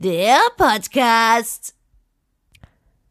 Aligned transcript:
Der 0.00 0.38
Podcast. 0.56 1.74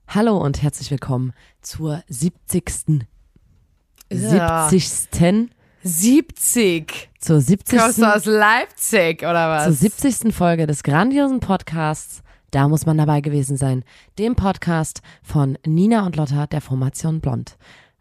Hallo 0.08 0.38
und 0.38 0.64
herzlich 0.64 0.90
willkommen 0.90 1.34
zur 1.62 2.02
70. 2.08 3.06
Ja. 4.10 4.70
70. 4.70 5.50
70. 5.84 7.10
Zur 7.20 7.42
70. 7.42 7.78
Kommst 7.78 7.98
du 7.98 8.06
aus 8.06 8.24
Leipzig 8.24 9.24
oder 9.24 9.50
was? 9.50 9.66
zur 9.66 9.74
70. 9.74 10.34
Folge 10.34 10.66
des 10.66 10.82
grandiosen 10.82 11.42
Podcasts. 11.42 12.24
Da 12.52 12.70
muss 12.70 12.86
man 12.86 12.98
dabei 12.98 13.20
gewesen 13.20 13.58
sein. 13.58 13.84
Dem 14.18 14.38
Podcast 14.38 15.02
von 15.24 15.58
Nina 15.66 16.06
und 16.06 16.16
Lotta 16.16 16.48
der 16.48 16.62
Formation 16.62 17.20
Blond. 17.20 17.58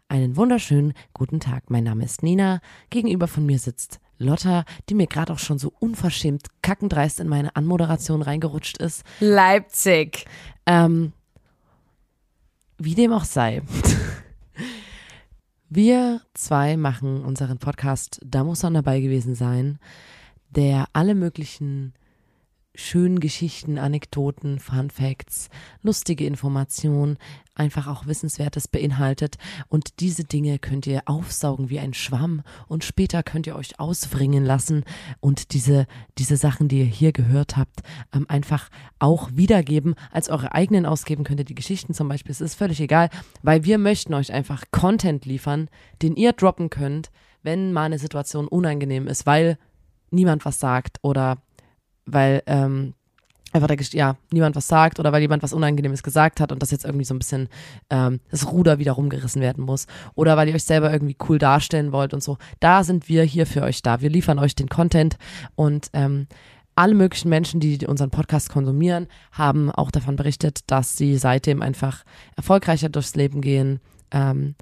Einen 0.07 0.37
wunderschönen 0.37 0.93
guten 1.11 1.41
Tag. 1.41 1.69
Mein 1.69 1.83
Name 1.83 2.05
ist 2.05 2.23
Nina. 2.23 2.61
Gegenüber 2.89 3.27
von 3.27 3.45
mir 3.45 3.59
sitzt 3.59 3.99
Lotta, 4.17 4.65
die 4.89 4.95
mir 4.95 5.07
gerade 5.07 5.33
auch 5.33 5.39
schon 5.39 5.59
so 5.59 5.73
unverschämt 5.79 6.47
kackendreist 6.61 7.19
in 7.19 7.27
meine 7.27 7.55
Anmoderation 7.55 8.21
reingerutscht 8.21 8.77
ist. 8.77 9.03
Leipzig. 9.19 10.25
Ähm, 10.65 11.13
wie 12.77 12.95
dem 12.95 13.11
auch 13.13 13.25
sei. 13.25 13.61
Wir 15.69 16.21
zwei 16.33 16.77
machen 16.77 17.25
unseren 17.25 17.57
Podcast 17.57 18.21
Da 18.23 18.43
muss 18.43 18.63
man 18.63 18.73
dabei 18.73 19.01
gewesen 19.01 19.35
sein, 19.35 19.79
der 20.49 20.85
alle 20.93 21.13
möglichen 21.13 21.93
schönen 22.77 23.19
Geschichten, 23.19 23.77
Anekdoten, 23.79 24.59
Fun 24.59 24.89
Facts, 24.89 25.49
lustige 25.81 26.25
Informationen, 26.25 27.17
einfach 27.55 27.87
auch 27.87 28.05
Wissenswertes 28.05 28.67
beinhaltet. 28.67 29.37
Und 29.67 29.99
diese 29.99 30.23
Dinge 30.23 30.59
könnt 30.59 30.85
ihr 30.85 31.01
aufsaugen 31.05 31.69
wie 31.69 31.79
ein 31.79 31.95
Schwamm 31.95 32.43
und 32.67 32.83
später 32.83 33.23
könnt 33.23 33.47
ihr 33.47 33.55
euch 33.55 33.79
auswringen 33.79 34.45
lassen 34.45 34.83
und 35.19 35.53
diese, 35.53 35.87
diese 36.19 36.37
Sachen, 36.37 36.67
die 36.67 36.79
ihr 36.79 36.85
hier 36.85 37.11
gehört 37.11 37.57
habt, 37.57 37.81
ähm, 38.13 38.25
einfach 38.29 38.69
auch 38.99 39.29
wiedergeben, 39.33 39.95
als 40.11 40.29
eure 40.29 40.53
eigenen 40.53 40.85
ausgeben 40.85 41.23
könnt 41.23 41.39
ihr 41.39 41.45
die 41.45 41.55
Geschichten 41.55 41.95
zum 41.95 42.07
Beispiel. 42.07 42.31
Es 42.31 42.41
ist 42.41 42.55
völlig 42.55 42.79
egal, 42.79 43.09
weil 43.41 43.63
wir 43.65 43.79
möchten 43.79 44.13
euch 44.13 44.31
einfach 44.31 44.65
Content 44.71 45.25
liefern, 45.25 45.69
den 46.03 46.15
ihr 46.15 46.33
droppen 46.33 46.69
könnt, 46.69 47.09
wenn 47.41 47.73
mal 47.73 47.85
eine 47.85 47.99
Situation 47.99 48.47
unangenehm 48.47 49.07
ist, 49.07 49.25
weil 49.25 49.57
niemand 50.11 50.45
was 50.45 50.59
sagt 50.59 50.99
oder 51.01 51.37
weil 52.07 52.41
ähm, 52.47 52.93
einfach 53.53 53.67
der, 53.67 53.77
ja, 53.91 54.17
niemand 54.31 54.55
was 54.55 54.67
sagt 54.67 54.99
oder 54.99 55.11
weil 55.11 55.21
jemand 55.21 55.43
was 55.43 55.53
Unangenehmes 55.53 56.03
gesagt 56.03 56.39
hat 56.39 56.51
und 56.51 56.61
das 56.61 56.71
jetzt 56.71 56.85
irgendwie 56.85 57.05
so 57.05 57.13
ein 57.13 57.19
bisschen 57.19 57.49
ähm, 57.89 58.19
das 58.31 58.51
Ruder 58.51 58.79
wieder 58.79 58.93
rumgerissen 58.93 59.41
werden 59.41 59.63
muss 59.63 59.87
oder 60.15 60.37
weil 60.37 60.47
ihr 60.47 60.55
euch 60.55 60.63
selber 60.63 60.91
irgendwie 60.91 61.17
cool 61.27 61.37
darstellen 61.37 61.91
wollt 61.91 62.13
und 62.13 62.23
so. 62.23 62.37
Da 62.59 62.83
sind 62.83 63.09
wir 63.09 63.23
hier 63.23 63.45
für 63.45 63.63
euch 63.63 63.81
da. 63.81 64.01
Wir 64.01 64.09
liefern 64.09 64.39
euch 64.39 64.55
den 64.55 64.69
Content 64.69 65.17
und 65.55 65.89
ähm, 65.93 66.27
alle 66.75 66.93
möglichen 66.93 67.29
Menschen, 67.29 67.59
die 67.59 67.85
unseren 67.87 68.11
Podcast 68.11 68.49
konsumieren, 68.49 69.07
haben 69.31 69.71
auch 69.71 69.89
davon 69.89 70.15
berichtet, 70.15 70.59
dass 70.67 70.95
sie 70.95 71.17
seitdem 71.17 71.61
einfach 71.61 72.03
erfolgreicher 72.35 72.89
durchs 72.89 73.15
Leben 73.15 73.41
gehen, 73.41 73.79
ähm, 74.11 74.55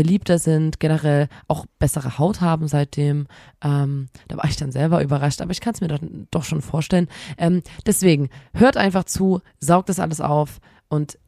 beliebter 0.00 0.38
sind, 0.38 0.80
generell 0.80 1.28
auch 1.46 1.66
bessere 1.78 2.16
Haut 2.16 2.40
haben 2.40 2.68
seitdem. 2.68 3.26
Ähm, 3.62 4.08
da 4.28 4.38
war 4.38 4.46
ich 4.46 4.56
dann 4.56 4.72
selber 4.72 5.02
überrascht, 5.02 5.42
aber 5.42 5.50
ich 5.50 5.60
kann 5.60 5.74
es 5.74 5.82
mir 5.82 5.88
doch, 5.88 5.98
doch 6.30 6.44
schon 6.44 6.62
vorstellen. 6.62 7.06
Ähm, 7.36 7.62
deswegen, 7.84 8.30
hört 8.54 8.78
einfach 8.78 9.04
zu, 9.04 9.42
saugt 9.58 9.90
das 9.90 10.00
alles 10.00 10.22
auf 10.22 10.58
und 10.88 11.18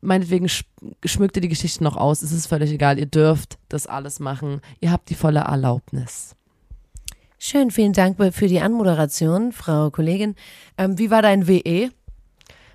meinetwegen 0.00 0.48
sch 0.48 0.64
schmückt 1.04 1.36
ihr 1.36 1.42
die 1.42 1.48
Geschichte 1.48 1.84
noch 1.84 1.96
aus. 1.96 2.22
Es 2.22 2.32
ist 2.32 2.48
völlig 2.48 2.72
egal, 2.72 2.98
ihr 2.98 3.06
dürft 3.06 3.58
das 3.68 3.86
alles 3.86 4.18
machen. 4.18 4.60
Ihr 4.80 4.90
habt 4.90 5.08
die 5.08 5.14
volle 5.14 5.40
Erlaubnis. 5.40 6.34
Schön, 7.38 7.70
vielen 7.70 7.92
Dank 7.92 8.16
für 8.34 8.48
die 8.48 8.60
Anmoderation, 8.60 9.52
Frau 9.52 9.90
Kollegin. 9.90 10.34
Ähm, 10.78 10.98
wie 10.98 11.12
war 11.12 11.22
dein 11.22 11.46
WE? 11.46 11.90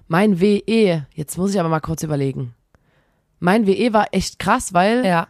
Mein 0.07 0.39
WE, 0.39 1.05
jetzt 1.13 1.37
muss 1.37 1.53
ich 1.53 1.59
aber 1.59 1.67
mal 1.67 1.81
kurz 1.81 2.03
überlegen. 2.03 2.53
Mein 3.39 3.67
WE 3.67 3.91
war 3.91 4.07
echt 4.13 4.39
krass, 4.39 4.73
weil 4.73 5.05
Ja. 5.05 5.27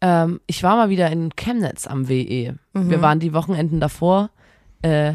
Ähm, 0.00 0.40
ich 0.46 0.62
war 0.62 0.76
mal 0.76 0.88
wieder 0.88 1.10
in 1.10 1.34
Chemnitz 1.36 1.86
am 1.86 2.08
WE. 2.08 2.54
Wir 2.72 3.02
waren 3.02 3.20
die 3.20 3.32
Wochenenden 3.32 3.80
davor. 3.80 4.30
Äh, 4.82 5.14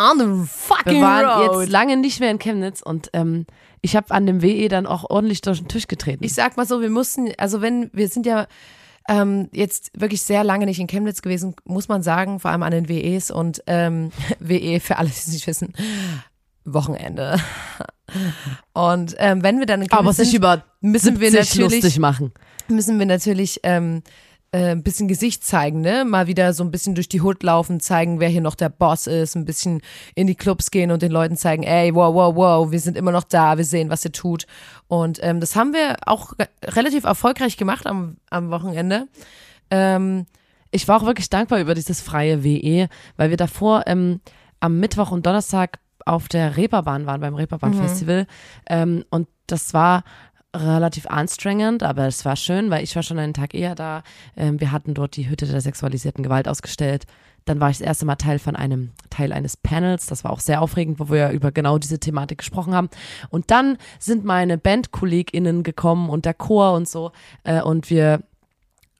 On 0.00 0.18
the 0.18 0.48
fucking 0.48 0.94
wir 0.94 1.02
waren 1.02 1.48
road. 1.48 1.60
jetzt 1.60 1.70
lange 1.70 1.96
nicht 1.96 2.18
mehr 2.18 2.30
in 2.30 2.38
Chemnitz 2.38 2.82
und 2.82 3.10
ähm, 3.12 3.46
ich 3.80 3.94
habe 3.94 4.12
an 4.12 4.26
dem 4.26 4.42
WE 4.42 4.68
dann 4.68 4.86
auch 4.86 5.08
ordentlich 5.08 5.40
durch 5.40 5.58
den 5.58 5.68
Tisch 5.68 5.86
getreten. 5.86 6.24
Ich 6.24 6.34
sag 6.34 6.56
mal 6.56 6.66
so, 6.66 6.80
wir 6.80 6.90
mussten, 6.90 7.32
also 7.38 7.60
wenn, 7.60 7.90
wir 7.92 8.08
sind 8.08 8.26
ja 8.26 8.46
ähm, 9.08 9.48
jetzt 9.52 9.90
wirklich 9.94 10.22
sehr 10.22 10.42
lange 10.42 10.66
nicht 10.66 10.80
in 10.80 10.86
Chemnitz 10.86 11.22
gewesen, 11.22 11.54
muss 11.64 11.88
man 11.88 12.02
sagen, 12.02 12.40
vor 12.40 12.50
allem 12.50 12.62
an 12.62 12.72
den 12.72 12.88
WEs 12.88 13.30
und 13.30 13.62
ähm, 13.66 14.10
WE, 14.40 14.80
für 14.80 14.98
alle, 14.98 15.08
die 15.08 15.14
es 15.14 15.28
nicht 15.28 15.46
wissen, 15.46 15.72
Wochenende. 16.64 17.38
Und 18.74 19.14
ähm, 19.18 19.42
wenn 19.42 19.58
wir 19.58 19.66
dann 19.66 19.82
in 19.82 19.88
Chemnitz 19.88 19.98
aber 19.98 20.12
sich 20.12 20.30
sind, 20.30 20.38
über 20.38 20.64
müssen 20.80 21.20
wir 21.20 21.30
70 21.30 21.58
natürlich 21.58 21.82
lustig 21.82 21.98
machen. 21.98 22.32
Müssen 22.68 22.98
wir 22.98 23.06
natürlich 23.06 23.60
ähm, 23.62 24.02
äh, 24.52 24.70
ein 24.70 24.82
bisschen 24.82 25.08
Gesicht 25.08 25.44
zeigen, 25.44 25.80
ne? 25.80 26.04
Mal 26.04 26.26
wieder 26.26 26.52
so 26.52 26.62
ein 26.62 26.70
bisschen 26.70 26.94
durch 26.94 27.08
die 27.08 27.20
Hut 27.20 27.42
laufen, 27.42 27.80
zeigen, 27.80 28.20
wer 28.20 28.28
hier 28.28 28.40
noch 28.40 28.54
der 28.54 28.68
Boss 28.68 29.06
ist, 29.06 29.34
ein 29.34 29.44
bisschen 29.44 29.80
in 30.14 30.26
die 30.26 30.36
Clubs 30.36 30.70
gehen 30.70 30.90
und 30.90 31.02
den 31.02 31.10
Leuten 31.12 31.36
zeigen, 31.36 31.62
ey, 31.64 31.94
wow, 31.94 32.14
wow, 32.14 32.34
wow, 32.36 32.70
wir 32.70 32.80
sind 32.80 32.96
immer 32.96 33.12
noch 33.12 33.24
da, 33.24 33.56
wir 33.56 33.64
sehen, 33.64 33.90
was 33.90 34.04
ihr 34.04 34.12
tut. 34.12 34.46
Und 34.86 35.18
ähm, 35.22 35.40
das 35.40 35.56
haben 35.56 35.72
wir 35.72 35.96
auch 36.06 36.32
re 36.38 36.48
relativ 36.64 37.04
erfolgreich 37.04 37.56
gemacht 37.56 37.86
am, 37.86 38.16
am 38.30 38.50
Wochenende. 38.50 39.08
Ähm, 39.70 40.26
Ich 40.70 40.88
war 40.88 41.00
auch 41.00 41.06
wirklich 41.06 41.30
dankbar 41.30 41.60
über 41.60 41.74
dieses 41.74 42.00
freie 42.00 42.42
WE, 42.42 42.88
weil 43.16 43.30
wir 43.30 43.36
davor 43.36 43.84
ähm, 43.86 44.20
am 44.60 44.80
Mittwoch 44.80 45.12
und 45.12 45.24
Donnerstag 45.24 45.78
auf 46.04 46.26
der 46.28 46.56
Reeperbahn 46.56 47.06
waren, 47.06 47.20
beim 47.20 47.34
Reeperbahn-Festival. 47.34 48.26
Ähm, 48.68 49.04
und 49.10 49.28
das 49.46 49.72
war 49.72 50.02
relativ 50.54 51.06
anstrengend, 51.06 51.82
aber 51.82 52.06
es 52.06 52.24
war 52.24 52.36
schön, 52.36 52.70
weil 52.70 52.84
ich 52.84 52.94
war 52.94 53.02
schon 53.02 53.18
einen 53.18 53.34
Tag 53.34 53.54
eher 53.54 53.74
da. 53.74 54.02
Ähm, 54.36 54.60
wir 54.60 54.72
hatten 54.72 54.94
dort 54.94 55.16
die 55.16 55.28
Hütte 55.28 55.46
der 55.46 55.60
sexualisierten 55.60 56.22
Gewalt 56.22 56.48
ausgestellt. 56.48 57.04
Dann 57.44 57.60
war 57.60 57.68
ich 57.68 57.78
das 57.78 57.86
erste 57.86 58.06
Mal 58.06 58.16
Teil 58.16 58.38
von 58.38 58.56
einem 58.56 58.92
Teil 59.10 59.32
eines 59.32 59.56
Panels. 59.56 60.06
Das 60.06 60.24
war 60.24 60.32
auch 60.32 60.40
sehr 60.40 60.62
aufregend, 60.62 60.98
wo 60.98 61.10
wir 61.10 61.30
über 61.30 61.52
genau 61.52 61.78
diese 61.78 61.98
Thematik 61.98 62.38
gesprochen 62.38 62.74
haben. 62.74 62.88
Und 63.28 63.50
dann 63.50 63.76
sind 63.98 64.24
meine 64.24 64.56
BandkollegInnen 64.56 65.62
gekommen 65.62 66.08
und 66.08 66.24
der 66.24 66.34
Chor 66.34 66.72
und 66.72 66.88
so. 66.88 67.12
Äh, 67.42 67.60
und 67.60 67.90
wir 67.90 68.22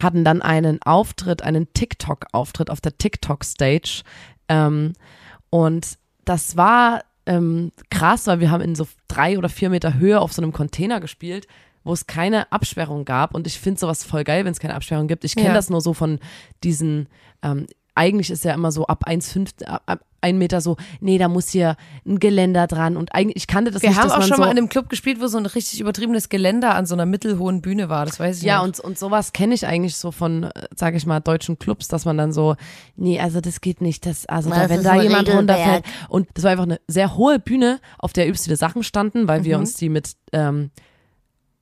hatten 0.02 0.24
dann 0.24 0.42
einen 0.42 0.82
Auftritt, 0.82 1.42
einen 1.42 1.72
TikTok-Auftritt 1.72 2.68
auf 2.68 2.80
der 2.80 2.98
TikTok-Stage. 2.98 4.02
Ähm, 4.48 4.92
und 5.50 5.98
das 6.24 6.56
war 6.56 7.02
ähm, 7.26 7.72
krass, 7.90 8.26
weil 8.26 8.40
wir 8.40 8.50
haben 8.50 8.62
in 8.62 8.74
so 8.74 8.86
drei 9.08 9.38
oder 9.38 9.48
vier 9.48 9.70
Meter 9.70 9.94
Höhe 9.94 10.20
auf 10.20 10.32
so 10.32 10.42
einem 10.42 10.52
Container 10.52 11.00
gespielt, 11.00 11.46
wo 11.84 11.92
es 11.92 12.06
keine 12.06 12.50
Absperrung 12.52 13.04
gab. 13.04 13.34
Und 13.34 13.46
ich 13.46 13.58
finde 13.60 13.80
sowas 13.80 14.04
voll 14.04 14.24
geil, 14.24 14.44
wenn 14.44 14.52
es 14.52 14.60
keine 14.60 14.74
Absperrung 14.74 15.06
gibt. 15.08 15.24
Ich 15.24 15.34
kenne 15.36 15.48
Ja. 15.48 15.54
das 15.54 15.70
nur 15.70 15.80
so 15.80 15.94
von 15.94 16.18
diesen, 16.62 17.08
ähm, 17.42 17.66
eigentlich 17.94 18.30
ist 18.30 18.44
ja 18.44 18.54
immer 18.54 18.72
so 18.72 18.86
ab 18.86 19.06
1,5, 19.06 19.64
ab, 19.64 19.82
ab 19.86 20.00
ein 20.24 20.38
Meter 20.38 20.60
so, 20.60 20.76
nee, 21.00 21.18
da 21.18 21.28
muss 21.28 21.50
hier 21.50 21.76
ein 22.06 22.18
Geländer 22.18 22.66
dran. 22.66 22.96
Und 22.96 23.14
eigentlich, 23.14 23.36
ich 23.36 23.46
kannte 23.46 23.70
das 23.70 23.82
wir 23.82 23.90
nicht, 23.90 23.98
haben 23.98 24.08
dass 24.08 24.12
auch 24.14 24.18
man 24.20 24.28
schon 24.28 24.36
so, 24.38 24.42
mal 24.42 24.50
in 24.50 24.58
einem 24.58 24.68
Club 24.68 24.88
gespielt, 24.88 25.20
wo 25.20 25.26
so 25.28 25.38
ein 25.38 25.46
richtig 25.46 25.80
übertriebenes 25.80 26.28
Geländer 26.28 26.74
an 26.74 26.86
so 26.86 26.94
einer 26.94 27.06
mittelhohen 27.06 27.60
Bühne 27.62 27.88
war, 27.88 28.06
das 28.06 28.18
weiß 28.18 28.38
ich 28.38 28.42
Ja, 28.44 28.56
noch. 28.58 28.64
und, 28.64 28.80
und 28.80 28.98
sowas 28.98 29.32
kenne 29.32 29.54
ich 29.54 29.66
eigentlich 29.66 29.96
so 29.96 30.10
von, 30.10 30.48
sage 30.74 30.96
ich 30.96 31.06
mal, 31.06 31.20
deutschen 31.20 31.58
Clubs, 31.58 31.88
dass 31.88 32.04
man 32.04 32.16
dann 32.16 32.32
so, 32.32 32.56
nee, 32.96 33.20
also 33.20 33.40
das 33.40 33.60
geht 33.60 33.80
nicht, 33.80 34.06
das, 34.06 34.26
also 34.26 34.50
da, 34.50 34.68
wenn 34.68 34.82
da 34.82 34.94
jemand 35.00 35.28
Regelwerk. 35.28 35.36
runterfällt. 35.38 35.84
Und 36.08 36.28
das 36.34 36.44
war 36.44 36.50
einfach 36.52 36.64
eine 36.64 36.80
sehr 36.88 37.16
hohe 37.16 37.38
Bühne, 37.38 37.80
auf 37.98 38.12
der 38.12 38.26
übelst 38.26 38.44
viele 38.44 38.56
Sachen 38.56 38.82
standen, 38.82 39.28
weil 39.28 39.44
wir 39.44 39.58
uns 39.58 39.74
die 39.74 39.88
mit 39.88 40.12
ähm, 40.32 40.70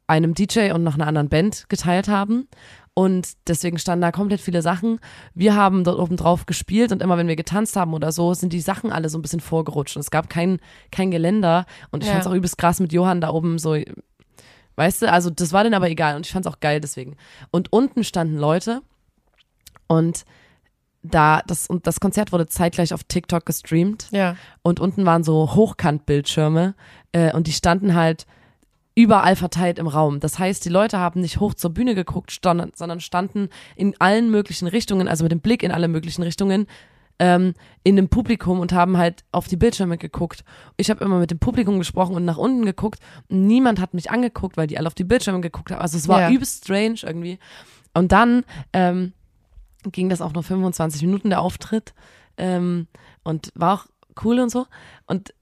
einem 0.07 0.35
DJ 0.35 0.73
und 0.73 0.83
noch 0.83 0.95
einer 0.95 1.07
anderen 1.07 1.29
Band 1.29 1.69
geteilt 1.69 2.09
haben. 2.09 2.49
Und 2.95 3.33
deswegen 3.49 3.79
standen 3.79 4.03
da 4.03 4.13
komplett 4.13 4.41
viele 4.43 4.61
Sachen. 4.61 5.01
Wir 5.35 5.55
haben 5.55 5.83
dort 5.83 5.99
oben 5.99 6.17
drauf 6.17 6.45
gespielt 6.45 6.93
und 6.93 7.01
immer 7.03 7.17
wenn 7.17 7.29
wir 7.29 7.37
getanzt 7.37 7.75
haben 7.75 7.95
oder 7.95 8.13
so, 8.13 8.35
sind 8.35 8.53
die 8.53 8.61
Sachen 8.61 8.93
alle 8.93 9.09
so 9.09 9.17
ein 9.17 9.23
bisschen 9.23 9.41
vorgerutscht. 9.41 9.97
Und 9.97 10.01
es 10.01 10.11
gab 10.11 10.29
kein, 10.29 10.59
kein 10.91 11.11
Geländer. 11.11 11.65
Und 11.91 12.03
ich 12.03 12.09
Ja. 12.09 12.15
fand's 12.15 12.27
auch 12.27 12.35
übelst 12.35 12.59
krass 12.59 12.81
mit 12.81 12.93
Johann 12.93 13.23
da 13.23 13.31
oben 13.31 13.59
so, 13.59 13.77
weißt 14.77 15.03
du, 15.03 15.11
also 15.11 15.31
das 15.31 15.53
war 15.55 15.63
denen 15.65 15.75
aber 15.75 15.89
egal 15.89 16.17
und 16.17 16.27
ich 16.27 16.33
fand's 16.33 16.47
auch 16.47 16.61
geil 16.61 16.81
deswegen. 16.81 17.17
Und 17.51 17.73
unten 17.73 18.05
standen 18.05 18.37
Leute 18.37 18.83
und 19.87 20.25
da, 21.03 21.43
das, 21.47 21.67
und 21.67 21.87
das 21.87 21.99
Konzert 21.99 22.31
wurde 22.31 22.47
zeitgleich 22.47 22.93
auf 22.95 23.05
TikTok 23.05 23.45
gestreamt. 23.47 24.09
Ja. 24.13 24.37
Und 24.63 24.81
unten 24.81 25.05
waren 25.05 25.25
so 25.25 25.55
Hochkantbildschirme 25.55 26.75
äh, 27.13 27.33
und 27.33 27.47
die 27.47 27.53
standen 27.53 27.95
halt 27.95 28.27
überall 28.95 29.37
verteilt 29.37 29.79
im 29.79 29.87
Raum. 29.87 30.21
Das 30.21 30.39
heißt, 30.39 30.65
die 30.65 30.69
Leute 30.69 30.99
haben 30.99 31.21
nicht 31.21 31.41
hoch 31.41 31.55
zur 31.55 31.71
Bühne 31.71 31.95
geguckt, 31.95 32.39
sondern, 32.43 33.01
standen 33.01 33.49
in 33.77 33.95
allen 34.01 34.31
möglichen 34.31 34.69
Richtungen, 34.69 35.09
also 35.09 35.25
mit 35.25 35.33
dem 35.33 35.41
Blick 35.41 35.63
in 35.63 35.73
alle 35.73 35.89
möglichen 35.89 36.23
Richtungen, 36.23 36.67
ähm, 37.19 37.55
in 37.85 37.97
dem 37.97 38.09
Publikum 38.09 38.61
und 38.61 38.73
haben 38.73 38.97
halt 38.99 39.25
auf 39.33 39.47
die 39.49 39.57
Bildschirme 39.57 39.97
geguckt. 39.97 40.45
Ich 40.77 40.91
habe 40.91 41.05
immer 41.05 41.19
mit 41.19 41.31
dem 41.31 41.39
Publikum 41.39 41.79
gesprochen 41.79 42.17
und 42.17 42.25
nach 42.25 42.37
unten 42.39 42.65
geguckt. 42.65 42.99
Niemand 43.29 43.81
hat 43.81 43.95
mich 43.95 44.11
angeguckt, 44.11 44.57
weil 44.57 44.67
die 44.67 44.77
alle 44.79 44.87
auf 44.89 44.95
die 44.95 45.05
Bildschirme 45.05 45.41
geguckt 45.41 45.71
haben. 45.71 45.81
Also 45.81 45.97
es 45.97 46.09
war 46.09 46.21
Ja. 46.23 46.31
übelst 46.31 46.65
strange 46.65 46.97
irgendwie. 47.03 47.39
Und 47.95 48.13
dann 48.13 48.45
ähm, 48.73 49.13
ging 49.91 50.09
das 50.09 50.21
auch 50.21 50.33
noch 50.33 50.45
25 50.45 51.03
Minuten 51.03 51.31
der 51.31 51.41
Auftritt 51.43 51.95
ähm, 52.37 52.89
und 53.23 53.53
war 53.55 53.75
auch 53.75 53.87
cool 54.25 54.39
und 54.41 54.51
so. 54.51 54.67
Und 55.07 55.33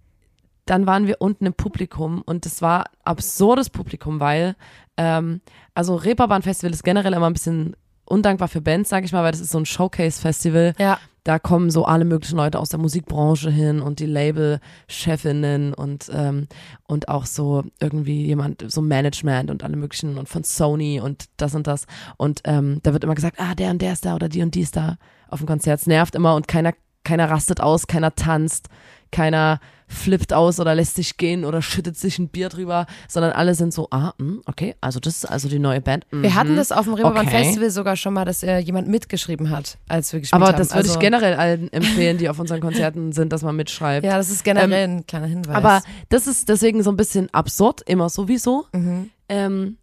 dann 0.71 0.87
waren 0.87 1.09
wir 1.09 1.17
unten 1.19 1.47
im 1.47 1.55
Publikum 1.55 2.23
und 2.23 2.47
es 2.47 2.63
war 2.63 2.85
absurdes 3.03 3.71
Publikum, 3.71 4.21
weil 4.21 4.55
ähm, 4.97 5.41
also 5.75 5.97
Reeperbahn 5.97 6.43
Festival 6.43 6.73
ist 6.73 6.85
generell 6.85 7.13
immer 7.13 7.29
ein 7.29 7.33
bisschen 7.33 7.75
undankbar 8.05 8.47
für 8.47 8.61
Bands, 8.61 8.89
sag 8.89 9.05
ich 9.05 9.13
mal, 9.13 9.25
weil 9.25 9.33
das 9.33 9.41
ist 9.41 9.51
so 9.51 9.59
ein 9.59 9.67
Showcase-Festival. 9.67 10.75
Ja. 10.79 10.99
Da 11.25 11.41
kommen 11.41 11.71
so 11.71 11.87
alle 11.87 12.05
möglichen 12.05 12.37
Leute 12.37 12.61
aus 12.61 12.69
der 12.69 12.79
Musikbranche 12.79 13.51
hin 13.51 13.81
und 13.81 13.99
die 13.99 14.07
Label-Chefinnen 14.07 15.75
und, 15.75 16.09
ähm, 16.15 16.47
und 16.87 17.09
auch 17.09 17.27
so 17.27 17.65
irgendwie 17.81 18.25
jemand, 18.25 18.65
so 18.71 18.81
Management 18.81 19.51
und 19.51 19.65
alle 19.65 19.77
möglichen 19.77 20.19
und 20.19 20.29
von 20.29 20.45
Sony 20.45 21.01
und 21.01 21.25
das 21.37 21.57
und 21.57 21.67
das. 21.67 21.87
Und 22.17 22.43
ähm, 22.45 22.79
da 22.85 22.93
wird 22.93 23.03
immer 23.03 23.17
gesagt, 23.17 23.41
ah, 23.41 23.57
der 23.57 23.71
und 23.71 23.83
der 23.83 23.95
ist 23.95 24.05
da 24.05 24.15
oder 24.15 24.29
die 24.29 24.43
und 24.43 24.55
die 24.55 24.63
ist 24.63 24.77
da 24.77 24.99
auf 25.29 25.41
dem 25.41 25.49
Konzert. 25.49 25.81
Es 25.81 25.87
nervt 25.89 26.15
immer 26.15 26.37
und 26.37 26.47
keiner, 26.47 26.75
keiner 27.03 27.29
rastet 27.29 27.61
aus, 27.61 27.89
keiner 27.89 28.15
tanzt, 28.15 28.69
keiner 29.11 29.59
flippt 29.91 30.33
aus 30.33 30.61
oder 30.61 30.75
lässt 30.75 30.97
sich 30.97 31.17
gehen 31.17 31.45
oder 31.45 31.61
schüttet 31.63 31.97
sich 31.97 32.19
ein 32.19 32.29
Bier 32.29 32.49
drüber, 32.49 32.87
sondern 33.09 33.33
alle 33.33 33.55
sind 33.55 33.75
so, 33.75 33.89
ah, 33.91 34.15
mh, 34.19 34.43
okay, 34.47 34.75
also 34.81 35.01
das 35.01 35.17
ist 35.17 35.25
also 35.27 35.49
die 35.49 35.59
neue 35.59 35.81
Band. 35.81 36.07
Wir 36.11 36.31
mhm. 36.31 36.35
hatten 36.35 36.57
das 36.57 36.73
auf 36.73 36.85
dem 36.85 36.95
Reeperbahn 36.95 37.27
Okay. 37.27 37.45
Festival 37.45 37.71
sogar 37.71 37.97
schon 37.97 38.15
mal, 38.15 38.25
dass 38.25 38.43
äh, 38.43 38.59
jemand 38.59 38.89
mitgeschrieben 38.89 39.51
hat, 39.51 39.79
als 39.89 40.13
wir 40.13 40.21
gespielt 40.21 40.41
Aber 40.41 40.53
haben. 40.53 40.59
das 40.59 40.71
würde 40.71 40.79
Also, 40.89 40.95
ich 40.95 40.99
generell 41.01 41.35
allen 41.35 41.73
empfehlen, 41.73 42.19
die 42.19 42.29
auf 42.29 42.39
unseren 42.39 42.61
Konzerten 42.61 43.13
sind, 43.13 43.33
dass 43.33 43.43
man 43.43 43.57
mitschreibt. 43.57 44.07
Ja, 44.07 44.17
das 44.17 44.31
ist 44.31 44.45
generell 44.45 44.89
ein 44.89 45.07
kleiner 45.07 45.27
Hinweis. 45.27 45.55
Aber 45.57 45.83
das 46.09 46.27
ist 46.27 46.49
deswegen 46.49 46.83
so 46.83 46.91
ein 46.91 46.97
bisschen 46.97 47.29
absurd, 47.35 47.83
immer 47.87 48.09
sowieso. 48.09 48.67
Mhm. 48.73 49.11
Ähm, 49.29 49.77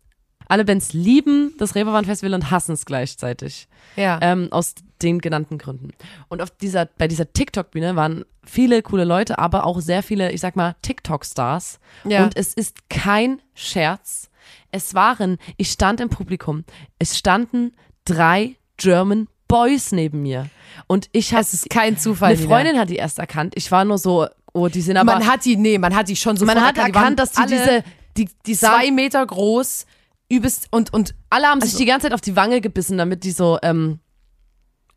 alle 0.47 0.63
Bands 0.63 0.93
lieben 0.93 1.53
das 1.57 1.75
Reeperbahn 1.75 2.05
Festival 2.05 2.33
und 2.33 2.49
hassen 2.49 2.71
es 2.73 2.85
gleichzeitig. 2.85 3.67
ja. 3.97 4.17
Ähm, 4.21 4.47
aus 4.51 4.73
den 5.01 5.19
genannten 5.19 5.57
Gründen. 5.57 5.91
Und 6.27 6.41
auf 6.41 6.51
dieser, 6.51 6.85
bei 6.85 7.07
dieser 7.07 7.31
TikTok-Bühne 7.31 7.95
waren 7.95 8.25
viele 8.43 8.81
coole 8.81 9.03
Leute, 9.03 9.39
aber 9.39 9.65
auch 9.65 9.79
sehr 9.79 10.03
viele, 10.03 10.31
ich 10.31 10.41
sag 10.41 10.55
mal, 10.55 10.75
TikTok-Stars. 10.81 11.79
Ja. 12.05 12.23
Und 12.23 12.37
es 12.37 12.53
ist 12.53 12.89
kein 12.89 13.41
Scherz. 13.53 14.29
Es 14.71 14.93
waren, 14.93 15.37
ich 15.57 15.71
stand 15.71 15.99
im 15.99 16.09
Publikum, 16.09 16.63
es 16.99 17.17
standen 17.17 17.73
drei 18.05 18.55
German 18.77 19.27
Boys 19.47 19.91
neben 19.91 20.21
mir. 20.21 20.49
Und 20.87 21.09
ich 21.11 21.31
habe 21.31 21.41
es 21.41 21.53
ist 21.53 21.69
kein 21.69 21.97
Zufall. 21.97 22.33
eine 22.33 22.37
Freundin 22.41 22.79
hat 22.79 22.89
die 22.89 22.95
erst 22.97 23.19
erkannt. 23.19 23.53
Ich 23.55 23.71
war 23.71 23.85
nur 23.85 23.97
so, 23.97 24.27
oh, 24.53 24.67
die 24.67 24.81
sind 24.81 24.97
aber. 24.97 25.13
man 25.13 25.27
hat 25.27 25.45
die, 25.45 25.55
nee, 25.55 25.77
man 25.77 25.95
hat 25.95 26.09
die 26.09 26.15
schon 26.15 26.37
so 26.37 26.45
man 26.45 26.61
hat 26.61 26.77
erkannt, 26.77 27.19
dass 27.19 27.31
die 27.31 27.45
diese, 27.47 27.83
die, 28.17 28.29
die 28.45 28.55
zwei 28.55 28.91
Meter 28.91 29.25
groß, 29.25 29.85
übelst 30.29 30.67
und 30.71 30.93
und 30.93 31.15
alle 31.29 31.47
haben 31.47 31.61
sich 31.61 31.71
also- 31.71 31.79
die 31.79 31.85
ganze 31.85 32.05
Zeit 32.05 32.13
auf 32.13 32.21
die 32.21 32.35
Wange 32.35 32.61
gebissen, 32.61 32.97
damit 32.97 33.23
die 33.23 33.31
so, 33.31 33.57
ähm, 33.61 33.99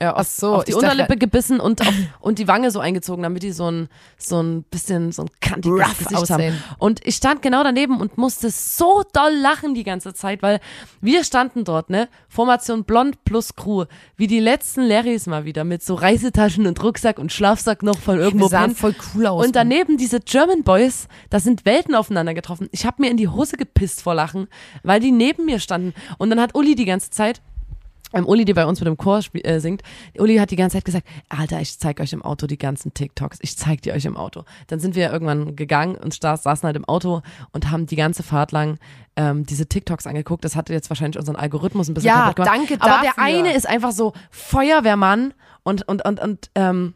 ja, 0.02 0.14
auf, 0.14 0.26
so, 0.26 0.54
auf 0.54 0.64
die 0.64 0.70
ich 0.70 0.76
dachte- 0.76 0.86
Unterlippe 0.92 1.16
gebissen 1.18 1.60
und, 1.60 1.82
auf, 1.82 1.92
und 2.20 2.38
die 2.38 2.48
Wange 2.48 2.70
so 2.70 2.80
eingezogen, 2.80 3.22
damit 3.22 3.42
die 3.42 3.52
so 3.52 3.70
ein, 3.70 3.88
so 4.16 4.42
ein 4.42 4.62
bisschen, 4.62 5.12
so 5.12 5.22
ein 5.22 5.30
kantiges 5.40 5.78
Rough 5.78 5.98
Gesicht 5.98 6.16
aussehen. 6.16 6.54
haben. 6.54 6.76
Und 6.78 7.06
ich 7.06 7.16
stand 7.16 7.42
genau 7.42 7.62
daneben 7.62 8.00
und 8.00 8.16
musste 8.16 8.50
so 8.50 9.02
doll 9.12 9.34
lachen 9.34 9.74
die 9.74 9.84
ganze 9.84 10.14
Zeit, 10.14 10.42
weil 10.42 10.60
wir 11.00 11.22
standen 11.24 11.64
dort, 11.64 11.90
ne, 11.90 12.08
Formation 12.28 12.84
Blond 12.84 13.24
plus 13.24 13.54
Crew, 13.54 13.84
wie 14.16 14.26
die 14.26 14.40
letzten 14.40 14.82
Larrys 14.82 15.26
mal 15.26 15.44
wieder, 15.44 15.64
mit 15.64 15.82
so 15.82 15.94
Reisetaschen 15.94 16.66
und 16.66 16.82
Rucksack 16.82 17.18
und 17.18 17.32
Schlafsack 17.32 17.82
noch 17.82 17.98
von 17.98 18.18
irgendwo 18.18 18.46
wir 18.46 18.50
sahen 18.50 18.74
voll 18.74 18.94
cool 19.14 19.26
aus. 19.26 19.44
Und 19.46 19.54
daneben 19.54 19.98
diese 19.98 20.20
German 20.20 20.62
Boys, 20.62 21.08
da 21.28 21.40
sind 21.40 21.64
Welten 21.66 21.94
aufeinander 21.94 22.32
getroffen. 22.32 22.68
Ich 22.72 22.86
habe 22.86 23.02
mir 23.02 23.10
in 23.10 23.16
die 23.16 23.28
Hose 23.28 23.56
gepisst 23.56 24.02
vor 24.02 24.14
Lachen, 24.14 24.48
weil 24.82 25.00
die 25.00 25.12
neben 25.12 25.44
mir 25.44 25.58
standen. 25.60 25.92
Und 26.18 26.30
dann 26.30 26.40
hat 26.40 26.54
Uli 26.54 26.74
die 26.74 26.84
ganze 26.86 27.10
Zeit, 27.10 27.42
ähm, 28.12 28.26
Uli, 28.26 28.44
die 28.44 28.54
bei 28.54 28.66
uns 28.66 28.80
mit 28.80 28.86
dem 28.86 28.96
Chor 28.96 29.20
äh, 29.34 29.60
singt, 29.60 29.82
Uli 30.18 30.36
hat 30.36 30.50
die 30.50 30.56
ganze 30.56 30.76
Zeit 30.76 30.84
gesagt, 30.84 31.06
Alter, 31.28 31.60
ich 31.60 31.78
zeig 31.78 32.00
euch 32.00 32.12
im 32.12 32.22
Auto 32.22 32.46
die 32.46 32.58
ganzen 32.58 32.92
TikToks. 32.94 33.38
Ich 33.42 33.56
zeig 33.56 33.82
die 33.82 33.92
euch 33.92 34.04
im 34.04 34.16
Auto. 34.16 34.44
Dann 34.68 34.80
sind 34.80 34.94
wir 34.94 35.12
irgendwann 35.12 35.56
gegangen 35.56 35.96
und 35.96 36.14
saßen 36.20 36.62
halt 36.62 36.76
im 36.76 36.84
Auto 36.84 37.22
und 37.52 37.70
haben 37.70 37.86
die 37.86 37.96
ganze 37.96 38.22
Fahrt 38.22 38.52
lang 38.52 38.78
ähm, 39.16 39.46
diese 39.46 39.66
TikToks 39.66 40.06
angeguckt. 40.06 40.44
Das 40.44 40.56
hatte 40.56 40.72
jetzt 40.72 40.90
wahrscheinlich 40.90 41.18
unseren 41.18 41.36
Algorithmus 41.36 41.88
ein 41.88 41.94
bisschen 41.94 42.08
Ja, 42.08 42.22
kaputt 42.22 42.36
gemacht. 42.36 42.54
danke 42.54 42.74
Aber 42.80 43.02
der 43.02 43.12
dafür. 43.12 43.22
eine 43.22 43.54
ist 43.54 43.68
einfach 43.68 43.92
so 43.92 44.12
Feuerwehrmann 44.30 45.34
und, 45.62 45.86
und, 45.88 46.04
und, 46.04 46.20
und, 46.20 46.50
ähm, 46.54 46.94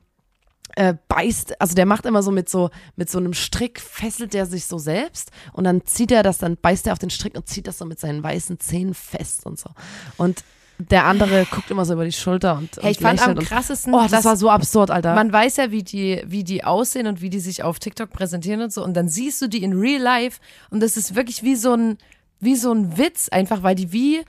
äh, 0.76 0.94
beißt, 1.08 1.60
also 1.60 1.75
der 1.75 1.87
macht 1.87 2.05
immer 2.05 2.22
so 2.22 2.32
mit 2.32 2.49
so 2.49 2.70
mit 2.96 3.08
so 3.08 3.19
einem 3.19 3.32
Strick 3.32 3.81
fesselt 3.81 4.34
er 4.34 4.46
sich 4.46 4.67
so 4.67 4.76
selbst 4.78 5.31
und 5.52 5.62
dann 5.64 5.84
zieht 5.87 6.10
er 6.10 6.25
das, 6.25 6.38
dann 6.38 6.56
beißt 6.56 6.88
er 6.88 6.93
auf 6.94 6.99
den 6.99 7.10
Strick 7.10 7.37
und 7.37 7.49
zieht 7.49 7.69
das 7.69 7.78
so 7.78 7.84
mit 7.84 8.00
seinen 8.00 8.22
weißen 8.25 8.58
Zähnen 8.58 8.94
fest 8.94 9.46
und 9.46 9.56
so. 9.58 9.70
Und 10.17 10.43
der 10.79 11.05
andere 11.05 11.47
guckt 11.50 11.71
immer 11.71 11.85
so 11.85 11.94
über 11.94 12.05
die 12.05 12.12
Schulter 12.12 12.56
und, 12.59 12.71
hey, 12.81 12.93
ich 12.93 12.99
und 12.99 13.03
fand 13.03 13.21
am 13.21 13.29
lächelt 13.29 13.38
und, 13.38 13.44
krassesten, 13.47 13.94
Oh, 13.94 14.06
das 14.11 14.25
war 14.25 14.37
so 14.37 14.50
absurd, 14.50 14.91
Alter. 14.91 15.15
man 15.15 15.32
weiß 15.32 15.56
ja, 15.56 15.71
wie 15.71 15.82
die, 15.82 16.23
wie 16.26 16.43
die 16.44 16.65
aussehen 16.65 17.06
und 17.06 17.21
wie 17.21 17.31
die 17.31 17.41
sich 17.41 17.62
auf 17.62 17.79
TikTok 17.79 18.11
präsentieren 18.11 18.61
und 18.62 18.73
so. 18.73 18.82
Und 18.82 18.94
dann 18.94 19.09
siehst 19.09 19.41
du 19.41 19.47
die 19.47 19.62
in 19.62 19.73
real 19.73 20.03
life 20.03 20.41
und 20.71 20.81
das 20.82 20.97
ist 20.97 21.15
wirklich 21.15 21.43
wie 21.43 21.55
so 21.55 21.75
ein, 21.75 21.99
wie 22.41 22.56
so 22.56 22.73
ein 22.73 22.99
Witz 22.99 23.29
einfach, 23.29 23.62
weil 23.62 23.75
die 23.75 23.93
wie, 23.93 24.23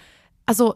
also 0.45 0.75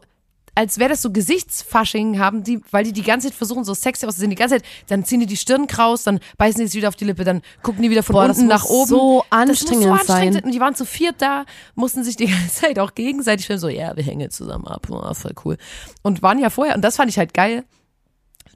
als 0.54 0.78
wäre 0.78 0.90
das 0.90 1.02
so 1.02 1.10
Gesichtsfasching 1.10 2.18
haben 2.18 2.42
die, 2.44 2.60
weil 2.70 2.84
die 2.84 2.92
die 2.92 3.02
ganze 3.02 3.28
Zeit 3.28 3.36
versuchen, 3.36 3.64
so 3.64 3.74
sexy 3.74 4.06
auszusehen, 4.06 4.30
die 4.30 4.36
ganze 4.36 4.56
Zeit, 4.56 4.64
dann 4.88 5.04
ziehen 5.04 5.20
die 5.20 5.26
die 5.26 5.36
Stirn 5.36 5.66
kraus, 5.66 6.04
dann 6.04 6.20
beißen 6.38 6.60
die 6.60 6.66
es 6.66 6.74
wieder 6.74 6.88
auf 6.88 6.96
die 6.96 7.04
Lippe, 7.04 7.24
dann 7.24 7.42
gucken 7.62 7.82
die 7.82 7.90
wieder 7.90 8.02
von 8.02 8.14
Boah, 8.14 8.28
das 8.28 8.38
unten 8.38 8.48
nach 8.48 8.64
oben. 8.64 8.88
so 8.88 9.24
das 9.30 9.38
anstrengend 9.38 9.86
muss 9.86 10.06
so 10.06 10.12
anstrengend 10.12 10.34
sein. 10.34 10.44
Und 10.44 10.52
die 10.52 10.60
waren 10.60 10.74
zu 10.74 10.84
viert 10.84 11.16
da, 11.18 11.44
mussten 11.74 12.04
sich 12.04 12.16
die 12.16 12.26
ganze 12.30 12.62
Zeit 12.62 12.78
auch 12.78 12.94
gegenseitig 12.94 13.46
filmen, 13.46 13.60
so, 13.60 13.68
ja, 13.68 13.96
wir 13.96 14.02
hängen 14.02 14.20
jetzt 14.20 14.36
zusammen 14.36 14.66
ab, 14.66 14.86
oh, 14.90 15.14
voll 15.14 15.34
cool. 15.44 15.56
Und 16.02 16.22
waren 16.22 16.38
ja 16.38 16.50
vorher, 16.50 16.74
und 16.74 16.82
das 16.82 16.96
fand 16.96 17.10
ich 17.10 17.18
halt 17.18 17.34
geil, 17.34 17.64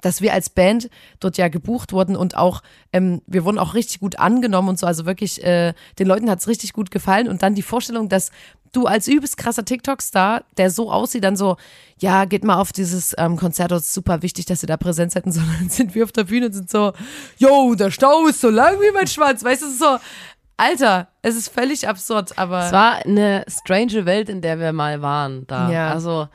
dass 0.04 0.20
wir 0.20 0.32
als 0.32 0.50
Band 0.50 0.90
dort 1.20 1.38
ja 1.38 1.48
gebucht 1.48 1.92
wurden 1.92 2.16
und 2.16 2.36
auch, 2.36 2.62
ähm, 2.92 3.22
wir 3.26 3.44
wurden 3.44 3.58
auch 3.58 3.74
richtig 3.74 4.00
gut 4.00 4.18
angenommen 4.18 4.70
und 4.70 4.78
so, 4.78 4.86
also 4.86 5.06
wirklich, 5.06 5.42
äh, 5.44 5.74
den 5.98 6.06
Leuten 6.06 6.30
hat's 6.30 6.48
richtig 6.48 6.72
gut 6.72 6.90
gefallen 6.90 7.28
und 7.28 7.42
dann 7.42 7.54
die 7.54 7.62
Vorstellung, 7.62 8.08
dass 8.08 8.30
du 8.72 8.86
als 8.86 9.08
übelst 9.08 9.36
krasser 9.36 9.64
TikTok-Star, 9.64 10.44
der 10.56 10.70
so 10.70 10.90
aussieht, 10.90 11.24
dann 11.24 11.36
so, 11.36 11.56
ja, 11.98 12.24
geht 12.24 12.44
mal 12.44 12.56
auf 12.56 12.72
dieses 12.72 13.14
ähm, 13.18 13.36
Konzert, 13.36 13.70
das 13.70 13.82
ist 13.82 13.94
super 13.94 14.22
wichtig, 14.22 14.46
dass 14.46 14.62
ihr 14.62 14.66
da 14.66 14.76
Präsenz 14.76 15.14
hätten, 15.14 15.32
sondern 15.32 15.68
sind 15.68 15.94
wir 15.94 16.04
auf 16.04 16.12
der 16.12 16.24
Bühne 16.24 16.46
und 16.46 16.52
sind 16.52 16.70
so, 16.70 16.92
yo, 17.38 17.74
der 17.74 17.90
Stau 17.90 18.26
ist 18.26 18.40
so 18.40 18.50
lang 18.50 18.74
wie 18.80 18.92
mein 18.92 19.06
Schwanz, 19.06 19.42
weißt 19.44 19.62
du, 19.62 19.66
es 19.66 19.78
so, 19.78 19.98
Alter, 20.56 21.08
es 21.22 21.34
ist 21.34 21.48
völlig 21.48 21.88
absurd, 21.88 22.38
aber 22.38 22.66
es 22.66 22.72
war 22.72 23.04
eine 23.04 23.44
strange 23.48 24.06
Welt, 24.06 24.28
in 24.28 24.40
der 24.40 24.60
wir 24.60 24.72
mal 24.72 25.02
waren 25.02 25.46
da. 25.48 25.70
Ja. 25.70 25.90
Also, 25.90 26.28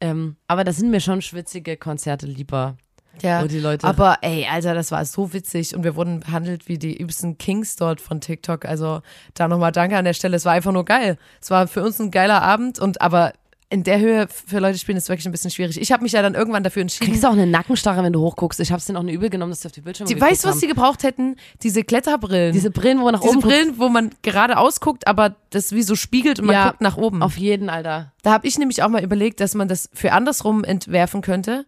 ähm, 0.00 0.36
aber 0.48 0.64
da 0.64 0.72
sind 0.72 0.90
mir 0.90 1.00
schon 1.00 1.22
schwitzige 1.22 1.76
Konzerte 1.76 2.26
lieber. 2.26 2.76
Ja, 3.22 3.42
wo 3.42 3.46
die 3.48 3.58
Leute- 3.58 3.86
aber 3.86 4.18
ey, 4.22 4.46
Alter, 4.50 4.74
das 4.74 4.90
war 4.92 5.04
so 5.04 5.32
witzig 5.32 5.74
und 5.74 5.84
wir 5.84 5.94
wurden 5.96 6.20
behandelt 6.20 6.68
wie 6.68 6.78
die 6.78 6.96
übelsten 6.96 7.36
Kings 7.38 7.76
dort 7.76 8.00
von 8.00 8.20
TikTok. 8.20 8.64
Also 8.64 9.02
da 9.34 9.48
nochmal 9.48 9.72
danke 9.72 9.96
an 9.96 10.04
der 10.04 10.14
Stelle. 10.14 10.36
Es 10.36 10.44
war 10.44 10.52
einfach 10.52 10.72
nur 10.72 10.84
geil. 10.84 11.18
Es 11.40 11.50
war 11.50 11.68
für 11.68 11.82
uns 11.82 11.98
ein 12.00 12.10
geiler 12.10 12.42
Abend 12.42 12.78
und 12.78 13.00
aber 13.00 13.32
in 13.72 13.84
der 13.84 14.00
Höhe 14.00 14.26
für 14.28 14.58
Leute 14.58 14.78
spielen 14.78 14.98
ist 14.98 15.08
wirklich 15.08 15.26
ein 15.26 15.30
bisschen 15.32 15.52
schwierig. 15.52 15.80
Ich 15.80 15.92
habe 15.92 16.02
mich 16.02 16.10
ja 16.10 16.22
dann 16.22 16.34
irgendwann 16.34 16.64
dafür 16.64 16.82
entschieden. 16.82 17.06
Kriegst 17.12 17.22
du 17.22 17.28
auch 17.28 17.32
eine 17.34 17.46
Nackenstarre, 17.46 18.02
wenn 18.02 18.12
du 18.12 18.18
hochguckst. 18.18 18.58
Ich 18.58 18.72
hab's 18.72 18.86
denen 18.86 18.96
auch 18.96 19.02
eine 19.02 19.12
übel 19.12 19.30
genommen, 19.30 19.52
dass 19.52 19.60
die 19.60 19.66
auf 19.66 19.72
die 19.72 19.80
Bildschirme 19.80 20.12
Die, 20.12 20.20
weißt 20.20 20.42
du, 20.42 20.48
was 20.48 20.54
haben. 20.56 20.60
die 20.62 20.66
gebraucht 20.66 21.04
hätten? 21.04 21.36
Diese 21.62 21.84
Kletterbrillen. 21.84 22.52
Diese 22.52 22.72
Brillen, 22.72 22.98
wo 22.98 23.04
man 23.04 23.12
nach 23.14 23.20
Diese 23.20 23.30
oben 23.32 23.42
guckt. 23.42 23.54
Brillen, 23.54 23.78
wo 23.78 23.88
man 23.88 24.10
geradeaus 24.22 24.80
guckt, 24.80 25.06
aber 25.06 25.36
das 25.50 25.70
wie 25.70 25.82
so 25.82 25.94
spiegelt 25.94 26.40
und 26.40 26.46
man 26.46 26.54
Ja, 26.54 26.68
guckt 26.70 26.80
nach 26.80 26.96
oben. 26.96 27.22
Auf 27.22 27.36
jeden, 27.36 27.70
Alter. 27.70 28.10
Da 28.22 28.32
habe 28.32 28.48
ich 28.48 28.58
nämlich 28.58 28.82
auch 28.82 28.88
mal 28.88 29.04
überlegt, 29.04 29.38
dass 29.38 29.54
man 29.54 29.68
das 29.68 29.88
für 29.92 30.10
andersrum 30.12 30.64
entwerfen 30.64 31.20
könnte, 31.20 31.64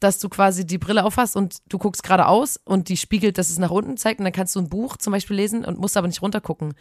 dass 0.00 0.18
du 0.18 0.28
quasi 0.28 0.66
die 0.66 0.78
Brille 0.78 1.04
aufhast 1.04 1.36
und 1.36 1.56
du 1.68 1.78
guckst 1.78 2.02
geradeaus 2.02 2.60
und 2.64 2.88
die 2.88 2.96
spiegelt, 2.96 3.38
dass 3.38 3.50
es 3.50 3.58
nach 3.58 3.70
unten 3.70 3.96
zeigt 3.96 4.18
und 4.20 4.24
dann 4.24 4.32
kannst 4.32 4.54
du 4.56 4.60
ein 4.60 4.68
Buch 4.68 4.96
zum 4.96 5.12
Beispiel 5.12 5.36
lesen 5.36 5.64
und 5.64 5.78
musst 5.78 5.96
aber 5.96 6.06
nicht 6.08 6.20
runtergucken. 6.22 6.74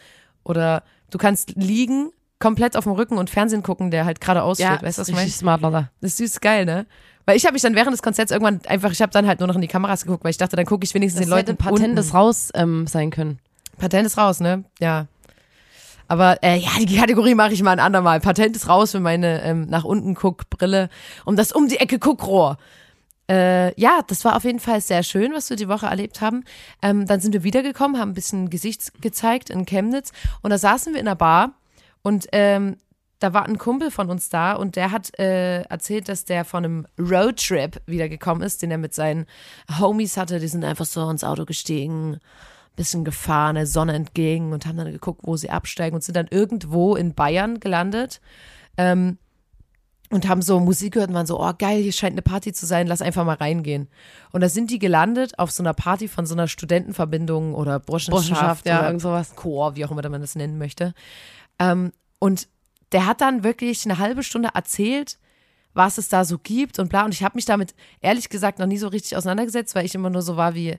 Oder 0.43 0.83
du 1.09 1.17
kannst 1.17 1.53
liegen, 1.55 2.11
komplett 2.39 2.75
auf 2.75 2.83
dem 2.83 2.93
Rücken 2.93 3.17
und 3.17 3.29
Fernsehen 3.29 3.63
gucken, 3.63 3.89
der 3.91 4.03
halt 4.03 4.19
geradeaus 4.19 4.57
Ja, 4.59 4.73
steht. 4.75 4.83
Weißt 4.83 4.97
du, 4.97 5.01
was 5.01 5.07
ist 5.07 5.13
ich 5.13 5.15
meine? 5.15 5.29
smart, 5.29 5.61
Lotta. 5.61 5.89
Das 6.01 6.11
ist 6.11 6.17
süß 6.17 6.41
geil, 6.41 6.65
ne? 6.65 6.85
Weil 7.25 7.37
ich 7.37 7.45
habe 7.45 7.53
mich 7.53 7.61
dann 7.61 7.73
während 7.75 7.93
des 7.93 8.01
Konzerts 8.01 8.31
irgendwann 8.31 8.59
einfach, 8.67 8.91
ich 8.91 9.01
habe 9.01 9.13
dann 9.13 9.25
halt 9.27 9.39
nur 9.39 9.47
noch 9.47 9.55
in 9.55 9.61
die 9.61 9.69
Kameras 9.69 10.03
geguckt, 10.03 10.25
weil 10.25 10.31
ich 10.31 10.37
dachte, 10.37 10.57
dann 10.57 10.65
gucke 10.65 10.83
ich 10.83 10.93
wenigstens 10.93 11.21
Das 11.21 11.27
den 11.27 11.29
Leuten 11.29 11.51
hätte 11.51 11.63
Patent 11.63 11.79
unten. 11.81 11.95
des 11.95 12.13
raus 12.13 12.49
ähm, 12.53 12.85
sein 12.87 13.11
können. 13.11 13.39
Patent 13.77 14.05
ist 14.05 14.17
raus, 14.17 14.41
ne? 14.41 14.65
Ja. 14.81 15.07
Aber 16.09 16.43
äh, 16.43 16.57
ja, 16.57 16.71
die 16.79 16.97
Kategorie 16.97 17.33
mache 17.33 17.53
ich 17.53 17.63
mal 17.63 17.71
ein 17.71 17.79
andermal. 17.79 18.19
Patent 18.19 18.55
ist 18.57 18.67
raus 18.67 18.91
für 18.91 18.99
meine 18.99 19.41
ähm, 19.43 19.67
nach 19.67 19.85
unten 19.85 20.15
guck 20.15 20.49
Brille 20.49 20.89
und 21.23 21.37
das 21.39 21.53
um 21.53 21.69
die 21.69 21.77
Ecke 21.77 21.97
Guckrohr. 21.97 22.57
Äh, 23.33 23.79
ja, 23.81 24.01
das 24.05 24.23
war 24.25 24.35
auf 24.35 24.43
jeden 24.43 24.59
Fall 24.59 24.79
sehr 24.79 25.01
schön, 25.01 25.33
was 25.33 25.49
wir 25.49 25.57
die 25.57 25.67
Woche 25.67 25.87
erlebt 25.87 26.21
haben. 26.21 26.43
Ähm, 26.83 27.07
dann 27.07 27.19
sind 27.19 27.33
wir 27.33 27.43
wiedergekommen, 27.43 27.99
haben 27.99 28.11
ein 28.11 28.15
bisschen 28.15 28.51
Gesicht 28.51 29.01
gezeigt 29.01 29.49
in 29.49 29.65
Chemnitz 29.65 30.11
und 30.41 30.51
da 30.51 30.57
saßen 30.59 30.93
wir 30.93 30.99
in 30.99 31.07
der 31.07 31.15
Bar 31.15 31.53
und 32.03 32.27
ähm, 32.31 32.77
da 33.17 33.33
war 33.33 33.45
ein 33.45 33.57
Kumpel 33.57 33.89
von 33.89 34.09
uns 34.09 34.29
da 34.29 34.53
und 34.53 34.75
der 34.75 34.91
hat 34.91 35.17
äh, 35.17 35.61
erzählt, 35.61 36.09
dass 36.09 36.25
der 36.25 36.45
von 36.45 36.63
einem 36.63 36.87
Roadtrip 36.99 37.81
wiedergekommen 37.87 38.43
ist, 38.43 38.61
den 38.61 38.69
er 38.69 38.77
mit 38.77 38.93
seinen 38.93 39.25
Homies 39.79 40.17
hatte. 40.17 40.39
Die 40.39 40.47
sind 40.47 40.65
einfach 40.65 40.85
so 40.85 41.09
ins 41.09 41.23
Auto 41.23 41.45
gestiegen, 41.45 42.19
bisschen 42.75 43.05
gefahren, 43.05 43.55
der 43.55 43.65
Sonne 43.65 43.93
entgegen 43.93 44.51
und 44.51 44.65
haben 44.65 44.77
dann 44.77 44.91
geguckt, 44.91 45.21
wo 45.23 45.37
sie 45.37 45.49
absteigen 45.49 45.95
und 45.95 46.03
sind 46.03 46.17
dann 46.17 46.27
irgendwo 46.29 46.95
in 46.95 47.13
Bayern 47.13 47.59
gelandet. 47.59 48.19
Ähm, 48.77 49.17
und 50.13 50.29
haben 50.29 50.43
so 50.43 50.59
Musik 50.59 50.93
gehört 50.93 51.09
und 51.09 51.15
waren 51.15 51.25
so, 51.25 51.39
oh 51.39 51.53
geil, 51.57 51.81
hier 51.81 51.91
scheint 51.91 52.13
eine 52.13 52.21
Party 52.21 52.53
zu 52.53 52.67
sein, 52.67 52.85
lass 52.85 53.01
einfach 53.01 53.25
mal 53.25 53.35
reingehen. 53.35 53.87
Und 54.31 54.41
da 54.41 54.49
sind 54.49 54.69
die 54.69 54.77
gelandet 54.77 55.39
auf 55.39 55.49
so 55.49 55.63
einer 55.63 55.73
Party 55.73 56.07
von 56.07 56.27
so 56.27 56.35
einer 56.35 56.47
Studentenverbindung 56.47 57.55
oder 57.55 57.79
Burschenschaft, 57.79 58.29
Burschenschaft, 58.29 58.67
ja, 58.67 58.79
oder 58.79 58.87
irgend 58.87 59.01
sowas. 59.01 59.35
Chor, 59.35 59.75
wie 59.75 59.83
auch 59.85 59.91
immer 59.91 60.07
man 60.09 60.21
das 60.21 60.35
nennen 60.35 60.59
möchte. 60.59 60.93
Ähm, 61.57 61.91
und 62.19 62.47
der 62.91 63.07
hat 63.07 63.21
dann 63.21 63.43
wirklich 63.43 63.85
eine 63.85 63.97
halbe 63.97 64.21
Stunde 64.21 64.49
erzählt, 64.53 65.17
was 65.73 65.97
es 65.97 66.09
da 66.09 66.25
so 66.25 66.37
gibt 66.37 66.77
und 66.77 66.89
bla. 66.89 67.05
Und 67.05 67.13
ich 67.13 67.23
habe 67.23 67.35
mich 67.35 67.45
damit 67.45 67.73
ehrlich 67.99 68.29
gesagt 68.29 68.59
noch 68.59 68.67
nie 68.67 68.77
so 68.77 68.89
richtig 68.89 69.17
auseinandergesetzt, 69.17 69.73
weil 69.73 69.85
ich 69.85 69.95
immer 69.95 70.11
nur 70.11 70.21
so 70.21 70.37
war 70.37 70.53
wie, 70.53 70.77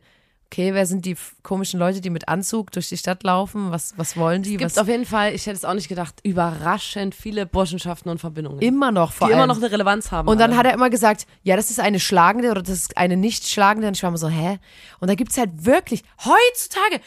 okay, 0.54 0.72
wer 0.72 0.86
sind 0.86 1.04
die 1.04 1.16
komischen 1.42 1.80
Leute, 1.80 2.00
die 2.00 2.10
mit 2.10 2.28
Anzug 2.28 2.70
durch 2.70 2.88
die 2.88 2.96
Stadt 2.96 3.24
laufen? 3.24 3.72
Was, 3.72 3.94
was 3.96 4.16
wollen 4.16 4.42
die? 4.42 4.54
Es 4.54 4.58
gibt 4.58 4.70
was 4.70 4.78
auf 4.78 4.86
jeden 4.86 5.04
Fall, 5.04 5.34
ich 5.34 5.46
hätte 5.46 5.56
es 5.56 5.64
auch 5.64 5.74
nicht 5.74 5.88
gedacht, 5.88 6.20
überraschend 6.22 7.14
viele 7.14 7.44
Burschenschaften 7.44 8.08
und 8.08 8.18
Verbindungen. 8.18 8.60
immer 8.60 8.92
noch 8.92 9.12
vor 9.12 9.26
die 9.26 9.34
allem. 9.34 9.42
immer 9.42 9.52
noch 9.52 9.60
eine 9.60 9.72
Relevanz 9.72 10.12
haben. 10.12 10.28
Und 10.28 10.38
dann 10.38 10.50
alle. 10.50 10.58
hat 10.58 10.66
er 10.66 10.74
immer 10.74 10.90
gesagt, 10.90 11.26
ja, 11.42 11.56
das 11.56 11.70
ist 11.70 11.80
eine 11.80 11.98
schlagende 11.98 12.52
oder 12.52 12.62
das 12.62 12.76
ist 12.76 12.96
eine 12.96 13.16
nicht 13.16 13.48
schlagende. 13.48 13.88
Und 13.88 13.96
ich 13.96 14.02
war 14.04 14.08
immer 14.08 14.18
so, 14.18 14.28
hä? 14.28 14.60
Und 15.00 15.10
da 15.10 15.16
gibt's 15.16 15.36
halt 15.36 15.50
wirklich 15.64 16.04
heutzutage 16.24 17.00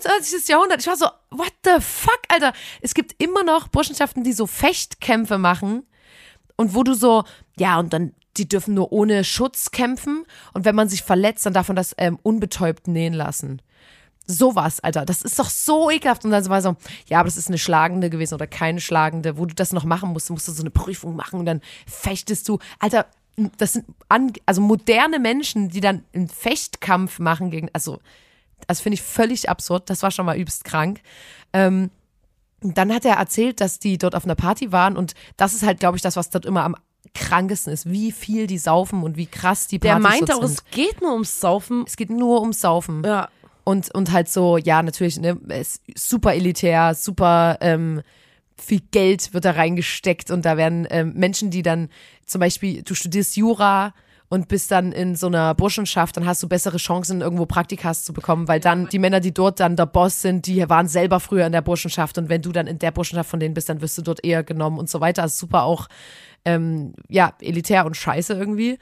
21. 0.00 0.48
Jahrhundert. 0.48 0.80
Ich 0.80 0.86
war 0.86 0.96
so, 0.96 1.06
what 1.30 1.52
the 1.64 1.78
fuck, 1.78 2.20
Alter? 2.28 2.54
Es 2.80 2.94
gibt 2.94 3.22
immer 3.22 3.44
noch 3.44 3.68
Burschenschaften, 3.68 4.24
die 4.24 4.32
so 4.32 4.46
Fechtkämpfe 4.46 5.36
machen 5.36 5.86
und 6.56 6.74
wo 6.74 6.82
du 6.84 6.94
so, 6.94 7.24
ja, 7.58 7.78
und 7.78 7.92
dann, 7.92 8.14
die 8.36 8.48
dürfen 8.48 8.74
nur 8.74 8.92
ohne 8.92 9.24
Schutz 9.24 9.70
kämpfen 9.70 10.24
und 10.54 10.64
wenn 10.64 10.74
man 10.74 10.88
sich 10.88 11.02
verletzt, 11.02 11.44
dann 11.46 11.52
darf 11.52 11.68
man 11.68 11.76
das 11.76 11.94
ähm, 11.98 12.18
unbetäubt 12.22 12.88
nähen 12.88 13.14
lassen. 13.14 13.60
Sowas, 14.26 14.80
Alter, 14.80 15.04
das 15.04 15.22
ist 15.22 15.38
doch 15.38 15.50
so 15.50 15.90
ekelhaft. 15.90 16.24
Und 16.24 16.30
dann 16.30 16.48
war 16.48 16.62
so, 16.62 16.76
ja, 17.08 17.18
aber 17.18 17.26
das 17.26 17.36
ist 17.36 17.48
eine 17.48 17.58
schlagende 17.58 18.08
gewesen 18.08 18.34
oder 18.34 18.46
keine 18.46 18.80
schlagende, 18.80 19.36
wo 19.36 19.46
du 19.46 19.54
das 19.54 19.72
noch 19.72 19.84
machen 19.84 20.10
musst, 20.10 20.30
musst 20.30 20.46
du 20.46 20.52
so 20.52 20.62
eine 20.62 20.70
Prüfung 20.70 21.16
machen 21.16 21.40
und 21.40 21.46
dann 21.46 21.60
fechtest 21.86 22.48
du. 22.48 22.58
Alter, 22.78 23.06
das 23.58 23.74
sind 23.74 23.86
an, 24.08 24.32
also 24.46 24.60
moderne 24.60 25.18
Menschen, 25.18 25.70
die 25.70 25.80
dann 25.80 26.04
einen 26.14 26.28
Fechtkampf 26.28 27.18
machen 27.18 27.50
gegen, 27.50 27.68
also, 27.72 27.98
das 28.68 28.80
finde 28.80 28.94
ich 28.94 29.02
völlig 29.02 29.48
absurd. 29.48 29.90
Das 29.90 30.04
war 30.04 30.12
schon 30.12 30.24
mal 30.24 30.38
übelst 30.38 30.64
krank. 30.64 31.00
Ähm, 31.52 31.90
dann 32.60 32.94
hat 32.94 33.04
er 33.04 33.16
erzählt, 33.16 33.60
dass 33.60 33.80
die 33.80 33.98
dort 33.98 34.14
auf 34.14 34.24
einer 34.24 34.36
Party 34.36 34.70
waren 34.70 34.96
und 34.96 35.14
das 35.36 35.52
ist 35.52 35.64
halt, 35.64 35.80
glaube 35.80 35.96
ich, 35.96 36.02
das, 36.02 36.14
was 36.14 36.30
dort 36.30 36.46
immer 36.46 36.62
am 36.62 36.76
krankesten 37.14 37.72
ist, 37.72 37.90
wie 37.90 38.12
viel 38.12 38.46
die 38.46 38.58
saufen 38.58 39.02
und 39.02 39.16
wie 39.16 39.26
krass 39.26 39.66
die 39.66 39.78
der 39.78 39.90
Partys 39.90 40.02
meint 40.02 40.28
dort 40.28 40.38
auch, 40.38 40.44
es 40.44 40.64
geht 40.66 41.00
nur 41.00 41.12
ums 41.12 41.40
Saufen. 41.40 41.84
Es 41.86 41.96
geht 41.96 42.10
nur 42.10 42.40
ums 42.40 42.60
Saufen. 42.60 43.02
Ja. 43.04 43.28
Und, 43.64 43.94
und 43.94 44.10
halt 44.12 44.28
so, 44.28 44.56
ja, 44.56 44.82
natürlich, 44.82 45.20
ne, 45.20 45.38
super 45.94 46.34
elitär, 46.34 46.94
super 46.94 47.58
ähm, 47.60 48.02
viel 48.56 48.80
Geld 48.90 49.34
wird 49.34 49.44
da 49.44 49.52
reingesteckt 49.52 50.30
und 50.30 50.44
da 50.44 50.56
werden 50.56 50.86
ähm, 50.90 51.12
Menschen, 51.14 51.50
die 51.50 51.62
dann 51.62 51.88
zum 52.26 52.40
Beispiel, 52.40 52.82
du 52.82 52.94
studierst 52.94 53.36
Jura 53.36 53.94
und 54.28 54.48
bist 54.48 54.70
dann 54.70 54.92
in 54.92 55.14
so 55.14 55.26
einer 55.26 55.54
Burschenschaft, 55.54 56.16
dann 56.16 56.26
hast 56.26 56.42
du 56.42 56.48
bessere 56.48 56.78
Chancen, 56.78 57.20
irgendwo 57.20 57.44
Praktikas 57.44 58.04
zu 58.04 58.12
bekommen, 58.12 58.48
weil 58.48 58.60
dann 58.60 58.88
die 58.88 58.98
Männer, 58.98 59.20
die 59.20 59.34
dort 59.34 59.60
dann 59.60 59.76
der 59.76 59.86
Boss 59.86 60.22
sind, 60.22 60.46
die 60.46 60.66
waren 60.68 60.88
selber 60.88 61.20
früher 61.20 61.44
in 61.44 61.52
der 61.52 61.60
Burschenschaft 61.60 62.16
und 62.18 62.28
wenn 62.28 62.40
du 62.40 62.50
dann 62.50 62.66
in 62.66 62.78
der 62.78 62.92
Burschenschaft 62.92 63.28
von 63.28 63.40
denen 63.40 63.54
bist, 63.54 63.68
dann 63.68 63.82
wirst 63.82 63.98
du 63.98 64.02
dort 64.02 64.24
eher 64.24 64.42
genommen 64.42 64.78
und 64.78 64.88
so 64.88 65.00
weiter. 65.00 65.22
Also 65.22 65.40
super 65.40 65.64
auch, 65.64 65.88
ähm, 66.44 66.94
ja, 67.08 67.34
elitär 67.40 67.86
und 67.86 67.96
scheiße 67.96 68.34
irgendwie. 68.34 68.78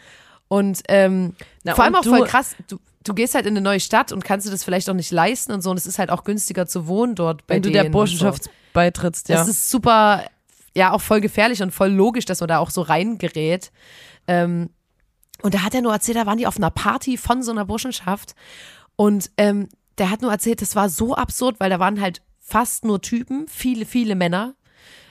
Und 0.49 0.83
ähm, 0.89 1.35
Na, 1.63 1.75
vor 1.75 1.85
allem 1.85 1.95
auch 1.95 2.05
voll 2.05 2.27
krass, 2.27 2.57
du, 2.67 2.79
du 3.05 3.15
gehst 3.15 3.35
halt 3.35 3.47
in 3.47 3.53
eine 3.53 3.61
neue 3.61 3.81
Stadt 3.81 4.13
und 4.13 4.25
kannst 4.25 4.47
dir 4.47 4.51
das 4.51 4.65
vielleicht 4.65 4.91
auch 4.91 4.95
nicht 4.95 5.11
leisten 5.11 5.53
und 5.53 5.63
so 5.63 5.71
und 5.71 5.77
es 5.77 5.87
ist 5.87 5.99
halt 5.99 6.11
auch 6.11 6.25
günstiger 6.25 6.67
zu 6.67 6.87
wohnen 6.87 7.15
dort 7.15 7.47
bei 7.47 7.55
Wenn 7.55 7.63
du 7.63 7.71
der 7.71 7.83
und 7.83 7.93
so. 7.93 7.93
Burschenschaft 7.93 8.51
beitrittst, 8.73 9.29
ja. 9.29 9.37
Das 9.37 9.49
ist 9.49 9.71
super, 9.71 10.25
ja, 10.75 10.93
auch 10.93 11.01
voll 11.01 11.21
gefährlich 11.21 11.63
und 11.63 11.73
voll 11.73 11.91
logisch, 11.91 12.25
dass 12.25 12.41
man 12.41 12.49
da 12.49 12.59
auch 12.59 12.71
so 12.71 12.83
reingerät. 12.83 13.71
Ähm, 14.27 14.71
und 15.43 15.55
da 15.55 15.63
hat 15.63 15.75
er 15.75 15.83
nur 15.83 15.93
erzählt, 15.93 16.19
da 16.19 16.27
waren 16.27 16.39
die 16.39 16.47
auf 16.47 16.57
einer 16.57 16.71
Party 16.71 17.17
von 17.17 17.43
so 17.43 17.51
einer 17.51 17.65
Burschenschaft. 17.65 18.35
Und 18.97 19.31
ähm, 19.37 19.69
der 19.99 20.11
hat 20.11 20.23
nur 20.23 20.31
erzählt, 20.31 20.61
das 20.61 20.77
war 20.77 20.89
so 20.89 21.15
absurd, 21.15 21.61
weil 21.61 21.71
da 21.71 21.79
waren 21.79 22.01
halt 22.01 22.21
fast 22.41 22.85
nur 22.85 23.01
Typen, 23.01 23.47
viele, 23.49 23.87
viele 23.87 24.15
Männer. 24.15 24.55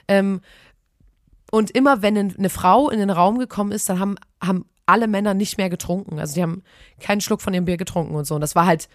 Ähm, 0.08 0.42
und 1.52 1.72
immer 1.72 2.02
wenn 2.02 2.18
ein- 2.18 2.36
eine 2.38 2.50
Frau 2.50 2.90
in 2.90 3.00
den 3.00 3.10
Raum 3.10 3.38
gekommen 3.40 3.72
ist, 3.72 3.90
dann 3.90 4.00
haben, 4.00 4.16
haben 4.42 4.66
alle 4.86 5.08
Männer 5.08 5.34
nicht 5.34 5.58
mehr 5.58 5.70
getrunken. 5.70 6.20
Also 6.20 6.36
die 6.36 6.42
haben 6.42 6.64
keinen 7.00 7.22
Schluck 7.22 7.42
von 7.42 7.54
ihrem 7.54 7.66
Bier 7.66 7.78
getrunken 7.78 8.16
und 8.16 8.26
so. 8.26 8.36
Und 8.36 8.42
das 8.42 8.56
war 8.56 8.66
halt 8.66 8.90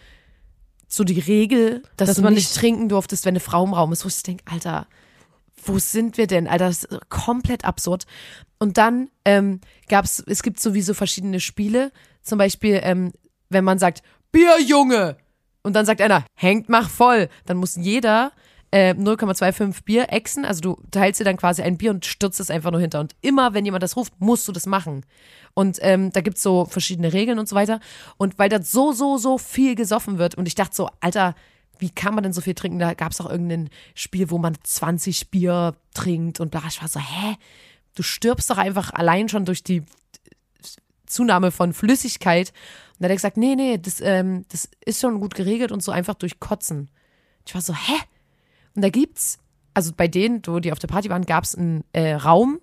so 0.89 1.05
die 1.05 1.19
Regel, 1.21 1.83
dass, 1.97 2.09
Dass 2.09 2.17
du 2.17 2.23
man 2.23 2.35
nicht 2.35 2.49
nicht- 2.51 2.57
trinken 2.59 2.89
durftest, 2.89 3.25
wenn 3.25 3.33
eine 3.33 3.41
Frau 3.41 3.65
im 3.65 3.73
Raum 3.75 3.93
ist, 3.93 4.05
wo 4.05 4.09
ich 4.09 4.23
denke, 4.23 4.45
Alter, 4.51 4.87
wo 5.65 5.79
sind 5.79 6.19
wir 6.19 6.27
denn? 6.27 6.47
Alter, 6.47 6.67
das 6.67 6.85
ist 6.85 7.11
komplett 7.11 7.65
absurd. 7.65 8.07
Und 8.59 8.77
dann 8.77 9.09
ähm, 9.25 9.61
gab's, 9.89 10.23
es 10.27 10.43
gibt 10.43 10.61
sowieso 10.61 10.95
verschiedene 10.95 11.41
Spiele. 11.41 11.91
Zum 12.23 12.39
Beispiel, 12.39 12.81
ähm, 12.83 13.13
wenn 13.49 13.65
man 13.65 13.79
sagt, 13.79 14.03
Bier, 14.33 14.61
Junge! 14.61 15.17
Und 15.63 15.73
dann 15.75 15.87
sagt 15.87 16.01
einer, 16.03 16.25
hängt, 16.35 16.69
mach 16.69 16.91
voll. 16.91 17.29
Dann 17.47 17.57
muss 17.57 17.77
jeder 17.77 18.33
äh, 18.75 18.93
0,25 18.99 19.85
Bier 19.85 20.13
exen. 20.13 20.45
Also 20.45 20.61
du 20.61 20.77
teilst 20.91 21.21
dir 21.21 21.25
dann 21.25 21.37
quasi 21.37 21.63
ein 21.63 21.79
Bier 21.79 21.93
und 21.93 22.05
stürzt 22.05 22.41
es 22.41 22.51
einfach 22.51 22.73
nur 22.73 22.81
hinter. 22.81 22.99
Und 22.99 23.15
immer, 23.21 23.55
wenn 23.55 23.65
jemand 23.65 23.85
das 23.85 23.97
ruft, 23.97 24.15
musst 24.19 24.49
du 24.49 24.53
das 24.53 24.67
machen. 24.67 25.07
Und 25.55 25.79
ähm, 25.81 26.11
da 26.11 26.21
gibt's 26.23 26.43
so 26.43 26.65
verschiedene 26.65 27.13
Regeln 27.13 27.39
und 27.39 27.49
so 27.49 27.55
weiter. 27.55 27.79
Und 28.17 28.37
weil 28.37 28.49
das 28.49 28.73
so, 28.73 28.91
so, 28.91 29.17
so 29.17 29.39
viel 29.39 29.77
gesoffen 29.77 30.19
wird. 30.19 30.35
Und 30.35 30.49
ich 30.49 30.57
dachte 30.57 30.75
so, 30.75 30.91
Alter, 30.99 31.37
wie 31.79 31.91
kann 31.91 32.17
man 32.17 32.25
denn 32.25 32.33
so 32.33 32.41
viel 32.41 32.55
trinken? 32.55 32.81
Da 32.81 32.95
gab's 32.95 33.21
auch 33.21 33.31
irgendein 33.31 33.71
Spiel, 33.95 34.31
wo 34.31 34.39
man 34.39 34.57
20 34.61 35.31
Bier 35.31 35.77
trinkt 35.95 36.41
und 36.41 36.51
bla. 36.51 36.63
Ich 36.69 36.81
war 36.81 36.89
so, 36.89 36.99
hä? 36.99 37.37
Du 37.95 38.03
stirbst 38.03 38.51
doch 38.51 38.59
einfach 38.59 38.93
allein 38.93 39.29
schon 39.29 39.45
durch 39.45 39.63
die 39.63 39.85
Zunahme 41.07 41.53
von 41.53 41.73
Flüssigkeit. 41.73 42.49
Und 42.49 43.03
dann 43.03 43.05
hat 43.05 43.13
er 43.13 43.17
gesagt, 43.17 43.37
nee, 43.37 43.55
nee, 43.55 43.79
das, 43.79 44.01
ähm, 44.01 44.45
das 44.49 44.69
ist 44.85 45.01
schon 45.01 45.21
gut 45.21 45.37
geregelt 45.37 45.71
und 45.71 45.81
so 45.81 45.93
einfach 45.93 46.15
durch 46.15 46.41
Kotzen. 46.41 46.91
Ich 47.47 47.55
war 47.55 47.63
so, 47.63 47.73
hä? 47.73 48.01
Und 48.75 48.83
da 48.83 48.91
gibt's, 48.91 49.39
also 49.73 49.93
bei 49.97 50.09
denen, 50.09 50.43
wo 50.47 50.61
die 50.61 50.73
auf 50.73 50.79
der 50.79 50.89
Party 50.89 51.09
waren, 51.11 51.27
gab's 51.27 51.55
einen 51.55 51.85
äh, 51.93 52.15
Raum, 52.15 52.61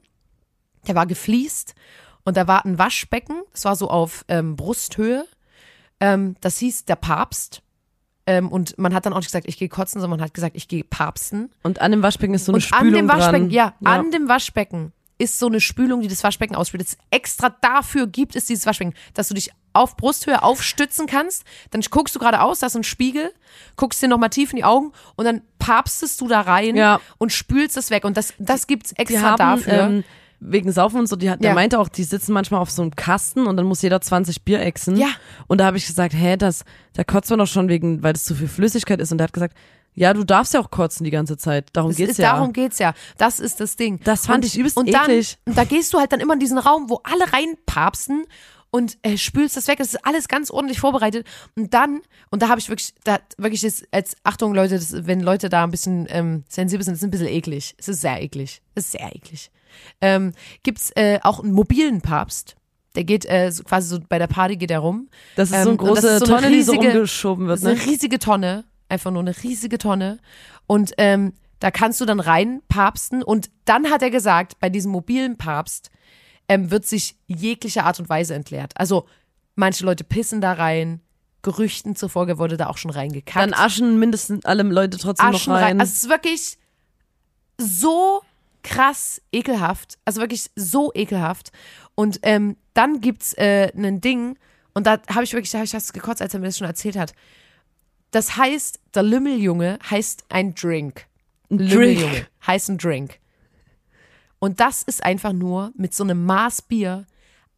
der 0.88 0.96
war 0.96 1.06
gefliest 1.06 1.76
und 2.24 2.38
da 2.38 2.48
war 2.48 2.66
ein 2.66 2.78
Waschbecken, 2.78 3.42
das 3.52 3.66
war 3.66 3.76
so 3.76 3.90
auf 3.90 4.26
ähm, 4.28 4.56
Brusthöhe. 4.56 5.26
Ähm, 6.00 6.36
das 6.42 6.58
hieß 6.58 6.86
der 6.86 6.96
Papst. 6.96 7.62
Ähm, 8.28 8.50
und 8.50 8.78
man 8.78 8.94
hat 8.94 9.06
dann 9.06 9.14
auch 9.14 9.18
nicht 9.18 9.28
gesagt, 9.28 9.48
ich 9.48 9.58
gehe 9.58 9.70
kotzen, 9.70 10.00
sondern 10.00 10.20
man 10.20 10.26
hat 10.26 10.34
gesagt, 10.34 10.56
ich 10.56 10.68
gehe 10.68 10.84
papsten. 10.84 11.52
Und 11.64 11.82
an 11.82 11.92
dem 11.92 12.04
Waschbecken 12.04 12.34
ist 12.34 12.46
so 12.46 12.52
eine 12.52 12.58
Und 12.58 12.62
Spülung 12.62 12.88
an 12.88 12.94
dem 12.94 13.08
Waschbecken, 13.10 13.50
dran. 13.50 13.52
ja, 13.52 13.74
an 13.84 14.12
dem 14.12 14.28
Waschbecken 14.28 14.94
ist 15.18 15.38
so 15.40 15.48
eine 15.48 15.60
Spülung, 15.60 16.02
die 16.02 16.08
das 16.08 16.24
Waschbecken 16.24 16.56
ausspült. 16.56 16.98
Extra 17.10 17.50
dafür 17.62 18.08
gibt 18.08 18.36
es 18.36 18.46
dieses 18.46 18.66
Waschbecken, 18.66 18.94
dass 19.14 19.28
du 19.28 19.34
dich 19.34 19.52
auf 19.74 19.98
Brusthöhe 19.98 20.44
aufstützen 20.44 21.08
kannst. 21.08 21.44
Dann 21.72 21.82
guckst 21.90 22.16
du 22.16 22.20
geradeaus, 22.20 22.60
da 22.60 22.68
ist 22.68 22.76
ein 22.76 22.84
Spiegel, 22.84 23.32
guckst 23.76 24.02
dir 24.02 24.08
nochmal 24.08 24.30
tief 24.30 24.52
in 24.52 24.58
die 24.58 24.64
Augen 24.64 24.92
und 25.16 25.26
dann 25.26 25.42
papstest 25.60 26.20
du 26.22 26.28
da 26.28 26.42
rein 26.42 26.76
Ja. 26.76 27.00
und 27.18 27.32
spülst 27.32 27.78
es 27.78 27.90
weg. 27.90 28.04
Und 28.06 28.18
das, 28.18 28.34
das 28.40 28.68
gibt's 28.68 28.92
extra 28.94 29.22
haben, 29.32 29.38
dafür. 29.38 29.74
Ähm, 29.74 30.04
wegen 30.44 30.72
Saufen 30.72 31.00
und 31.00 31.08
so, 31.08 31.16
die, 31.16 31.28
der 31.28 31.38
Ja. 31.40 31.54
meinte 31.54 31.78
auch, 31.80 31.88
die 31.88 32.04
sitzen 32.04 32.34
manchmal 32.34 32.62
auf 32.62 32.72
so 32.72 32.82
einem 32.82 32.96
Kasten 32.96 33.46
und 33.46 33.58
dann 33.58 33.66
muss 33.68 33.82
jeder 33.84 34.02
20 34.02 34.44
Bier 34.44 34.60
exen. 34.62 34.98
Ja. 34.98 35.10
Und 35.48 35.60
da 35.60 35.66
habe 35.66 35.78
ich 35.78 35.86
gesagt, 35.86 36.14
hä, 36.16 36.36
das, 36.36 36.66
da 36.94 37.04
kotzt 37.04 37.30
man 37.30 37.38
doch 37.40 37.46
schon 37.48 37.70
wegen, 37.70 38.02
weil 38.02 38.14
das 38.14 38.24
zu 38.24 38.34
viel 38.34 38.48
Flüssigkeit 38.48 39.00
ist. 39.00 39.12
Und 39.12 39.20
der 39.20 39.26
hat 39.26 39.34
gesagt, 39.34 39.56
ja, 39.94 40.14
du 40.14 40.24
darfst 40.24 40.54
ja 40.54 40.62
auch 40.62 40.72
kotzen 40.72 41.04
die 41.04 41.12
ganze 41.12 41.38
Zeit. 41.38 41.68
Darum 41.74 41.92
Das 41.92 41.98
geht's 41.98 42.12
ist, 42.14 42.18
ja. 42.20 42.34
Darum 42.34 42.54
geht's 42.54 42.80
ja. 42.80 42.94
Das 43.18 43.40
ist 43.40 43.60
das 43.60 43.76
Ding. 43.76 44.00
Das 44.04 44.26
fand 44.26 44.44
und, 44.44 44.46
ich 44.46 44.58
übelst 44.58 44.78
und 44.78 44.92
dann, 44.92 45.04
eklig. 45.04 45.38
Und 45.46 45.58
da 45.58 45.64
gehst 45.66 45.94
du 45.94 46.00
halt 46.00 46.12
dann 46.12 46.22
immer 46.22 46.34
in 46.34 46.40
diesen 46.40 46.58
Raum, 46.58 46.90
wo 46.90 47.02
alle 47.04 47.32
reinpapsten 47.34 48.26
und 48.72 48.98
äh, 49.04 49.18
spülst 49.18 49.58
das 49.58 49.68
weg. 49.68 49.78
Das 49.80 49.90
ist 49.94 50.06
alles 50.06 50.28
ganz 50.28 50.50
ordentlich 50.50 50.80
vorbereitet. 50.80 51.28
Und 51.56 51.74
dann, 51.74 52.02
und 52.30 52.42
da 52.42 52.48
habe 52.50 52.60
ich 52.60 52.70
wirklich, 52.70 52.94
da 53.04 53.20
wirklich 53.38 53.62
das, 53.62 53.84
als 53.92 54.16
Achtung, 54.24 54.54
Leute, 54.56 54.76
das, 54.76 55.06
wenn 55.06 55.20
Leute 55.20 55.50
da 55.50 55.64
ein 55.64 55.72
bisschen 55.72 56.08
ähm, 56.10 56.44
sensibel 56.50 56.84
sind, 56.84 56.94
ist 56.96 57.04
ein 57.04 57.12
bisschen 57.12 57.28
eklig. 57.28 57.76
Es 57.78 57.88
ist 57.90 58.02
sehr 58.02 58.22
eklig. 58.22 58.62
Es 58.76 58.86
ist 58.86 58.92
sehr 58.94 59.16
eklig. 59.16 59.52
Ähm, 60.02 60.32
gibt's 60.64 60.92
äh, 60.96 61.20
auch 61.22 61.42
einen 61.44 61.54
mobilen 61.54 62.02
Papst. 62.02 62.56
Der 62.96 63.04
geht 63.06 63.26
äh, 63.26 63.52
so 63.52 63.64
quasi 63.64 63.88
so 63.88 64.00
bei 64.10 64.20
der 64.20 64.28
Party 64.28 64.58
geht 64.58 64.72
er 64.72 64.80
rum. 64.80 65.10
Das 65.36 65.50
ist 65.52 65.56
Ähm, 65.56 65.64
so 65.64 65.70
eine 65.70 65.80
und 65.80 65.88
das 65.98 66.04
große 66.04 66.20
so 66.20 66.26
eine 66.26 66.42
Tonne, 66.42 66.52
die 66.56 66.62
so 66.64 66.72
riesige- 66.74 66.92
rumgeschoben 66.94 67.48
wird, 67.48 67.62
ne? 67.64 67.70
eine 67.72 67.86
riesige 67.86 68.20
Tonne. 68.20 68.66
Einfach 68.90 69.12
nur 69.12 69.22
eine 69.22 69.34
riesige 69.44 69.78
Tonne. 69.78 70.20
Und 70.68 70.94
ähm, 70.98 71.34
da 71.60 71.72
kannst 71.72 72.02
du 72.02 72.06
dann 72.06 72.20
rein 72.20 72.62
papsten. 72.68 73.24
Und 73.24 73.50
dann 73.66 73.90
hat 73.90 74.02
er 74.02 74.10
gesagt, 74.10 74.60
bei 74.60 74.70
diesem 74.70 74.92
mobilen 74.92 75.38
Papst, 75.38 75.90
ähm, 76.52 76.70
wird 76.70 76.86
sich 76.86 77.16
jeglicher 77.28 77.86
Art 77.86 78.00
und 78.02 78.10
Weise 78.10 78.36
entleert. 78.36 78.74
Also 78.76 79.08
manche 79.56 79.86
Leute 79.86 80.04
pissen 80.04 80.42
da 80.42 80.52
rein, 80.52 81.00
Gerüchten 81.44 81.96
zufolge 81.96 82.38
wurde 82.38 82.58
da 82.58 82.68
auch 82.68 82.78
schon 82.78 82.92
reingekackt. 82.92 83.42
Dann 83.42 83.54
aschen 83.54 83.98
mindestens 84.00 84.44
alle 84.44 84.64
Leute 84.64 84.98
trotzdem 84.98 85.28
Aschen 85.28 85.54
noch 85.54 85.60
rein. 85.60 85.64
rein. 85.64 85.80
Also 85.80 85.94
es 85.94 86.04
ist 86.04 86.10
wirklich 86.10 86.58
so 87.58 88.22
krass 88.64 89.22
ekelhaft. 89.32 89.98
Also 90.04 90.20
wirklich 90.20 90.52
so 90.58 90.92
ekelhaft. 90.94 91.54
Und 91.96 92.20
ähm, 92.24 92.58
dann 92.74 93.00
gibt's 93.00 93.34
äh, 93.34 93.72
ein 93.74 94.02
Ding, 94.02 94.38
und 94.74 94.88
da 94.88 95.00
habe 95.10 95.24
ich 95.24 95.34
wirklich, 95.34 95.52
da 95.52 95.60
habe 95.60 95.66
ich 95.66 95.72
das 95.72 95.94
gekotzt, 95.94 96.22
als 96.22 96.34
er 96.34 96.42
mir 96.42 96.48
das 96.48 96.58
schon 96.58 96.68
erzählt 96.68 96.98
hat. 96.98 97.14
Das 98.12 98.36
heißt, 98.36 98.80
der 98.94 99.04
Lümmeljunge 99.04 99.80
heißt 99.90 100.26
ein 100.28 100.54
Drink. 100.54 101.06
Lümmeljunge 101.50 102.28
heißt 102.46 102.70
ein 102.70 102.78
Drink. 102.78 103.21
Und 104.42 104.60
das 104.60 104.82
ist 104.82 105.04
einfach 105.04 105.34
nur 105.34 105.72
mit 105.76 105.94
so 105.94 106.04
einem 106.04 106.26
Maß 106.26 106.64
Bier 106.64 107.06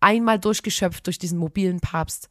einmal 0.01 0.37
durchgeschöpft 0.37 1.07
durch 1.07 1.17
diesen 1.17 1.37
mobilen 1.39 1.79
Papst. 1.79 2.27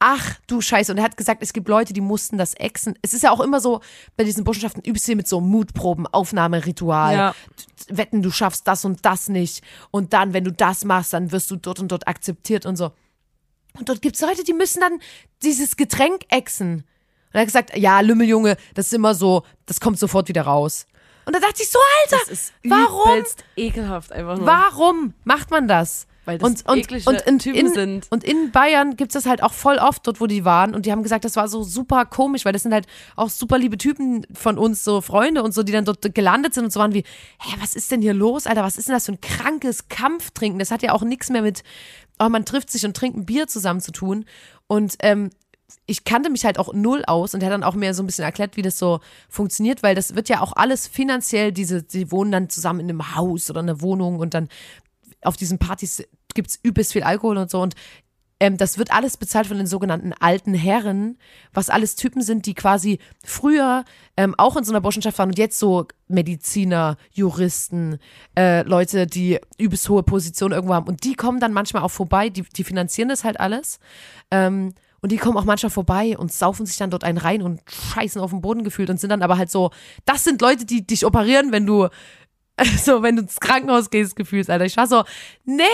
Ach 0.00 0.36
du 0.48 0.60
Scheiße. 0.60 0.90
Und 0.90 0.98
er 0.98 1.04
hat 1.04 1.16
gesagt, 1.16 1.44
es 1.44 1.52
gibt 1.52 1.68
Leute, 1.68 1.92
die 1.92 2.00
mussten 2.00 2.36
das 2.36 2.54
exen. 2.54 2.98
Es 3.02 3.14
ist 3.14 3.22
ja 3.22 3.30
auch 3.30 3.38
immer 3.38 3.60
so, 3.60 3.80
bei 4.16 4.24
diesen 4.24 4.42
Burschenschaften 4.42 4.82
übst 4.84 5.06
du 5.06 5.14
mit 5.14 5.28
so 5.28 5.40
Mutproben, 5.40 6.08
Aufnahmeritual. 6.08 7.14
Ja. 7.14 7.34
Wetten, 7.86 8.20
du 8.20 8.32
schaffst 8.32 8.66
das 8.66 8.84
und 8.84 9.06
das 9.06 9.28
nicht. 9.28 9.62
Und 9.92 10.12
dann, 10.12 10.32
wenn 10.32 10.42
du 10.42 10.50
das 10.50 10.84
machst, 10.84 11.12
dann 11.12 11.30
wirst 11.30 11.48
du 11.52 11.56
dort 11.56 11.78
und 11.78 11.92
dort 11.92 12.08
akzeptiert 12.08 12.66
und 12.66 12.74
so. 12.74 12.90
Und 13.78 13.88
dort 13.88 14.02
gibt's 14.02 14.20
Leute, 14.20 14.42
die 14.42 14.54
müssen 14.54 14.80
dann 14.80 14.98
dieses 15.44 15.76
Getränk 15.76 16.22
exen. 16.30 16.78
Und 16.78 16.84
er 17.34 17.40
hat 17.42 17.46
gesagt, 17.46 17.76
ja, 17.76 18.00
Lümmeljunge, 18.00 18.56
das 18.74 18.86
ist 18.86 18.92
immer 18.92 19.14
so, 19.14 19.44
das 19.66 19.78
kommt 19.78 20.00
sofort 20.00 20.28
wieder 20.28 20.42
raus. 20.42 20.86
Und 21.26 21.34
da 21.34 21.40
dachte 21.40 21.62
ich 21.62 21.70
so, 21.70 21.78
Alter, 22.02 22.18
das 22.20 22.28
ist 22.28 22.52
warum? 22.64 23.24
ekelhaft 23.56 24.12
einfach 24.12 24.36
nur. 24.36 24.46
Warum 24.46 25.14
macht 25.24 25.50
man 25.50 25.68
das? 25.68 26.06
Weil 26.24 26.38
das 26.38 26.48
und, 26.48 26.68
und, 26.68 27.06
und 27.06 27.20
in, 27.22 27.38
Typen 27.38 27.58
in, 27.58 27.72
sind. 27.74 28.06
Und 28.10 28.24
in 28.24 28.50
Bayern 28.50 28.96
gibt's 28.96 29.14
das 29.14 29.26
halt 29.26 29.42
auch 29.42 29.52
voll 29.52 29.76
oft 29.76 30.06
dort, 30.06 30.20
wo 30.20 30.26
die 30.26 30.44
waren. 30.44 30.74
Und 30.74 30.86
die 30.86 30.92
haben 30.92 31.02
gesagt, 31.02 31.24
das 31.24 31.36
war 31.36 31.48
so 31.48 31.62
super 31.62 32.06
komisch, 32.06 32.44
weil 32.44 32.52
das 32.52 32.62
sind 32.62 32.72
halt 32.72 32.86
auch 33.16 33.28
super 33.28 33.58
liebe 33.58 33.76
Typen 33.76 34.26
von 34.32 34.58
uns, 34.58 34.84
so 34.84 35.00
Freunde 35.00 35.42
und 35.42 35.52
so, 35.52 35.62
die 35.62 35.72
dann 35.72 35.84
dort 35.84 36.14
gelandet 36.14 36.54
sind 36.54 36.64
und 36.64 36.72
so 36.72 36.80
waren 36.80 36.94
wie, 36.94 37.04
hä, 37.40 37.56
was 37.60 37.74
ist 37.74 37.90
denn 37.90 38.00
hier 38.00 38.14
los, 38.14 38.46
Alter? 38.46 38.62
Was 38.62 38.78
ist 38.78 38.88
denn 38.88 38.94
das 38.94 39.06
für 39.06 39.12
ein 39.12 39.20
krankes 39.20 39.88
Kampftrinken? 39.88 40.58
Das 40.58 40.70
hat 40.70 40.82
ja 40.82 40.92
auch 40.92 41.02
nichts 41.02 41.28
mehr 41.28 41.42
mit, 41.42 41.62
oh, 42.18 42.28
man 42.30 42.46
trifft 42.46 42.70
sich 42.70 42.86
und 42.86 42.96
trinkt 42.96 43.18
ein 43.18 43.26
Bier 43.26 43.46
zusammen 43.46 43.80
zu 43.80 43.92
tun. 43.92 44.24
Und 44.66 44.96
ähm, 45.00 45.30
ich 45.86 46.04
kannte 46.04 46.30
mich 46.30 46.44
halt 46.44 46.58
auch 46.58 46.72
null 46.72 47.04
aus 47.06 47.34
und 47.34 47.42
er 47.42 47.46
hat 47.46 47.52
dann 47.52 47.64
auch 47.64 47.74
mir 47.74 47.94
so 47.94 48.02
ein 48.02 48.06
bisschen 48.06 48.24
erklärt, 48.24 48.56
wie 48.56 48.62
das 48.62 48.78
so 48.78 49.00
funktioniert, 49.28 49.82
weil 49.82 49.94
das 49.94 50.14
wird 50.14 50.28
ja 50.28 50.40
auch 50.40 50.52
alles 50.54 50.86
finanziell, 50.86 51.52
diese, 51.52 51.82
die 51.82 52.10
wohnen 52.10 52.32
dann 52.32 52.50
zusammen 52.50 52.80
in 52.80 52.90
einem 52.90 53.14
Haus 53.14 53.50
oder 53.50 53.60
einer 53.60 53.80
Wohnung 53.80 54.18
und 54.18 54.34
dann 54.34 54.48
auf 55.22 55.36
diesen 55.36 55.58
Partys 55.58 56.02
gibt's 56.34 56.58
übelst 56.62 56.92
viel 56.92 57.02
Alkohol 57.02 57.38
und 57.38 57.50
so 57.50 57.60
und 57.60 57.74
ähm, 58.40 58.56
das 58.56 58.78
wird 58.78 58.92
alles 58.92 59.16
bezahlt 59.16 59.46
von 59.46 59.56
den 59.56 59.66
sogenannten 59.66 60.12
alten 60.12 60.54
Herren, 60.54 61.18
was 61.52 61.70
alles 61.70 61.96
Typen 61.96 62.20
sind, 62.20 62.46
die 62.46 62.54
quasi 62.54 62.98
früher 63.24 63.84
ähm, 64.16 64.34
auch 64.36 64.56
in 64.56 64.64
so 64.64 64.72
einer 64.72 64.80
Burschenschaft 64.80 65.18
waren 65.18 65.30
und 65.30 65.38
jetzt 65.38 65.58
so 65.58 65.86
Mediziner, 66.08 66.96
Juristen, 67.12 67.98
äh, 68.36 68.62
Leute, 68.62 69.06
die 69.06 69.38
übelst 69.56 69.88
hohe 69.88 70.02
Positionen 70.02 70.52
irgendwo 70.52 70.74
haben. 70.74 70.88
Und 70.88 71.04
die 71.04 71.14
kommen 71.14 71.40
dann 71.40 71.52
manchmal 71.52 71.84
auch 71.84 71.90
vorbei, 71.90 72.28
die, 72.28 72.42
die 72.42 72.64
finanzieren 72.64 73.08
das 73.08 73.24
halt 73.24 73.38
alles. 73.38 73.78
Ähm, 74.30 74.74
und 75.04 75.12
die 75.12 75.18
kommen 75.18 75.36
auch 75.36 75.44
manchmal 75.44 75.68
vorbei 75.68 76.16
und 76.16 76.32
saufen 76.32 76.64
sich 76.64 76.78
dann 76.78 76.88
dort 76.88 77.04
einen 77.04 77.18
rein 77.18 77.42
und 77.42 77.60
scheißen 77.92 78.22
auf 78.22 78.30
den 78.30 78.40
Boden 78.40 78.64
gefühlt 78.64 78.88
und 78.88 78.98
sind 78.98 79.10
dann 79.10 79.20
aber 79.20 79.36
halt 79.36 79.50
so, 79.50 79.70
das 80.06 80.24
sind 80.24 80.40
Leute, 80.40 80.64
die 80.64 80.86
dich 80.86 81.04
operieren, 81.04 81.52
wenn 81.52 81.66
du, 81.66 81.88
so, 82.82 83.02
wenn 83.02 83.16
du 83.16 83.22
ins 83.24 83.38
Krankenhaus 83.38 83.90
gehst, 83.90 84.16
gefühlt, 84.16 84.48
Alter. 84.48 84.64
Ich 84.64 84.78
war 84.78 84.86
so, 84.86 85.04
nee, 85.44 85.64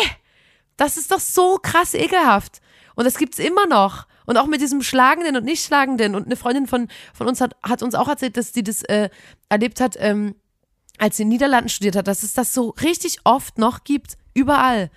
das 0.77 0.97
ist 0.97 1.13
doch 1.13 1.21
so 1.21 1.59
krass 1.63 1.95
ekelhaft. 1.95 2.61
Und 2.97 3.05
das 3.05 3.19
gibt's 3.19 3.39
immer 3.39 3.69
noch. 3.69 4.09
Und 4.27 4.37
auch 4.37 4.49
mit 4.49 4.61
diesem 4.61 4.83
Schlagenden 4.83 5.37
und 5.37 5.45
Nicht-Schlagenden. 5.45 6.17
Und 6.17 6.27
eine 6.27 6.35
Freundin 6.35 6.67
von, 6.67 6.89
von 7.15 7.29
uns 7.29 7.41
hat, 7.41 7.55
hat 7.63 7.85
uns 7.85 7.95
auch 7.95 8.09
erzählt, 8.09 8.37
dass 8.37 8.53
sie 8.53 8.65
das 8.65 8.83
äh, 8.83 9.11
erlebt 9.49 9.81
hat, 9.81 9.95
ähm, 10.01 10.35
als 10.99 11.19
sie 11.19 11.23
in 11.23 11.29
den 11.29 11.35
Niederlanden 11.35 11.69
studiert 11.69 11.95
hat, 11.95 12.09
dass 12.09 12.25
es 12.25 12.35
das 12.35 12.53
so 12.53 12.71
richtig 12.83 13.19
oft 13.23 13.59
noch 13.59 13.85
gibt. 13.85 14.19
Überall. 14.35 14.91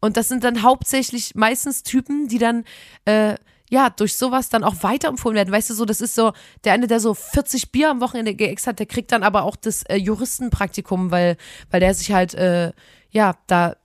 Und 0.00 0.16
das 0.16 0.28
sind 0.28 0.44
dann 0.44 0.62
hauptsächlich 0.62 1.34
meistens 1.34 1.82
Typen, 1.82 2.28
die 2.28 2.38
dann, 2.38 2.62
äh, 3.04 3.34
ja, 3.70 3.88
durch 3.88 4.16
sowas 4.16 4.48
dann 4.48 4.64
auch 4.64 4.82
weiterempfohlen 4.82 5.36
werden. 5.36 5.52
Weißt 5.52 5.70
du, 5.70 5.74
so, 5.74 5.84
das 5.84 6.00
ist 6.00 6.14
so, 6.14 6.32
der 6.64 6.74
eine, 6.74 6.88
der 6.88 7.00
so 7.00 7.14
40 7.14 7.72
Bier 7.72 7.90
am 7.90 8.00
Wochenende 8.00 8.34
geext 8.34 8.66
hat, 8.66 8.80
der 8.80 8.86
kriegt 8.86 9.12
dann 9.12 9.22
aber 9.22 9.44
auch 9.44 9.56
das 9.56 9.84
äh, 9.84 9.96
Juristenpraktikum, 9.96 11.10
weil, 11.10 11.36
weil 11.70 11.80
der 11.80 11.94
sich 11.94 12.12
halt, 12.12 12.34
äh, 12.34 12.72
ja, 13.10 13.36
da 13.46 13.76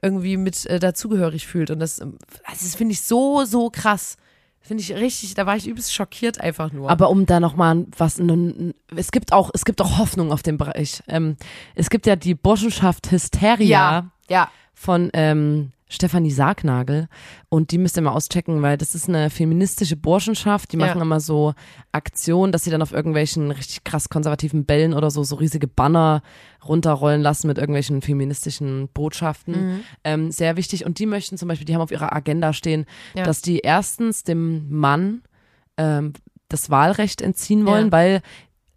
irgendwie 0.00 0.36
mit 0.36 0.66
äh, 0.66 0.78
dazugehörig 0.78 1.46
fühlt. 1.46 1.70
Und 1.70 1.80
das, 1.80 2.00
also 2.00 2.14
das 2.44 2.74
finde 2.76 2.92
ich 2.92 3.02
so, 3.02 3.44
so 3.44 3.70
krass. 3.70 4.16
Finde 4.60 4.82
ich 4.82 4.94
richtig, 4.94 5.34
da 5.34 5.44
war 5.44 5.56
ich 5.56 5.66
übelst 5.66 5.92
schockiert 5.92 6.40
einfach 6.40 6.72
nur. 6.72 6.88
Aber 6.88 7.10
um 7.10 7.26
da 7.26 7.40
nochmal 7.40 7.84
was, 7.98 8.20
es 8.94 9.10
gibt 9.10 9.32
auch, 9.32 9.50
es 9.54 9.64
gibt 9.64 9.80
auch 9.80 9.98
Hoffnung 9.98 10.30
auf 10.30 10.44
dem 10.44 10.56
Bereich. 10.56 11.02
Ähm, 11.08 11.36
es 11.74 11.90
gibt 11.90 12.06
ja 12.06 12.14
die 12.14 12.36
Burschenschaft 12.36 13.10
Hysteria 13.10 13.66
ja, 13.68 14.10
ja. 14.28 14.50
von 14.72 15.10
ähm, 15.14 15.72
Stefanie 15.92 16.30
Sargnagel 16.30 17.08
und 17.48 17.70
die 17.70 17.78
müsst 17.78 17.96
ihr 17.96 18.02
mal 18.02 18.12
auschecken, 18.12 18.62
weil 18.62 18.78
das 18.78 18.94
ist 18.94 19.08
eine 19.08 19.30
feministische 19.30 19.96
Burschenschaft, 19.96 20.72
die 20.72 20.76
machen 20.76 20.96
Ja. 20.98 21.02
immer 21.02 21.20
so 21.20 21.54
Aktionen, 21.92 22.50
dass 22.52 22.64
sie 22.64 22.70
dann 22.70 22.82
auf 22.82 22.92
irgendwelchen 22.92 23.50
richtig 23.50 23.84
krass 23.84 24.08
konservativen 24.08 24.64
Bällen 24.64 24.94
oder 24.94 25.10
so 25.10 25.22
so 25.22 25.36
riesige 25.36 25.68
Banner 25.68 26.22
runterrollen 26.66 27.20
lassen 27.20 27.46
mit 27.48 27.58
irgendwelchen 27.58 28.02
feministischen 28.02 28.88
Botschaften. 28.94 29.54
Mhm. 29.74 29.80
Ähm, 30.04 30.30
sehr 30.30 30.56
wichtig 30.56 30.84
und 30.86 30.98
die 30.98 31.06
möchten 31.06 31.36
zum 31.36 31.48
Beispiel, 31.48 31.66
die 31.66 31.74
haben 31.74 31.82
auf 31.82 31.90
ihrer 31.92 32.12
Agenda 32.14 32.52
stehen, 32.52 32.86
Ja. 33.14 33.24
dass 33.24 33.42
die 33.42 33.58
erstens 33.58 34.24
dem 34.24 34.70
Mann 34.70 35.22
ähm, 35.76 36.12
das 36.48 36.70
Wahlrecht 36.70 37.20
entziehen 37.22 37.66
wollen, 37.66 37.86
Ja. 37.86 37.92
weil 37.92 38.22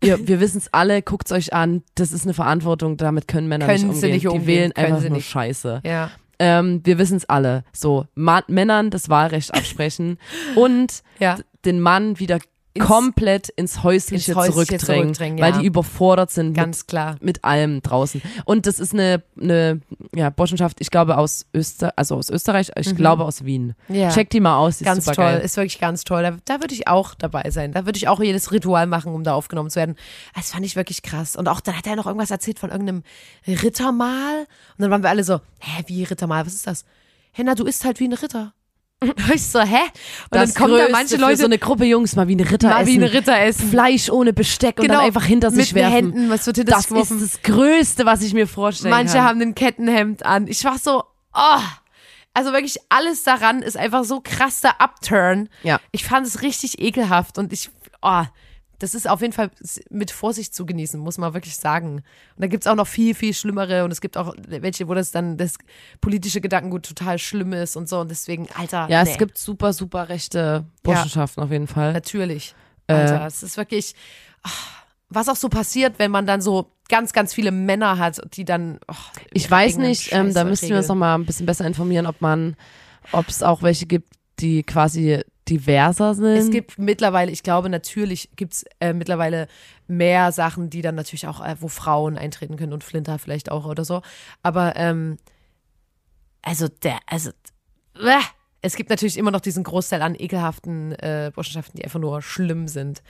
ihr, 0.02 0.18
wir 0.28 0.40
wissen 0.40 0.58
es 0.58 0.74
alle, 0.74 1.02
guckt's 1.02 1.32
euch 1.32 1.54
an, 1.54 1.84
das 1.96 2.12
ist 2.12 2.24
eine 2.26 2.34
Verantwortung, 2.34 2.98
damit 2.98 3.28
können 3.28 3.48
Männer 3.48 3.66
Können 3.68 3.88
nicht 3.88 3.96
umgehen. 3.96 4.12
nicht 4.12 4.24
die 4.24 4.28
umgehen, 4.28 4.48
wählen 4.48 4.74
können 4.74 4.94
einfach 4.94 5.08
nur 5.10 5.18
nicht. 5.18 5.30
Scheiße. 5.30 5.82
Ja. 5.86 6.10
Ähm, 6.40 6.82
wir 6.84 6.98
wissen 6.98 7.18
es 7.18 7.28
alle. 7.30 7.64
So, 7.74 8.06
Ma 8.16 8.42
Männern 8.48 8.90
das 8.90 9.10
Wahlrecht 9.10 9.54
absprechen 9.54 10.18
und 10.56 11.04
Ja. 11.20 11.38
den 11.66 11.80
Mann 11.80 12.20
wieder 12.20 12.40
Ins- 12.76 12.86
komplett 12.86 13.50
ins 13.50 13.84
Häusliche, 13.84 14.32
ins 14.32 14.38
Häusliche 14.38 14.78
zurückdrängen, 14.78 15.14
zurückdrängen, 15.16 15.40
weil 15.40 15.54
ja. 15.54 15.60
die 15.60 15.66
überfordert 15.66 16.30
sind 16.30 16.48
mit, 16.48 16.56
Ganz 16.58 16.88
klar. 16.88 17.16
mit 17.22 17.44
allem 17.46 17.82
draußen. 17.82 18.22
Und 18.44 18.66
das 18.68 18.80
ist 18.80 18.94
eine, 18.94 19.24
eine 19.40 19.80
ja, 20.14 20.30
Burschenschaft, 20.30 20.78
ich 20.82 20.92
glaube 20.92 21.18
aus 21.18 21.46
Öster, 21.56 21.94
also 21.96 22.16
aus 22.16 22.30
Österreich, 22.30 22.72
ich 22.78 22.96
glaube 22.96 23.24
aus 23.24 23.46
Wien. 23.46 23.76
Mhm. 23.88 23.96
Ja. 23.96 24.10
Check 24.10 24.30
die 24.30 24.42
mal 24.42 24.58
aus, 24.58 24.80
die 24.80 24.84
Ganz 24.84 25.00
ist 25.08 25.16
toll, 25.16 25.24
geil. 25.24 25.40
ist 25.40 25.56
wirklich 25.56 25.80
ganz 25.80 26.04
toll. 26.04 26.22
Da, 26.22 26.38
da 26.44 26.62
würde 26.62 26.74
ich 26.74 26.88
auch 26.88 27.16
dabei 27.16 27.50
sein. 27.50 27.72
Da 27.72 27.86
würde 27.86 27.98
ich 27.98 28.10
auch 28.10 28.22
jedes 28.22 28.52
Ritual 28.52 28.88
machen, 28.88 29.14
um 29.14 29.24
da 29.24 29.34
aufgenommen 29.34 29.70
zu 29.70 29.78
werden. 29.78 29.96
Das 30.36 30.52
fand 30.52 30.66
ich 30.66 30.76
wirklich 30.76 31.02
krass. 31.02 31.36
Und 31.38 31.48
auch 31.48 31.62
dann 31.62 31.78
hat 31.78 31.88
er 31.88 31.96
noch 31.96 32.08
irgendwas 32.08 32.32
erzählt 32.32 32.60
von 32.60 32.72
irgendeinem 32.72 33.04
Rittermahl. 33.48 34.40
Und 34.78 34.82
dann 34.82 34.92
waren 34.92 35.02
wir 35.04 35.10
alle 35.10 35.24
so, 35.24 35.40
hä, 35.60 35.84
wie 35.88 36.04
Rittermahl, 36.04 36.46
was 36.46 36.54
ist 36.54 36.68
das? 36.68 36.84
Hä, 37.32 37.44
na, 37.46 37.56
du 37.56 37.66
isst 37.66 37.86
halt 37.86 38.00
wie 38.00 38.08
ein 38.08 38.14
Ritter. 38.14 38.54
Und 39.10 39.34
ich 39.34 39.46
so, 39.46 39.60
hä? 39.62 39.76
Und 39.76 39.92
das 40.32 40.54
dann 40.54 40.64
kommen 40.64 40.78
da 40.78 40.88
manche 40.92 41.16
für 41.16 41.22
Leute 41.22 41.38
so 41.38 41.46
eine 41.46 41.58
Gruppe 41.58 41.86
Jungs 41.86 42.16
mal 42.16 42.28
wie 42.28 42.34
eine 42.34 42.50
Ritter 42.50 42.70
mal 42.70 42.82
essen. 42.82 42.88
wie 42.88 42.98
ein 42.98 43.04
Ritter 43.04 43.40
essen. 43.40 43.70
Fleisch 43.70 44.10
ohne 44.10 44.34
Besteck 44.34 44.80
und 44.80 44.88
dann 44.88 45.00
einfach 45.00 45.26
hinter 45.26 45.52
sich 45.52 45.74
mit 45.74 45.84
den 45.84 45.92
werfen. 45.92 46.14
Händen, 46.14 46.30
was 46.30 46.46
wird 46.48 46.70
das 46.70 46.88
geworfen? 46.88 47.22
ist 47.22 47.36
das 47.36 47.42
Größte, 47.42 48.06
was 48.06 48.22
ich 48.22 48.34
mir 48.34 48.48
vorstellen 48.48 48.92
Manche 48.92 49.16
kann. 49.16 49.24
haben 49.26 49.42
ein 49.42 49.56
Kettenhemd 49.56 50.26
an. 50.26 50.48
Ich 50.48 50.64
war 50.64 50.78
so, 50.78 51.04
oh. 51.34 51.62
Also 52.34 52.52
wirklich 52.52 52.78
alles 52.90 53.24
daran 53.24 53.62
ist 53.62 53.78
einfach 53.78 54.04
so 54.04 54.20
krass 54.22 54.60
der 54.60 54.82
Upturn. 54.82 55.48
Ja. 55.64 55.80
Ich 55.92 56.04
fand 56.04 56.28
es 56.28 56.42
richtig 56.42 56.80
ekelhaft 56.80 57.38
und 57.38 57.54
ich, 57.54 57.70
oh, 58.02 58.24
das 58.80 58.96
ist 58.96 59.10
auf 59.10 59.22
jeden 59.22 59.34
Fall 59.34 59.52
mit 59.90 60.12
Vorsicht 60.12 60.54
zu 60.54 60.66
genießen, 60.66 61.00
muss 61.00 61.18
man 61.18 61.34
wirklich 61.34 61.56
sagen. 61.56 61.98
Und 61.98 62.04
da 62.38 62.48
gibt's 62.48 62.68
auch 62.68 62.76
noch 62.76 62.88
viel, 62.88 63.16
viel 63.16 63.34
schlimmere 63.34 63.84
und 63.84 63.92
es 63.92 64.02
gibt 64.02 64.18
auch 64.18 64.34
welche, 64.48 64.88
wo 64.88 64.94
das 64.94 65.12
dann 65.12 65.38
das 65.38 65.58
politische 66.02 66.42
Gedankengut 66.42 66.86
total 66.86 67.18
schlimm 67.18 67.54
ist 67.54 67.76
und 67.76 67.88
so. 67.88 68.00
Und 68.00 68.12
deswegen, 68.12 68.48
Alter. 68.56 68.88
Ja, 68.90 69.04
nee, 69.04 69.12
es 69.12 69.18
gibt 69.18 69.38
super, 69.38 69.74
super 69.74 70.10
rechte 70.10 70.66
Burschenschaften 70.84 71.44
auf 71.44 71.52
jeden 71.52 71.68
Fall. 71.68 71.94
Natürlich. 71.94 72.56
Äh. 72.88 72.94
Alter, 72.94 73.26
es 73.26 73.44
ist 73.44 73.58
wirklich, 73.58 73.96
ah, 74.44 74.50
was 75.10 75.30
auch 75.30 75.36
so 75.36 75.50
passiert, 75.50 76.00
wenn 76.00 76.12
man 76.12 76.26
dann 76.26 76.42
so 76.42 76.72
ganz, 76.90 77.14
ganz 77.14 77.34
viele 77.34 77.52
Männer 77.52 77.98
hat, 77.98 78.22
die 78.36 78.46
dann. 78.46 78.80
oh, 78.88 78.96
Ich 79.34 79.50
weiß 79.50 79.78
nicht, 79.78 80.12
ähm, 80.12 80.34
da 80.34 80.44
müssten 80.44 80.70
wir 80.70 80.78
uns 80.78 80.88
noch 80.88 80.96
mal 80.96 81.16
ein 81.16 81.26
bisschen 81.26 81.46
besser 81.46 81.66
informieren, 81.66 82.06
ob 82.06 82.22
man, 82.22 82.56
ob 83.12 83.28
es 83.28 83.42
auch 83.44 83.62
welche 83.62 83.86
gibt, 83.86 84.10
die 84.40 84.64
quasi 84.64 85.24
diverser 85.50 86.16
sind. 86.16 86.26
Es 86.26 86.50
gibt 86.50 86.78
mittlerweile, 86.78 87.32
ich 87.32 87.44
glaube 87.44 87.70
natürlich 87.70 88.30
gibt's 88.36 88.66
äh, 88.80 88.94
mittlerweile 88.94 89.48
mehr 89.88 90.32
Sachen, 90.32 90.70
die 90.70 90.82
dann 90.82 90.96
natürlich 90.96 91.28
auch, 91.28 91.46
äh, 91.46 91.56
wo 91.60 91.68
Frauen 91.68 92.18
eintreten 92.18 92.58
können 92.58 92.74
und 92.74 92.84
Flinter 92.84 93.20
vielleicht 93.20 93.52
auch 93.52 93.66
oder 93.66 93.86
so. 93.86 94.02
Aber 94.42 94.76
ähm, 94.76 95.18
also 96.42 96.68
der, 96.68 97.00
also 97.08 97.30
äh, 97.96 98.22
es 98.62 98.76
gibt 98.76 98.90
natürlich 98.90 99.18
immer 99.18 99.32
noch 99.32 99.42
diesen 99.42 99.64
Großteil 99.64 100.02
an 100.02 100.16
ekelhaften 100.16 100.94
äh, 100.94 101.32
Burschenschaften, 101.34 101.78
die 101.78 101.84
einfach 101.84 102.00
nur 102.00 102.22
schlimm 102.22 102.68
sind. 102.68 103.04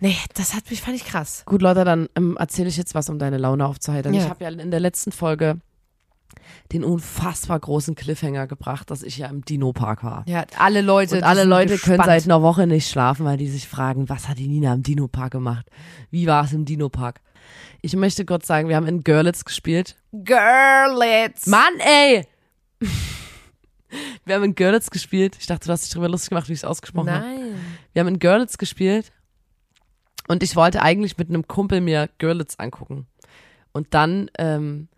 Nee, 0.00 0.16
das 0.34 0.54
hat 0.54 0.70
mich, 0.70 0.80
fand 0.80 0.96
ich 0.96 1.04
krass. 1.04 1.42
Gut, 1.46 1.60
Leute, 1.60 1.84
dann 1.84 2.08
ähm, 2.14 2.36
erzähle 2.38 2.68
ich 2.68 2.76
jetzt 2.76 2.94
was, 2.94 3.08
um 3.08 3.18
deine 3.18 3.38
Laune 3.38 3.66
aufzuheitern. 3.66 4.14
Ja. 4.14 4.22
Ich 4.22 4.30
habe 4.30 4.44
ja 4.44 4.50
in 4.50 4.70
der 4.70 4.78
letzten 4.78 5.10
Folge 5.10 5.58
den 6.72 6.84
unfassbar 6.84 7.58
großen 7.58 7.94
Cliffhanger 7.94 8.46
gebracht, 8.46 8.90
dass 8.90 9.02
ich 9.02 9.18
ja 9.18 9.28
im 9.28 9.44
Dino-Park 9.44 10.04
war. 10.04 10.24
Ja, 10.26 10.44
alle 10.58 10.80
Leute. 10.80 11.16
Und 11.16 11.22
alle 11.22 11.44
Leute 11.44 11.72
gespannt. 11.74 12.02
können 12.02 12.06
seit 12.06 12.24
einer 12.24 12.42
Woche 12.42 12.66
nicht 12.66 12.88
schlafen, 12.88 13.24
weil 13.24 13.36
die 13.36 13.48
sich 13.48 13.66
fragen, 13.66 14.08
was 14.08 14.28
hat 14.28 14.38
die 14.38 14.48
Nina 14.48 14.74
im 14.74 14.82
Dino-Park 14.82 15.32
gemacht? 15.32 15.66
Wie 16.10 16.26
war 16.26 16.44
es 16.44 16.52
im 16.52 16.64
Dino-Park? 16.64 17.20
Ich 17.80 17.94
möchte 17.94 18.24
kurz 18.24 18.46
sagen, 18.46 18.68
wir 18.68 18.76
haben 18.76 18.86
in 18.86 19.04
Görlitz 19.04 19.44
gespielt. 19.44 19.96
Girlets. 20.12 21.46
Mann, 21.46 21.78
ey! 21.78 22.26
Wir 24.26 24.34
haben 24.34 24.44
in 24.44 24.54
Görlitz 24.54 24.90
gespielt. 24.90 25.38
Ich 25.40 25.46
dachte, 25.46 25.66
du 25.66 25.72
hast 25.72 25.84
dich 25.84 25.90
darüber 25.90 26.10
lustig 26.10 26.28
gemacht, 26.28 26.48
wie 26.48 26.52
ich 26.52 26.58
es 26.58 26.64
ausgesprochen 26.64 27.10
habe. 27.10 27.24
Nein. 27.24 27.54
Wir 27.94 28.00
haben 28.00 28.08
in 28.08 28.18
Görlitz 28.18 28.58
gespielt 28.58 29.12
und 30.28 30.42
ich 30.42 30.56
wollte 30.56 30.82
eigentlich 30.82 31.16
mit 31.16 31.30
einem 31.30 31.48
Kumpel 31.48 31.80
mir 31.80 32.10
Görlitz 32.18 32.56
angucken. 32.58 33.06
Und 33.72 33.94
dann 33.94 34.30
ähm, 34.36 34.88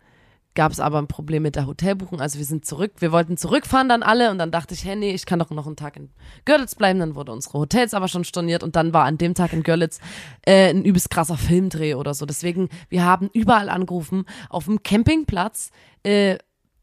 gab 0.53 0.71
es 0.71 0.79
aber 0.79 0.99
ein 0.99 1.07
Problem 1.07 1.43
mit 1.43 1.55
der 1.55 1.65
Hotelbuchung. 1.65 2.19
Also 2.19 2.37
wir 2.37 2.45
sind 2.45 2.65
zurück, 2.65 2.93
wir 2.99 3.11
wollten 3.11 3.37
zurückfahren 3.37 3.87
dann 3.87 4.03
alle 4.03 4.31
und 4.31 4.37
dann 4.37 4.51
dachte 4.51 4.73
ich, 4.73 4.83
hey, 4.83 4.95
nee, 4.95 5.11
ich 5.11 5.25
kann 5.25 5.39
doch 5.39 5.49
noch 5.49 5.65
einen 5.65 5.75
Tag 5.75 5.95
in 5.95 6.09
Görlitz 6.45 6.75
bleiben. 6.75 6.99
Dann 6.99 7.15
wurde 7.15 7.31
unsere 7.31 7.59
Hotels 7.59 7.93
aber 7.93 8.07
schon 8.07 8.23
storniert 8.23 8.63
und 8.63 8.75
dann 8.75 8.93
war 8.93 9.05
an 9.05 9.17
dem 9.17 9.33
Tag 9.33 9.53
in 9.53 9.63
Görlitz 9.63 9.99
äh, 10.45 10.69
ein 10.69 10.83
übelst 10.83 11.09
krasser 11.09 11.37
Filmdreh 11.37 11.95
oder 11.95 12.13
so. 12.13 12.25
Deswegen, 12.25 12.69
wir 12.89 13.05
haben 13.05 13.29
überall 13.33 13.69
angerufen, 13.69 14.25
auf 14.49 14.65
dem 14.65 14.83
Campingplatz, 14.83 15.71
äh, 16.03 16.37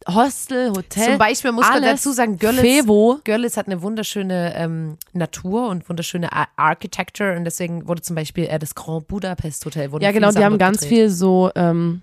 Hostel, 0.06 0.70
Hotel. 0.70 1.04
Zum 1.04 1.18
Beispiel 1.18 1.52
muss 1.52 1.68
man 1.68 1.82
dazu 1.82 2.12
sagen, 2.12 2.38
Görlitz, 2.38 2.62
Fevo. 2.62 3.18
Görlitz 3.24 3.56
hat 3.56 3.66
eine 3.66 3.82
wunderschöne 3.82 4.54
ähm, 4.54 4.96
Natur 5.12 5.68
und 5.68 5.88
wunderschöne 5.88 6.32
Ar 6.32 6.48
Architecture 6.56 7.36
und 7.36 7.44
deswegen 7.44 7.86
wurde 7.88 8.00
zum 8.00 8.16
Beispiel 8.16 8.44
äh, 8.44 8.58
das 8.58 8.74
Grand 8.74 9.08
Budapest 9.08 9.66
Hotel 9.66 9.90
Ja, 10.00 10.12
genau, 10.12 10.30
die 10.30 10.44
haben 10.44 10.56
ganz 10.56 10.80
gedreht. 10.80 10.88
viel 10.88 11.10
so, 11.10 11.50
ähm, 11.54 12.02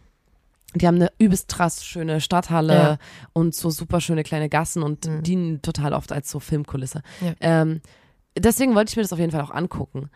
die 0.75 0.87
haben 0.87 0.95
eine 0.95 1.11
übelst 1.17 1.47
krass 1.49 1.83
schöne 1.85 2.21
Stadthalle 2.21 2.73
Ja. 2.73 2.97
und 3.33 3.55
so 3.55 3.69
super 3.69 4.01
schöne 4.01 4.23
kleine 4.23 4.49
Gassen 4.49 4.83
und 4.83 5.05
Mhm. 5.07 5.23
dienen 5.23 5.61
total 5.61 5.93
oft 5.93 6.11
als 6.11 6.29
so 6.29 6.39
Filmkulisse. 6.39 7.01
Ja. 7.21 7.33
Ähm, 7.39 7.81
deswegen 8.37 8.75
wollte 8.75 8.91
ich 8.91 8.95
mir 8.97 9.03
das 9.03 9.13
auf 9.13 9.19
jeden 9.19 9.31
Fall 9.31 9.41
auch 9.41 9.51
angucken. 9.51 10.09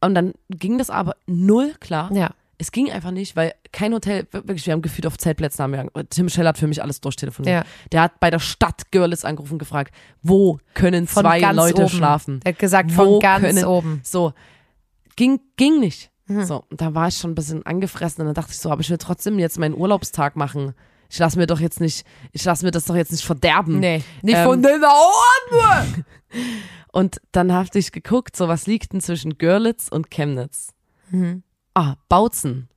Und 0.00 0.14
dann 0.14 0.32
ging 0.50 0.76
das 0.78 0.90
aber 0.90 1.16
null 1.26 1.74
klar. 1.80 2.12
Ja. 2.12 2.30
Es 2.56 2.70
ging 2.70 2.88
einfach 2.90 3.10
nicht, 3.10 3.34
weil 3.34 3.52
kein 3.72 3.92
Hotel, 3.92 4.28
wirklich, 4.30 4.64
wir 4.66 4.74
haben 4.74 4.82
gefühlt 4.82 5.06
auf 5.08 5.18
Zeltplätzen, 5.18 5.62
haben 5.64 5.72
wir, 5.72 5.90
Tim 6.08 6.28
Schell 6.28 6.46
hat 6.46 6.56
für 6.56 6.68
mich 6.68 6.80
alles 6.82 7.00
durchtelefoniert. 7.00 7.64
Ja. 7.64 7.70
Der 7.90 8.02
hat 8.02 8.20
bei 8.20 8.30
der 8.30 8.38
Stadt 8.38 8.92
Görlitz 8.92 9.24
angerufen, 9.24 9.58
gefragt, 9.58 9.92
wo 10.22 10.58
können 10.74 11.08
Von 11.08 11.22
zwei 11.24 11.40
Leute 11.52 11.82
oben. 11.82 11.88
schlafen? 11.88 12.40
Er 12.44 12.52
hat 12.52 12.58
gesagt, 12.60 12.96
Wo 12.96 13.14
von 13.14 13.20
ganz 13.20 13.44
können- 13.44 13.64
oben. 13.64 14.00
So, 14.04 14.34
ging, 15.16 15.40
ging 15.56 15.80
nicht. 15.80 16.10
Mhm. 16.26 16.44
So, 16.44 16.64
und 16.70 16.80
da 16.80 16.94
war 16.94 17.08
ich 17.08 17.16
schon 17.18 17.32
ein 17.32 17.34
bisschen 17.34 17.64
angefressen 17.66 18.22
und 18.22 18.26
dann 18.28 18.34
dachte 18.34 18.52
ich 18.52 18.58
so, 18.58 18.70
aber 18.70 18.80
ich 18.80 18.90
will 18.90 18.98
trotzdem 18.98 19.38
jetzt 19.38 19.58
meinen 19.58 19.74
Urlaubstag 19.74 20.36
machen. 20.36 20.74
Ich 21.10 21.18
lasse 21.18 21.38
mir 21.38 21.46
doch 21.46 21.60
jetzt 21.60 21.80
nicht, 21.80 22.06
ich 22.32 22.44
lasse 22.44 22.64
mir 22.64 22.70
das 22.70 22.86
doch 22.86 22.96
jetzt 22.96 23.12
nicht 23.12 23.24
verderben. 23.24 23.78
Nee, 23.78 24.02
nicht 24.22 24.36
Ähm, 24.36 24.44
von 24.44 24.62
den 24.62 24.82
Ohren. 24.82 26.04
Und 26.92 27.20
dann 27.32 27.52
habe 27.52 27.68
ich 27.78 27.92
geguckt, 27.92 28.36
so 28.36 28.48
was 28.48 28.66
liegt 28.66 28.92
denn 28.92 29.00
zwischen 29.00 29.36
Görlitz 29.36 29.88
und 29.88 30.10
Chemnitz? 30.10 30.72
Mhm. 31.10 31.42
Ah, 31.74 31.94
Bautzen. 32.08 32.68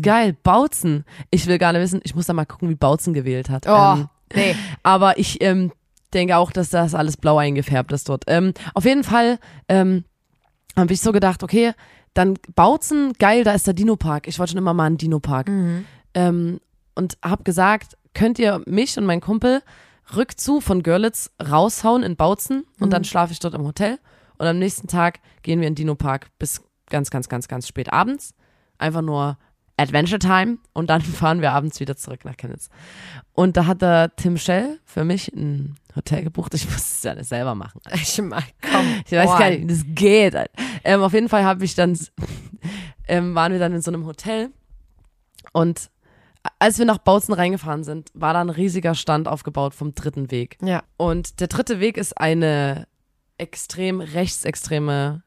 Geil, 0.00 0.36
Bautzen. 0.42 1.04
Ich 1.30 1.46
will 1.46 1.58
gar 1.58 1.72
nicht 1.72 1.82
wissen, 1.82 2.00
ich 2.02 2.14
muss 2.14 2.26
da 2.26 2.32
mal 2.32 2.44
gucken, 2.44 2.68
wie 2.70 2.74
Bautzen 2.74 3.14
gewählt 3.14 3.50
hat. 3.50 3.66
Oh, 3.68 3.94
Ähm, 3.96 4.08
nee. 4.34 4.56
aber 4.82 5.18
ich 5.18 5.40
ähm, 5.42 5.70
denke 6.12 6.36
auch, 6.36 6.50
dass 6.50 6.70
das 6.70 6.94
alles 6.94 7.16
blau 7.16 7.38
eingefärbt 7.38 7.92
ist 7.92 8.08
dort. 8.08 8.24
Ähm, 8.26 8.52
auf 8.74 8.84
jeden 8.84 9.04
Fall 9.04 9.38
ähm, 9.68 10.04
habe 10.76 10.92
ich 10.92 11.00
so 11.00 11.12
gedacht, 11.12 11.42
okay, 11.44 11.72
dann 12.14 12.38
Bautzen, 12.54 13.14
geil, 13.18 13.44
da 13.44 13.52
ist 13.52 13.66
der 13.66 13.74
Dino-Park. 13.74 14.28
Ich 14.28 14.38
wollte 14.38 14.52
schon 14.52 14.58
immer 14.58 14.74
mal 14.74 14.86
einen 14.86 14.98
Dino-Park. 14.98 15.48
Mhm. 15.48 15.84
Ähm, 16.14 16.60
und 16.94 17.16
habe 17.24 17.42
gesagt, 17.42 17.96
könnt 18.14 18.38
ihr 18.38 18.62
mich 18.66 18.98
und 18.98 19.06
meinen 19.06 19.20
Kumpel 19.20 19.62
rückzu 20.14 20.60
von 20.60 20.82
Görlitz 20.82 21.30
raushauen 21.40 22.02
in 22.02 22.16
Bautzen 22.16 22.64
und 22.80 22.92
dann 22.92 23.04
schlafe 23.04 23.32
ich 23.32 23.38
dort 23.38 23.54
im 23.54 23.64
Hotel. 23.64 23.98
Und 24.36 24.46
am 24.46 24.58
nächsten 24.58 24.88
Tag 24.88 25.20
gehen 25.42 25.60
wir 25.60 25.68
in 25.68 25.74
den 25.74 25.86
Dino-Park 25.86 26.28
bis 26.38 26.60
ganz, 26.90 27.10
ganz, 27.10 27.28
ganz, 27.28 27.48
ganz 27.48 27.66
spät 27.66 27.92
abends. 27.92 28.34
Einfach 28.76 29.02
nur 29.02 29.38
Adventure 29.76 30.18
Time 30.18 30.58
und 30.72 30.90
dann 30.90 31.00
fahren 31.02 31.40
wir 31.40 31.52
abends 31.52 31.80
wieder 31.80 31.96
zurück 31.96 32.24
nach 32.24 32.36
Chemnitz. 32.36 32.68
Und 33.32 33.56
da 33.56 33.66
hat 33.66 33.82
der 33.82 34.14
Tim 34.16 34.36
Shell 34.36 34.78
für 34.84 35.04
mich 35.04 35.28
ein 35.32 35.76
Hotel 35.96 36.22
gebucht. 36.22 36.54
Ich 36.54 36.64
muss 36.64 36.76
es 36.76 37.02
ja 37.02 37.14
nicht 37.14 37.28
selber 37.28 37.54
machen. 37.54 37.80
Ich 37.94 38.20
mein, 38.20 38.42
komm. 38.60 38.86
Ich 39.06 39.12
weiß 39.12 39.38
gar 39.38 39.50
nicht, 39.50 39.62
wie 39.62 39.66
das 39.66 39.84
geht. 39.86 40.36
Ähm, 40.84 41.02
auf 41.02 41.12
jeden 41.12 41.28
Fall 41.28 41.44
habe 41.44 41.64
ich 41.64 41.74
dann, 41.74 41.98
ähm, 43.08 43.34
waren 43.34 43.52
wir 43.52 43.58
dann 43.58 43.72
in 43.72 43.82
so 43.82 43.90
einem 43.90 44.06
Hotel 44.06 44.50
und 45.52 45.90
als 46.58 46.78
wir 46.78 46.86
nach 46.86 46.98
Bautzen 46.98 47.34
reingefahren 47.34 47.84
sind, 47.84 48.10
war 48.14 48.34
da 48.34 48.40
ein 48.40 48.50
riesiger 48.50 48.94
Stand 48.94 49.28
aufgebaut 49.28 49.74
vom 49.74 49.94
dritten 49.94 50.30
Weg. 50.30 50.58
Ja. 50.60 50.82
Und 50.96 51.40
der 51.40 51.46
dritte 51.46 51.78
Weg 51.78 51.96
ist 51.96 52.18
eine 52.18 52.88
extrem 53.38 54.00
rechtsextreme 54.00 55.22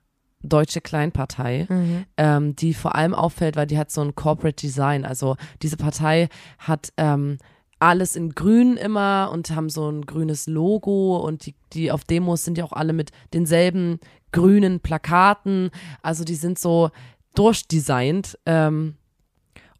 deutsche 0.47 0.81
Kleinpartei, 0.81 1.65
Mhm. 1.69 2.05
ähm, 2.17 2.55
die 2.55 2.73
vor 2.73 2.95
allem 2.95 3.13
auffällt, 3.13 3.55
weil 3.55 3.67
die 3.67 3.77
hat 3.77 3.91
so 3.91 4.01
ein 4.01 4.15
Corporate 4.15 4.55
Design. 4.55 5.05
Also 5.05 5.35
diese 5.61 5.77
Partei 5.77 6.29
hat 6.59 6.93
ähm, 6.97 7.37
alles 7.79 8.15
in 8.15 8.31
grün 8.33 8.77
immer 8.77 9.29
und 9.33 9.49
haben 9.51 9.69
so 9.69 9.89
ein 9.89 10.05
grünes 10.05 10.47
Logo 10.47 11.17
und 11.17 11.45
die, 11.45 11.55
die 11.73 11.91
auf 11.91 12.03
Demos 12.05 12.43
sind 12.45 12.57
ja 12.57 12.63
auch 12.63 12.73
alle 12.73 12.93
mit 12.93 13.11
denselben 13.33 13.99
grünen 14.31 14.79
Plakaten. 14.79 15.71
Also 16.01 16.23
die 16.23 16.35
sind 16.35 16.57
so 16.57 16.89
durchdesignt 17.35 18.37
ähm, 18.45 18.95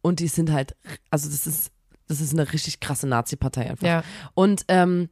und 0.02 0.20
die 0.20 0.28
sind 0.28 0.52
halt, 0.52 0.76
also 1.10 1.28
das 1.28 1.46
ist, 1.46 1.72
das 2.06 2.20
ist 2.20 2.32
eine 2.32 2.52
richtig 2.52 2.80
krasse 2.80 3.08
Nazi-Partei 3.08 3.70
einfach. 3.70 3.86
Ja. 3.86 4.02
Und 4.34 4.64
ähm, 4.68 5.08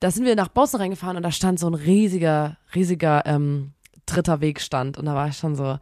da 0.00 0.10
sind 0.10 0.24
wir 0.24 0.36
nach 0.36 0.48
Bautzen 0.48 0.78
reingefahren 0.80 1.16
und 1.16 1.22
da 1.22 1.30
stand 1.32 1.58
so 1.58 1.66
ein 1.68 1.74
riesiger, 1.74 2.56
riesiger 2.74 3.24
ähm, 3.26 3.72
dritter 4.12 4.40
Wegstand. 4.40 4.98
Und 4.98 5.06
da 5.06 5.14
war 5.14 5.28
ich 5.28 5.36
schon 5.36 5.56
so, 5.56 5.78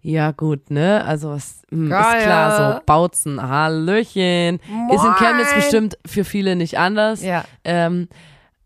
ja 0.00 0.32
gut, 0.32 0.70
ne? 0.70 1.04
Also 1.04 1.30
was, 1.30 1.62
hm, 1.70 1.84
ist 1.84 1.88
klar, 1.88 2.74
so 2.74 2.80
Bautzen, 2.86 3.40
Hallöchen. 3.40 4.56
Ist 4.90 5.04
in 5.04 5.14
Chemnitz 5.14 5.50
Moin. 5.50 5.56
bestimmt 5.56 5.98
für 6.04 6.24
viele 6.24 6.56
nicht 6.56 6.78
anders. 6.78 7.22
Ja. 7.22 7.44
Ähm, 7.64 8.08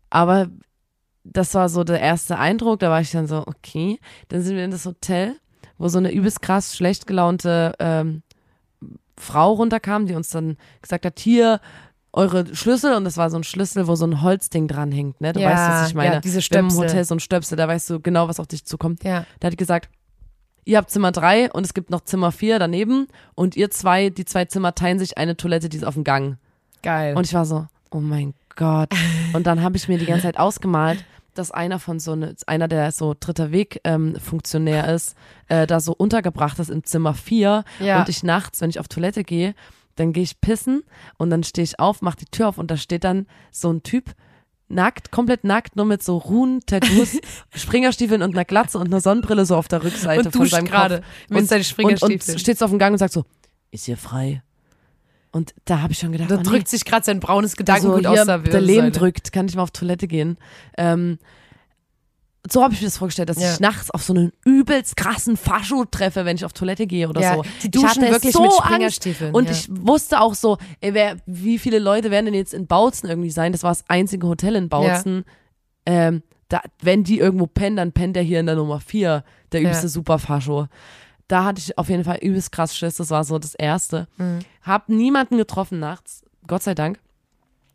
aber 0.09 0.47
das 1.23 1.53
war 1.53 1.69
so 1.69 1.83
der 1.83 1.99
erste 1.99 2.39
Eindruck. 2.39 2.79
Da 2.79 2.89
war 2.89 3.01
ich 3.01 3.11
dann 3.11 3.27
so, 3.27 3.43
okay. 3.45 3.99
Dann 4.29 4.41
sind 4.41 4.55
wir 4.55 4.65
in 4.65 4.71
das 4.71 4.85
Hotel, 4.85 5.35
wo 5.77 5.87
so 5.89 5.99
eine 5.99 6.11
übelst 6.11 6.41
krass 6.41 6.75
schlecht 6.75 7.05
gelaunte 7.05 7.73
ähm, 7.79 8.23
Frau 9.17 9.53
runterkam, 9.53 10.05
die 10.05 10.15
uns 10.15 10.29
dann 10.29 10.57
gesagt 10.81 11.05
hat, 11.05 11.19
hier 11.19 11.59
eure 12.17 12.53
Schlüssel 12.55 12.93
und 12.95 13.03
das 13.05 13.15
war 13.17 13.29
so 13.29 13.37
ein 13.37 13.43
Schlüssel, 13.43 13.87
wo 13.87 13.95
so 13.95 14.05
ein 14.05 14.21
Holzding 14.21 14.67
dran 14.67 14.91
hängt, 14.91 15.21
ne? 15.21 15.33
Du 15.33 15.39
Ja, 15.39 15.49
weißt, 15.51 15.69
was 15.83 15.89
ich 15.89 15.95
meine. 15.95 16.15
ja, 16.15 16.19
diese 16.19 16.39
haben 16.41 16.65
Im 16.65 16.69
Stöpsel. 16.71 16.89
Hotel 16.89 17.03
so 17.05 17.15
ein 17.15 17.19
Stöpsel, 17.19 17.57
da 17.57 17.67
weißt 17.67 17.89
du 17.89 17.99
genau, 17.99 18.27
was 18.27 18.39
auf 18.39 18.47
dich 18.47 18.65
zukommt. 18.65 19.03
Ja. 19.03 19.25
Da 19.39 19.47
hat 19.47 19.57
gesagt, 19.57 19.89
ihr 20.65 20.77
habt 20.77 20.89
Zimmer 20.89 21.11
drei 21.11 21.51
und 21.51 21.65
es 21.65 21.73
gibt 21.73 21.89
noch 21.89 22.01
Zimmer 22.01 22.31
vier 22.31 22.59
daneben 22.59 23.07
und 23.35 23.55
ihr 23.55 23.71
zwei, 23.71 24.09
die 24.09 24.25
zwei 24.25 24.45
Zimmer 24.45 24.75
teilen 24.75 24.99
sich 24.99 25.17
eine 25.17 25.37
Toilette, 25.37 25.69
die 25.69 25.77
ist 25.77 25.83
auf 25.85 25.93
dem 25.93 26.03
Gang. 26.03 26.37
Geil. 26.83 27.15
Und 27.15 27.25
ich 27.25 27.33
war 27.33 27.45
so, 27.45 27.67
oh 27.91 27.99
mein 27.99 28.33
Gott. 28.55 28.89
Und 29.33 29.45
dann 29.47 29.61
habe 29.61 29.77
ich 29.77 29.87
mir 29.87 29.97
die 29.97 30.05
ganze 30.05 30.23
Zeit 30.23 30.37
ausgemalt, 30.39 31.05
dass 31.35 31.51
einer 31.51 31.77
von 31.79 31.99
so 31.99 32.15
ne, 32.15 32.33
einer, 32.47 32.67
der 32.67 32.91
so 32.91 33.13
dritter 33.19 33.51
Weg 33.51 33.79
ähm, 33.83 34.15
Funktionär 34.19 34.91
ist, 34.93 35.15
äh, 35.49 35.67
da 35.67 35.79
so 35.79 35.93
untergebracht 35.93 36.57
ist 36.57 36.69
im 36.71 36.83
Zimmer 36.83 37.13
vier 37.13 37.63
Ja. 37.79 37.99
und 37.99 38.09
ich 38.09 38.23
nachts, 38.23 38.59
wenn 38.61 38.71
ich 38.71 38.79
auf 38.79 38.87
Toilette 38.87 39.23
gehe, 39.23 39.53
dann 39.97 40.13
gehe 40.13 40.23
ich 40.23 40.39
pissen 40.39 40.83
und 41.17 41.29
dann 41.29 41.43
stehe 41.43 41.63
ich 41.63 41.79
auf, 41.79 42.01
mache 42.01 42.17
die 42.17 42.25
Tür 42.25 42.49
auf 42.49 42.57
und 42.57 42.71
da 42.71 42.77
steht 42.77 43.03
dann 43.03 43.27
so 43.51 43.71
ein 43.71 43.83
Typ 43.83 44.13
nackt, 44.69 45.11
komplett 45.11 45.43
nackt, 45.43 45.75
nur 45.75 45.85
mit 45.85 46.03
so 46.03 46.17
Ruhen, 46.17 46.61
Tattoos, 46.65 47.17
Springerstiefeln 47.55 48.21
und 48.21 48.35
einer 48.35 48.45
Glatze 48.45 48.77
und 48.77 48.87
einer 48.87 49.01
Sonnenbrille 49.01 49.45
so 49.45 49.55
auf 49.55 49.67
der 49.67 49.83
Rückseite 49.83 50.31
von 50.31 50.45
seinem 50.47 50.65
gerade 50.65 50.97
Kopf. 50.97 51.05
mit 51.29 51.51
und, 51.51 52.03
und, 52.03 52.29
und 52.29 52.39
steht 52.39 52.57
so 52.57 52.65
auf 52.65 52.71
dem 52.71 52.79
Gang 52.79 52.93
und 52.93 52.99
sagt 52.99 53.13
so, 53.13 53.25
ist 53.71 53.85
hier 53.85 53.97
frei. 53.97 54.41
Und 55.31 55.53
da 55.65 55.81
habe 55.81 55.93
ich 55.93 55.99
schon 55.99 56.11
gedacht, 56.11 56.31
da 56.31 56.35
oh 56.35 56.37
nee. 56.39 56.43
drückt 56.43 56.67
sich 56.67 56.85
gerade 56.85 57.05
sein 57.05 57.19
braunes 57.19 57.51
so, 57.51 57.57
Gedankengut 57.57 57.99
hier, 57.99 58.21
aus 58.21 58.25
der 58.25 58.39
der 58.39 58.61
Lehm 58.61 58.91
drückt, 58.91 59.31
kann 59.31 59.47
ich 59.47 59.55
mal 59.55 59.63
auf 59.63 59.71
Toilette 59.71 60.07
gehen. 60.07 60.37
Ähm, 60.77 61.19
so 62.51 62.63
habe 62.63 62.73
ich 62.73 62.81
mir 62.81 62.87
das 62.87 62.97
vorgestellt, 62.97 63.29
dass 63.29 63.39
Ja. 63.41 63.53
ich 63.53 63.59
nachts 63.59 63.91
auf 63.91 64.03
so 64.03 64.13
einen 64.13 64.31
übelst 64.45 64.95
krassen 64.97 65.37
Fascho 65.37 65.85
treffe, 65.85 66.25
wenn 66.25 66.35
ich 66.35 66.45
auf 66.45 66.53
Toilette 66.53 66.87
gehe 66.87 67.07
oder 67.09 67.21
Ja, 67.21 67.35
so. 67.35 67.43
die 67.63 67.71
duschen 67.71 68.01
wirklich 68.03 68.33
so 68.33 68.41
mit 68.41 68.51
Angst. 68.51 68.65
Springerstiefeln, 68.67 69.33
Und 69.35 69.45
ja. 69.45 69.51
ich 69.51 69.67
wusste 69.69 70.19
auch 70.21 70.33
so, 70.35 70.57
ey, 70.81 70.93
wer, 70.93 71.17
wie 71.25 71.57
viele 71.59 71.79
Leute 71.79 72.11
werden 72.11 72.25
denn 72.25 72.33
jetzt 72.35 72.53
in 72.53 72.67
Bautzen 72.67 73.09
irgendwie 73.09 73.31
sein? 73.31 73.51
Das 73.51 73.63
war 73.63 73.71
das 73.71 73.83
einzige 73.87 74.27
Hotel 74.27 74.55
in 74.55 74.69
Bautzen. 74.69 75.23
Ähm, 75.85 76.23
da, 76.49 76.61
wenn 76.81 77.03
die 77.03 77.19
irgendwo 77.19 77.47
pennen, 77.47 77.75
dann 77.77 77.91
pennt 77.91 78.15
der 78.15 78.23
hier 78.23 78.39
in 78.39 78.45
der 78.45 78.55
Nummer 78.55 78.79
vier, 78.79 79.23
der 79.51 79.61
Ja. 79.61 79.67
übelste 79.69 79.89
Superfascho. 79.89 80.67
Da 81.27 81.43
hatte 81.43 81.59
ich 81.59 81.77
auf 81.77 81.89
jeden 81.89 82.05
Fall 82.05 82.17
übelst 82.21 82.51
krass 82.53 82.75
Schiss. 82.75 82.95
Das 82.95 83.09
war 83.09 83.23
so 83.25 83.37
das 83.37 83.53
Erste. 83.55 84.07
Mhm. 84.17 84.39
Hab 84.61 84.87
niemanden 84.89 85.37
getroffen 85.37 85.79
nachts, 85.79 86.23
Gott 86.47 86.63
sei 86.63 86.73
Dank. 86.73 86.99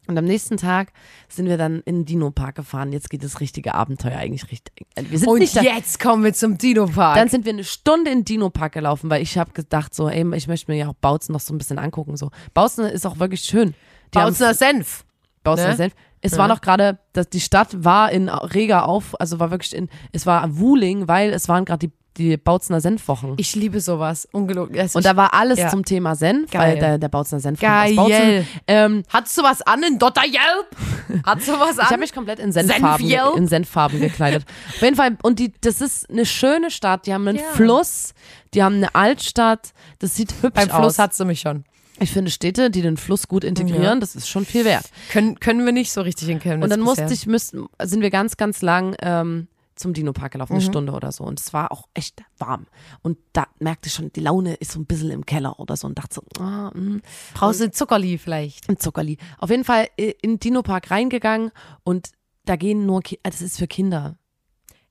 Und 0.08 0.18
am 0.18 0.24
nächsten 0.24 0.56
Tag 0.56 0.92
sind 1.28 1.46
wir 1.46 1.56
dann 1.56 1.80
in 1.84 2.00
den 2.00 2.04
Dino-Park 2.06 2.56
gefahren. 2.56 2.92
Jetzt 2.92 3.08
geht 3.08 3.22
das 3.22 3.38
richtige 3.40 3.74
Abenteuer 3.74 4.16
eigentlich 4.18 4.50
richtig. 4.50 4.84
Wir 4.96 5.18
sind 5.18 5.28
Und 5.28 5.40
jetzt 5.54 6.00
kommen 6.00 6.24
wir 6.24 6.32
zum 6.34 6.58
Dino-Park. 6.58 7.16
dann 7.16 7.28
sind 7.28 7.44
wir 7.44 7.52
eine 7.52 7.62
Stunde 7.64 8.10
in 8.10 8.18
den 8.20 8.24
Dino-Park 8.24 8.72
gelaufen, 8.72 9.10
weil 9.10 9.22
ich 9.22 9.38
habe 9.38 9.52
gedacht 9.52 9.94
so, 9.94 10.08
ey, 10.08 10.26
ich 10.36 10.48
möchte 10.48 10.70
mir 10.72 10.76
ja 10.78 10.88
auch 10.88 10.94
Bautzen 10.94 11.32
noch 11.32 11.40
so 11.40 11.54
ein 11.54 11.58
bisschen 11.58 11.78
angucken. 11.78 12.16
So. 12.16 12.30
Bautzen 12.52 12.84
ist 12.86 13.06
auch 13.06 13.18
wirklich 13.20 13.42
schön. 13.42 13.74
Die 14.12 14.18
haben 14.18 14.30
Bautzner 14.30 14.54
Senf. 14.54 15.04
Bautzner 15.44 15.68
ne? 15.68 15.76
Senf. 15.76 15.94
Es 16.20 16.32
Ja. 16.32 16.38
war 16.38 16.48
noch 16.48 16.60
gerade, 16.60 16.98
dass 17.12 17.28
die 17.28 17.40
Stadt 17.40 17.84
war 17.84 18.10
in 18.12 18.28
reger 18.28 18.86
auf, 18.88 19.20
also 19.20 19.38
war 19.40 19.50
wirklich 19.50 19.74
in, 19.74 19.88
es 20.12 20.26
war 20.26 20.56
Wuling, 20.58 21.08
weil 21.08 21.32
es 21.32 21.48
waren 21.48 21.64
gerade 21.64 21.88
die, 21.88 21.92
die 22.18 22.36
Bautzner 22.36 22.80
Senfwochen. 22.80 23.34
Ich 23.38 23.54
liebe 23.54 23.80
sowas. 23.80 24.28
Ungelogen. 24.32 24.78
Also 24.78 24.98
und 24.98 25.04
da 25.06 25.16
war 25.16 25.32
alles 25.34 25.58
ja. 25.58 25.68
zum 25.70 25.84
Thema 25.84 26.14
Senf, 26.14 26.50
Geil. 26.50 26.72
weil 26.74 26.78
der, 26.78 26.98
der 26.98 27.08
Bautzner 27.08 27.40
Senf 27.40 27.60
Geil. 27.60 27.94
kommt 27.96 28.12
aus 28.12 28.18
Bautzen. 28.18 28.46
Ähm, 28.66 29.02
Hattest 29.08 29.38
du 29.38 29.42
was 29.42 29.62
an 29.62 29.82
in 29.82 29.98
Dotterjelp? 29.98 30.66
Hattest 31.24 31.48
du 31.48 31.52
was 31.52 31.78
an? 31.78 31.84
Ich 31.86 31.90
habe 31.90 31.98
mich 32.00 32.12
komplett 32.12 32.38
in 32.38 32.52
Senffarben, 32.52 33.06
Senfjelp? 33.08 33.36
in 33.36 33.48
Senffarben 33.48 34.00
gekleidet. 34.00 34.44
Auf 34.68 34.82
jeden 34.82 34.96
Fall, 34.96 35.16
und 35.22 35.38
die, 35.38 35.52
das 35.60 35.80
ist 35.80 36.08
eine 36.10 36.26
schöne 36.26 36.70
Stadt. 36.70 37.06
Die 37.06 37.14
haben 37.14 37.26
einen 37.26 37.38
Ja. 37.38 37.44
Fluss, 37.54 38.12
die 38.54 38.62
haben 38.62 38.76
eine 38.76 38.94
Altstadt. 38.94 39.72
Das 39.98 40.14
sieht 40.14 40.32
hübsch 40.42 40.54
Beim 40.54 40.70
aus. 40.70 40.76
Fluss 40.76 40.98
hattest 40.98 41.20
du 41.20 41.24
mich 41.24 41.40
schon. 41.40 41.64
ich 41.98 42.10
finde 42.10 42.30
Städte, 42.30 42.70
die 42.70 42.82
den 42.82 42.96
Fluss 42.96 43.28
gut 43.28 43.44
integrieren, 43.44 43.82
Ja. 43.82 43.94
das 43.96 44.16
ist 44.16 44.28
schon 44.28 44.44
viel 44.44 44.64
wert. 44.64 44.84
Können, 45.10 45.38
können 45.40 45.64
wir 45.64 45.72
nicht 45.72 45.92
so 45.92 46.00
richtig 46.02 46.28
in 46.28 46.40
Chemnitz 46.40 46.64
Und 46.64 46.70
dann 46.70 46.80
bisher. 46.84 47.04
musste 47.04 47.14
ich, 47.14 47.26
müssten, 47.26 47.66
sind 47.82 48.00
wir 48.02 48.10
ganz, 48.10 48.36
ganz 48.36 48.60
lang 48.62 48.94
ähm, 49.00 49.48
zum 49.82 49.92
Dino-Park 49.92 50.32
gelaufen, 50.32 50.52
Mhm. 50.54 50.60
eine 50.60 50.64
Stunde 50.70 50.92
oder 50.92 51.12
so. 51.12 51.24
Und 51.24 51.38
es 51.38 51.52
war 51.52 51.70
auch 51.72 51.86
echt 51.92 52.22
warm. 52.38 52.66
Und 53.02 53.18
da 53.34 53.46
merkte 53.58 53.88
ich 53.88 53.94
schon, 53.94 54.10
die 54.12 54.20
Laune 54.20 54.54
ist 54.54 54.72
so 54.72 54.80
ein 54.80 54.86
bisschen 54.86 55.10
im 55.10 55.26
Keller 55.26 55.60
oder 55.60 55.76
so 55.76 55.86
und 55.86 55.98
dachte 55.98 56.14
so, 56.14 56.42
ah, 56.42 56.70
mh. 56.74 57.00
Brauchst 57.34 57.60
du 57.60 57.64
ein 57.64 57.72
Zuckerli 57.72 58.16
vielleicht? 58.18 58.68
Ein 58.68 58.78
Zuckerli. 58.78 59.18
Auf 59.38 59.50
jeden 59.50 59.64
Fall 59.64 59.88
äh, 59.98 60.14
in 60.22 60.32
den 60.32 60.40
Dino-Park 60.40 60.90
reingegangen 60.90 61.50
und 61.84 62.12
da 62.44 62.56
gehen 62.56 62.86
nur, 62.86 63.02
Ki 63.02 63.18
das 63.22 63.42
ist 63.42 63.58
für 63.58 63.66
Kinder. 63.66 64.16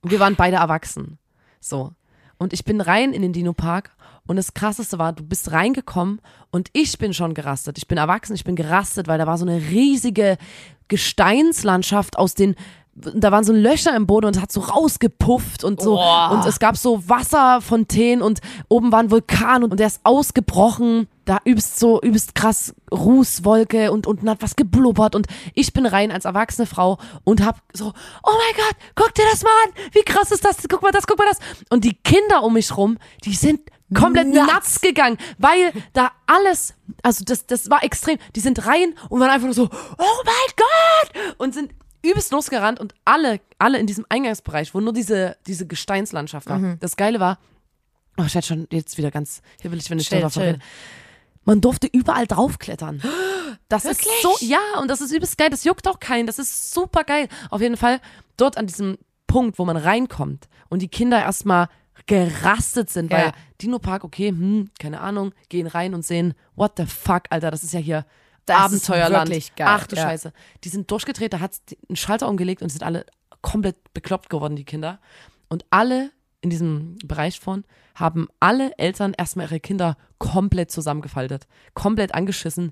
Und 0.01 0.12
wir 0.12 0.19
waren 0.19 0.36
beide 0.36 0.58
erwachsen. 0.58 1.17
So. 1.60 1.93
Und 2.38 2.54
ich 2.54 2.65
bin 2.65 2.82
rein 2.82 3.13
in 3.13 3.21
den 3.21 3.34
Dino-Park 3.34 3.91
und 4.25 4.36
das 4.36 4.54
krasseste 4.56 4.97
war, 4.97 5.13
du 5.13 5.23
bist 5.23 5.51
reingekommen 5.51 6.21
und 6.49 6.69
ich 6.73 6.97
bin 6.97 7.13
schon 7.13 7.34
gerastet. 7.36 7.77
Ich 7.77 7.88
bin 7.88 7.97
erwachsen, 7.99 8.34
ich 8.34 8.43
bin 8.43 8.56
gerastet, 8.56 9.08
weil 9.08 9.19
da 9.19 9.27
war 9.27 9.38
so 9.38 9.45
eine 9.45 9.58
riesige 9.69 10.38
Gesteinslandschaft 10.88 12.17
aus 12.17 12.34
den 12.34 12.56
da 12.93 13.32
waren 13.32 13.43
so 13.43 13.54
Löcher 13.54 13.95
im 13.95 14.06
Boden 14.06 14.27
und 14.27 14.36
es 14.36 14.41
hat 14.41 14.51
so 14.51 14.60
rausgepufft 14.60 15.63
und 15.63 15.82
so 15.82 15.95
Boah. 15.95 16.32
und 16.32 16.45
es 16.45 16.60
gab 16.60 16.75
so 16.75 17.08
Wasserfontänen 17.08 18.21
und 18.21 18.41
oben 18.67 18.91
war 18.91 18.99
ein 18.99 19.12
Vulkan 19.12 19.63
und 19.63 19.80
der 19.80 19.88
ist 19.88 20.01
ausgebrochen. 20.04 21.08
Da 21.23 21.38
übst 21.45 21.80
so 21.80 22.01
übst 22.01 22.36
krass 22.36 22.75
Rußwolke 22.91 23.91
und 23.91 24.08
unten 24.08 24.30
hat 24.30 24.41
was 24.41 24.56
geblubbert 24.56 25.15
und 25.15 25.27
ich 25.54 25.71
bin 25.71 25.86
rein 25.86 26.12
als 26.12 26.25
erwachsene 26.25 26.65
Frau 26.65 26.97
und 27.23 27.45
hab 27.45 27.62
so 27.73 27.93
oh 28.23 28.32
mein 28.32 28.65
Gott, 28.65 28.75
guck 28.95 29.15
dir 29.15 29.25
das 29.32 29.43
mal 29.43 29.51
an. 29.65 29.73
Wie 29.93 30.04
krass 30.04 30.32
ist 30.32 30.43
das? 30.43 30.58
Guck 30.67 30.82
mal 30.82 30.91
das, 30.91 31.08
guck 31.08 31.17
mal 31.17 31.27
das. 31.30 31.39
Und 31.69 31.86
die 31.86 31.93
Kinder 31.93 32.43
um 32.43 32.54
mich 32.54 32.75
rum, 32.75 32.97
die 33.23 33.36
sind 33.36 33.62
komplett 33.93 34.27
nuts 34.27 34.82
gegangen, 34.82 35.17
weil 35.38 35.71
da 35.93 36.12
alles, 36.27 36.73
also 37.04 37.23
das, 37.23 37.45
das 37.45 37.69
war 37.69 37.84
extrem. 37.84 38.17
Die 38.36 38.39
sind 38.39 38.65
rein 38.65 38.95
und 39.10 39.19
waren 39.19 39.30
einfach 39.30 39.45
nur 39.45 39.54
so, 39.54 39.69
oh 39.97 40.23
mein 40.25 40.56
Gott! 40.58 41.36
Und 41.38 41.54
sind 41.54 41.71
übelst 42.04 42.32
losgerannt 42.32 42.80
und 42.80 42.94
alle, 43.06 43.40
alle 43.60 43.78
in 43.80 43.88
diesem 43.88 44.06
Eingangsbereich, 44.10 44.74
wo 44.74 44.80
nur 44.80 44.94
diese, 44.94 45.38
diese 45.48 45.68
Gesteinslandschaft 45.68 46.48
war. 46.50 46.58
Mhm. 46.60 46.78
Das 46.80 46.96
Geile 46.96 47.20
war, 47.20 47.38
oh, 48.18 48.24
ich 48.26 48.34
werde 48.36 48.48
schon 48.48 48.68
jetzt 48.72 48.98
wieder 48.98 49.12
ganz, 49.12 49.42
hier 49.62 49.72
will 49.72 49.80
ich, 49.80 49.90
wenn 49.90 50.00
ich 50.00 50.10
Chill, 50.10 50.28
chill. 50.30 50.44
rede. 50.44 50.60
Man 51.44 51.60
durfte 51.62 51.88
überall 51.88 52.28
draufklettern. 52.28 53.02
Das 53.68 53.86
Wirklich? 53.86 54.06
ist 54.08 54.22
so, 54.22 54.36
ja, 54.42 54.60
und 54.80 54.90
das 54.90 55.02
ist 55.02 55.12
übelst 55.12 55.38
geil. 55.38 55.50
Das 55.50 55.64
juckt 55.64 55.88
auch 55.88 56.00
keinen. 56.00 56.28
Das 56.28 56.38
ist 56.40 56.72
super 56.74 57.04
geil. 57.04 57.28
Auf 57.50 57.62
jeden 57.62 57.78
Fall 57.78 58.00
dort 58.38 58.58
an 58.58 58.68
diesem 58.68 58.98
Punkt, 59.28 59.58
wo 59.58 59.66
man 59.66 59.78
reinkommt 59.78 60.48
und 60.70 60.82
die 60.82 60.88
Kinder 60.88 61.20
erstmal 61.20 61.68
gerastet 62.06 62.90
sind, 62.90 63.12
Ja. 63.12 63.18
weil 63.18 63.32
Dino 63.62 63.80
Park, 63.80 64.04
okay, 64.04 64.30
hm, 64.30 64.70
keine 64.80 65.02
Ahnung, 65.02 65.34
gehen 65.50 65.68
rein 65.68 65.94
und 65.94 66.06
sehen, 66.06 66.34
what 66.56 66.74
the 66.78 66.86
fuck, 66.86 67.24
Alter, 67.30 67.52
das 67.52 67.64
ist 67.64 67.74
ja 67.74 67.80
hier 67.80 68.06
Das 68.45 68.71
ist 68.71 68.89
Abenteuerland. 68.89 69.30
wirklich 69.30 69.56
geil, 69.56 69.67
Ach 69.69 69.88
du 69.88 69.95
ja. 69.95 70.04
Scheiße. 70.04 70.34
Die 70.63 70.69
sind 70.69 70.89
durchgedreht, 70.89 71.34
da 71.34 71.39
hat 71.39 71.54
einen 71.88 71.95
Schalter 71.95 72.27
umgelegt 72.27 72.62
und 72.62 72.69
sind 72.69 72.84
alle 72.84 73.06
komplett 73.41 73.93
bekloppt 73.93 74.30
geworden, 74.30 74.56
die 74.56 74.65
Kinder. 74.65 74.99
Und 75.49 75.65
alle 75.69 76.12
in 76.41 76.49
diesem 76.49 76.97
Bereich 77.06 77.39
von 77.39 77.63
haben 77.93 78.27
alle 78.39 78.75
Eltern 78.77 79.13
erstmal 79.15 79.45
ihre 79.45 79.60
Kinder 79.60 79.95
komplett 80.17 80.71
zusammengefaltet, 80.71 81.47
komplett 81.73 82.15
angeschissen. 82.15 82.71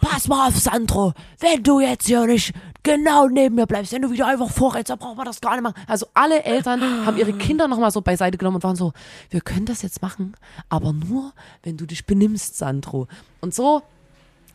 Pass 0.00 0.28
mal 0.28 0.48
auf, 0.48 0.58
Sandro, 0.58 1.12
wenn 1.38 1.62
du 1.62 1.80
jetzt 1.80 2.06
hier 2.06 2.24
nicht 2.26 2.54
genau 2.82 3.26
neben 3.26 3.56
mir 3.56 3.66
bleibst, 3.66 3.92
wenn 3.92 4.02
du 4.02 4.10
wieder 4.10 4.26
einfach 4.26 4.50
vorrennst, 4.50 4.90
dann 4.90 4.98
braucht 4.98 5.16
man 5.16 5.26
das 5.26 5.40
gar 5.40 5.52
nicht 5.52 5.62
machen. 5.62 5.74
Also 5.86 6.06
alle 6.14 6.44
Eltern 6.44 7.04
haben 7.04 7.18
ihre 7.18 7.32
Kinder 7.34 7.68
nochmal 7.68 7.90
so 7.90 8.00
beiseite 8.00 8.38
genommen 8.38 8.56
und 8.56 8.62
waren 8.62 8.76
so, 8.76 8.92
wir 9.28 9.40
können 9.40 9.66
das 9.66 9.82
jetzt 9.82 10.00
machen, 10.02 10.34
aber 10.68 10.92
nur, 10.92 11.32
wenn 11.62 11.76
du 11.76 11.84
dich 11.84 12.06
benimmst, 12.06 12.56
Sandro. 12.56 13.06
Und 13.40 13.54
so 13.54 13.82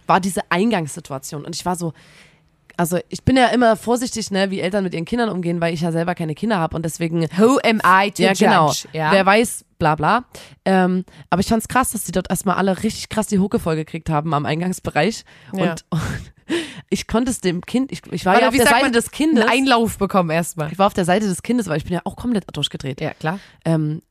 war 0.08 0.20
diese 0.20 0.42
Eingangssituation. 0.50 1.46
Und 1.46 1.56
ich 1.56 1.66
war 1.66 1.76
so, 1.76 1.94
also 2.78 3.00
ich 3.10 3.24
bin 3.24 3.38
ja 3.38 3.48
immer 3.48 3.76
vorsichtig, 3.76 4.32
ne, 4.32 4.52
wie 4.52 4.60
Eltern 4.60 4.84
mit 4.84 4.94
ihren 4.94 5.06
Kindern 5.06 5.30
umgehen, 5.30 5.62
weil 5.62 5.74
ich 5.74 5.82
ja 5.82 5.92
selber 5.92 6.16
keine 6.16 6.36
Kinder 6.36 6.58
habe 6.58 6.76
und 6.76 6.84
deswegen 6.84 7.24
Who 7.38 7.60
am 7.64 7.82
I 7.86 8.12
to 8.12 8.24
ja, 8.24 8.30
judge? 8.30 8.46
genau. 8.46 8.74
Ja. 8.94 9.12
Wer 9.12 9.26
weiß, 9.26 9.66
bla 9.80 9.96
bla. 9.96 10.26
Ähm, 10.66 11.06
aber 11.30 11.40
ich 11.40 11.48
fand's 11.48 11.68
krass, 11.68 11.92
dass 11.92 12.04
die 12.04 12.12
dort 12.12 12.30
erstmal 12.30 12.56
alle 12.56 12.84
richtig 12.84 13.10
krass 13.10 13.28
die 13.28 13.40
Hucke 13.40 13.60
vollgekriegt 13.60 14.10
haben 14.10 14.34
am 14.34 14.46
Eingangsbereich. 14.46 15.24
Ja. 15.54 15.72
Und, 15.72 15.86
und 15.90 16.02
ich 16.90 17.08
konnte 17.08 17.32
es 17.32 17.42
dem 17.42 17.62
Kind, 17.62 17.92
ich, 17.92 18.02
ich 18.12 18.26
war 18.26 18.34
Oder 18.34 18.44
ja 18.44 18.48
auf 18.50 18.56
der 18.56 18.68
Seite 18.68 18.84
man, 18.84 18.94
des 18.94 19.12
Kindes. 19.12 19.46
Einen 19.46 19.52
Einlauf 19.52 19.98
bekommen 19.98 20.30
erstmal. 20.30 20.72
Ich 20.72 20.78
war 20.78 20.88
auf 20.88 20.94
der 20.94 21.06
Seite 21.06 21.28
des 21.28 21.44
Kindes, 21.44 21.68
weil 21.68 21.78
ich 21.78 21.86
bin 21.86 21.94
ja 21.94 22.02
auch 22.04 22.16
komplett 22.16 22.46
durchgedreht. 22.56 23.02
Ja, 23.02 23.14
klar. 23.14 23.40
Ähm, 23.64 24.02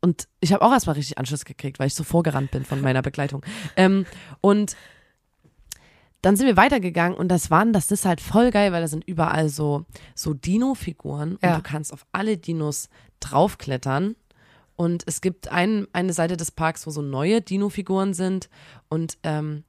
und 0.00 0.28
ich 0.40 0.52
habe 0.52 0.64
auch 0.64 0.72
erstmal 0.72 0.94
richtig 0.94 1.18
Anschluss 1.18 1.44
gekriegt, 1.44 1.78
weil 1.78 1.88
ich 1.88 1.94
so 1.94 2.04
vorgerannt 2.04 2.50
bin 2.50 2.64
von 2.64 2.80
meiner 2.80 3.02
Begleitung. 3.02 3.44
Ähm, 3.76 4.06
und 4.40 4.76
dann 6.26 6.36
sind 6.36 6.46
wir 6.48 6.56
weitergegangen 6.56 7.16
und 7.16 7.28
das 7.28 7.50
waren, 7.52 7.72
das 7.72 7.90
ist 7.92 8.04
halt 8.04 8.20
voll 8.20 8.50
geil, 8.50 8.72
weil 8.72 8.82
da 8.82 8.88
sind 8.88 9.04
überall 9.04 9.48
so, 9.48 9.84
so 10.16 10.34
Dino-Figuren 10.34 11.38
Ja. 11.40 11.50
und 11.54 11.58
du 11.58 11.62
kannst 11.62 11.92
auf 11.92 12.04
alle 12.10 12.36
Dinos 12.36 12.88
draufklettern. 13.20 14.16
Und 14.74 15.04
es 15.06 15.20
gibt 15.20 15.48
ein, 15.52 15.86
eine 15.92 16.12
Seite 16.12 16.36
des 16.36 16.50
Parks, 16.50 16.86
wo 16.86 16.90
so 16.90 17.00
neue 17.00 17.40
Dino-Figuren 17.40 18.12
sind. 18.12 18.50
Und 18.88 19.16
ähm, 19.22 19.62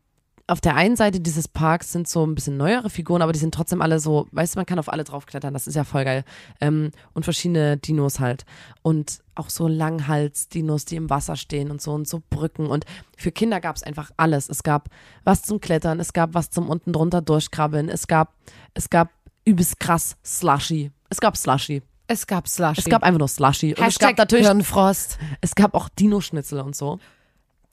auf 0.48 0.62
der 0.62 0.76
einen 0.76 0.96
Seite 0.96 1.20
dieses 1.20 1.48
Parks 1.48 1.92
sind 1.92 2.08
so 2.08 2.26
ein 2.26 2.34
bisschen 2.34 2.56
neuere 2.56 2.90
Figuren, 2.90 3.22
aber 3.22 3.34
die 3.34 3.40
sind 3.40 3.54
trotzdem 3.54 3.82
alle 3.82 4.00
so, 4.00 4.28
weißt 4.32 4.56
du, 4.56 4.60
man 4.60 4.66
kann 4.66 4.80
auf 4.80 4.92
alle 4.92 5.04
draufklettern, 5.04 5.54
das 5.54 5.68
ist 5.68 5.76
ja 5.76 5.84
voll 5.84 6.06
geil. 6.06 6.24
Ähm, 6.62 6.92
und 7.14 7.24
verschiedene 7.24 7.76
Dinos 7.78 8.22
halt. 8.22 8.46
Und 8.82 9.20
auch 9.36 9.50
so 9.50 9.68
Langhals-Dinos, 9.68 10.86
die 10.86 10.96
im 10.96 11.10
Wasser 11.10 11.36
stehen 11.36 11.70
und 11.70 11.82
so 11.82 11.94
und 11.94 12.08
so 12.08 12.24
Brücken. 12.30 12.68
Und 12.68 12.86
für 13.18 13.32
Kinder 13.32 13.60
gab 13.60 13.76
es 13.76 13.84
einfach 13.84 14.12
alles. 14.16 14.50
Es 14.50 14.64
gab 14.64 14.90
was 15.26 15.44
zum 15.44 15.60
Klettern, 15.60 16.00
es 16.00 16.14
gab 16.14 16.34
was 16.34 16.50
zum 16.50 16.70
unten 16.70 16.94
drunter 16.94 17.22
durchkrabbeln, 17.22 17.90
es 17.90 18.08
gab, 18.08 18.34
es 18.74 18.90
gab 18.90 19.10
übelst 19.44 19.80
krass 19.80 20.16
Slushy. 20.24 20.92
Es 21.10 21.20
gab 21.20 21.36
Slushy. 21.36 21.82
Es 22.08 22.26
gab 22.26 22.48
Slush. 22.48 22.78
Es 22.80 22.86
gab 22.86 23.04
einfach 23.04 23.20
nur 23.20 23.28
Slushy. 23.28 23.72
Und 23.72 23.80
es 23.80 23.86
Hashtag 23.86 24.12
gab 24.12 24.18
natürlich, 24.20 24.48
Hirnfrost. 24.48 25.20
es 25.42 25.56
gab 25.56 25.74
auch 25.74 25.90
Dino-Schnitzel 25.90 26.62
und 26.62 26.76
so. 26.76 27.00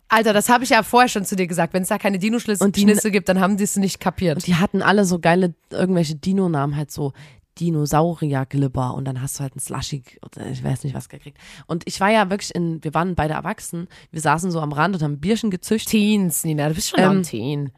Alter, 0.09 0.33
das 0.33 0.49
habe 0.49 0.65
ich 0.65 0.71
ja 0.71 0.83
vorher 0.83 1.09
schon 1.09 1.25
zu 1.25 1.35
dir 1.37 1.47
gesagt. 1.47 1.73
Wenn 1.75 1.83
es 1.83 1.89
da 1.89 1.99
keine 1.99 2.19
Dino-Schnitzel 2.19 3.11
gibt, 3.11 3.29
dann 3.29 3.41
haben 3.41 3.57
die 3.57 3.65
es 3.65 3.77
nicht 3.77 4.01
kapiert. 4.01 4.37
Und 4.37 4.47
die 4.47 4.55
hatten 4.57 4.83
alle 4.83 5.05
so 5.05 5.19
geile, 5.19 5.55
irgendwelche 5.71 6.15
Dino-Namen, 6.15 6.77
halt 6.77 6.91
so 6.91 7.13
Dinosaurier-Glibber 7.61 8.95
und 8.95 9.05
dann 9.05 9.21
hast 9.23 9.39
du 9.39 9.43
halt 9.43 9.53
einen 9.55 9.61
Slushy, 9.61 10.03
oder 10.25 10.47
ich 10.51 10.63
weiß 10.63 10.85
nicht 10.85 10.95
was 10.95 11.09
gekriegt. 11.09 11.39
Und 11.67 11.85
ich 11.87 12.01
war 12.01 12.11
ja 12.11 12.29
wirklich 12.31 12.55
in, 12.55 12.83
wir 12.83 12.95
waren 12.95 13.15
beide 13.15 13.35
erwachsen, 13.35 13.89
wir 14.11 14.21
saßen 14.21 14.51
so 14.51 14.61
am 14.61 14.73
Rand 14.73 14.97
und 14.97 15.03
haben 15.03 15.21
Bierchen 15.21 15.51
gezüchtet 15.51 15.91
Teens, 15.91 16.45
Nina, 16.45 16.69
du 16.69 16.75
bist 16.75 16.91
schon 16.91 17.01
Ähm, 17.01 17.11
ein 17.19 17.23
Teen. 17.23 17.73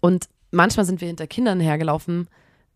und 0.00 0.28
manchmal 0.50 0.86
sind 0.86 1.00
wir 1.00 1.08
hinter 1.08 1.26
Kindern 1.26 1.60
hergelaufen 1.60 2.28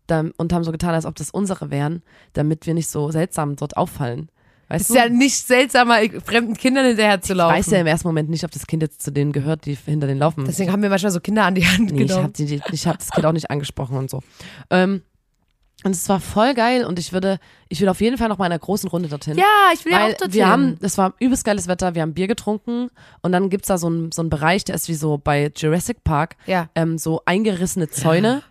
und 0.09 0.53
haben 0.53 0.63
so 0.63 0.71
getan, 0.71 0.93
als 0.93 1.05
ob 1.05 1.15
das 1.15 1.31
unsere 1.31 1.69
wären, 1.69 2.01
damit 2.31 2.65
wir 2.65 2.73
nicht 2.73 2.89
so 2.89 3.11
seltsam 3.11 3.57
dort 3.57 3.75
auffallen. 3.75 4.29
Weißt 4.69 4.81
Es 4.81 4.87
du? 4.87 4.93
ist 4.95 4.99
ja 4.99 5.09
nicht 5.09 5.35
seltsamer, 5.47 5.97
fremden 6.25 6.55
Kindern 6.55 6.85
hinterher 6.85 7.21
zu 7.21 7.33
ich 7.33 7.37
laufen. 7.37 7.55
weiß 7.55 7.67
ja 7.71 7.79
im 7.79 7.87
ersten 7.87 8.07
Moment 8.07 8.29
nicht, 8.29 8.43
ob 8.43 8.51
das 8.51 8.67
Kind 8.67 8.83
jetzt 8.83 9.01
zu 9.01 9.11
denen 9.11 9.31
gehört, 9.31 9.65
die 9.65 9.75
hinter 9.75 10.07
denen 10.07 10.19
laufen. 10.19 10.43
Deswegen 10.45 10.71
haben 10.71 10.81
wir 10.81 10.89
manchmal 10.89 11.11
so 11.11 11.19
Kinder 11.21 11.45
an 11.45 11.55
die 11.55 11.65
Hand 11.65 11.91
Nee, 11.91 12.03
ich 12.03 12.07
genommen. 12.09 12.33
habe 12.37 12.65
ich 12.73 12.87
hab 12.87 12.97
das 12.97 13.11
Kind 13.11 13.25
auch 13.25 13.31
nicht 13.31 13.49
angesprochen 13.49 13.97
und 13.97 14.09
so. 14.09 14.21
Ähm, 14.69 15.03
und 15.83 15.91
es 15.91 16.09
war 16.09 16.19
voll 16.19 16.53
geil 16.55 16.83
und 16.85 16.97
ich 16.97 17.13
würde, 17.13 17.39
ich 17.69 17.79
will 17.79 17.87
auf 17.87 18.01
jeden 18.01 18.17
Fall 18.17 18.29
noch 18.29 18.39
mal 18.39 18.47
in 18.47 18.51
einer 18.51 18.59
großen 18.59 18.89
Runde 18.89 19.09
dorthin. 19.09 19.37
ja, 19.37 19.43
ich 19.73 19.85
will 19.85 19.91
ja 19.93 19.99
Weil 19.99 20.13
auch 20.13 20.17
dorthin. 20.17 20.33
wir 20.33 20.47
haben, 20.49 20.77
es 20.81 20.97
war 20.97 21.13
übelst 21.19 21.45
geiles 21.45 21.67
Wetter, 21.67 21.93
wir 21.95 22.01
haben 22.01 22.13
Bier 22.15 22.27
getrunken 22.27 22.89
und 23.21 23.31
dann 23.31 23.49
gibt's 23.49 23.67
da 23.67 23.77
so 23.77 23.87
einen 23.87 24.11
so 24.11 24.21
einen 24.23 24.29
Bereich, 24.31 24.65
der 24.65 24.73
ist 24.75 24.89
wie 24.89 24.95
so 24.95 25.17
bei 25.19 25.51
Jurassic 25.55 26.03
Park, 26.03 26.35
Ja. 26.47 26.67
ähm, 26.75 26.97
so 26.97 27.21
eingerissene 27.25 27.89
Zäune 27.89 28.41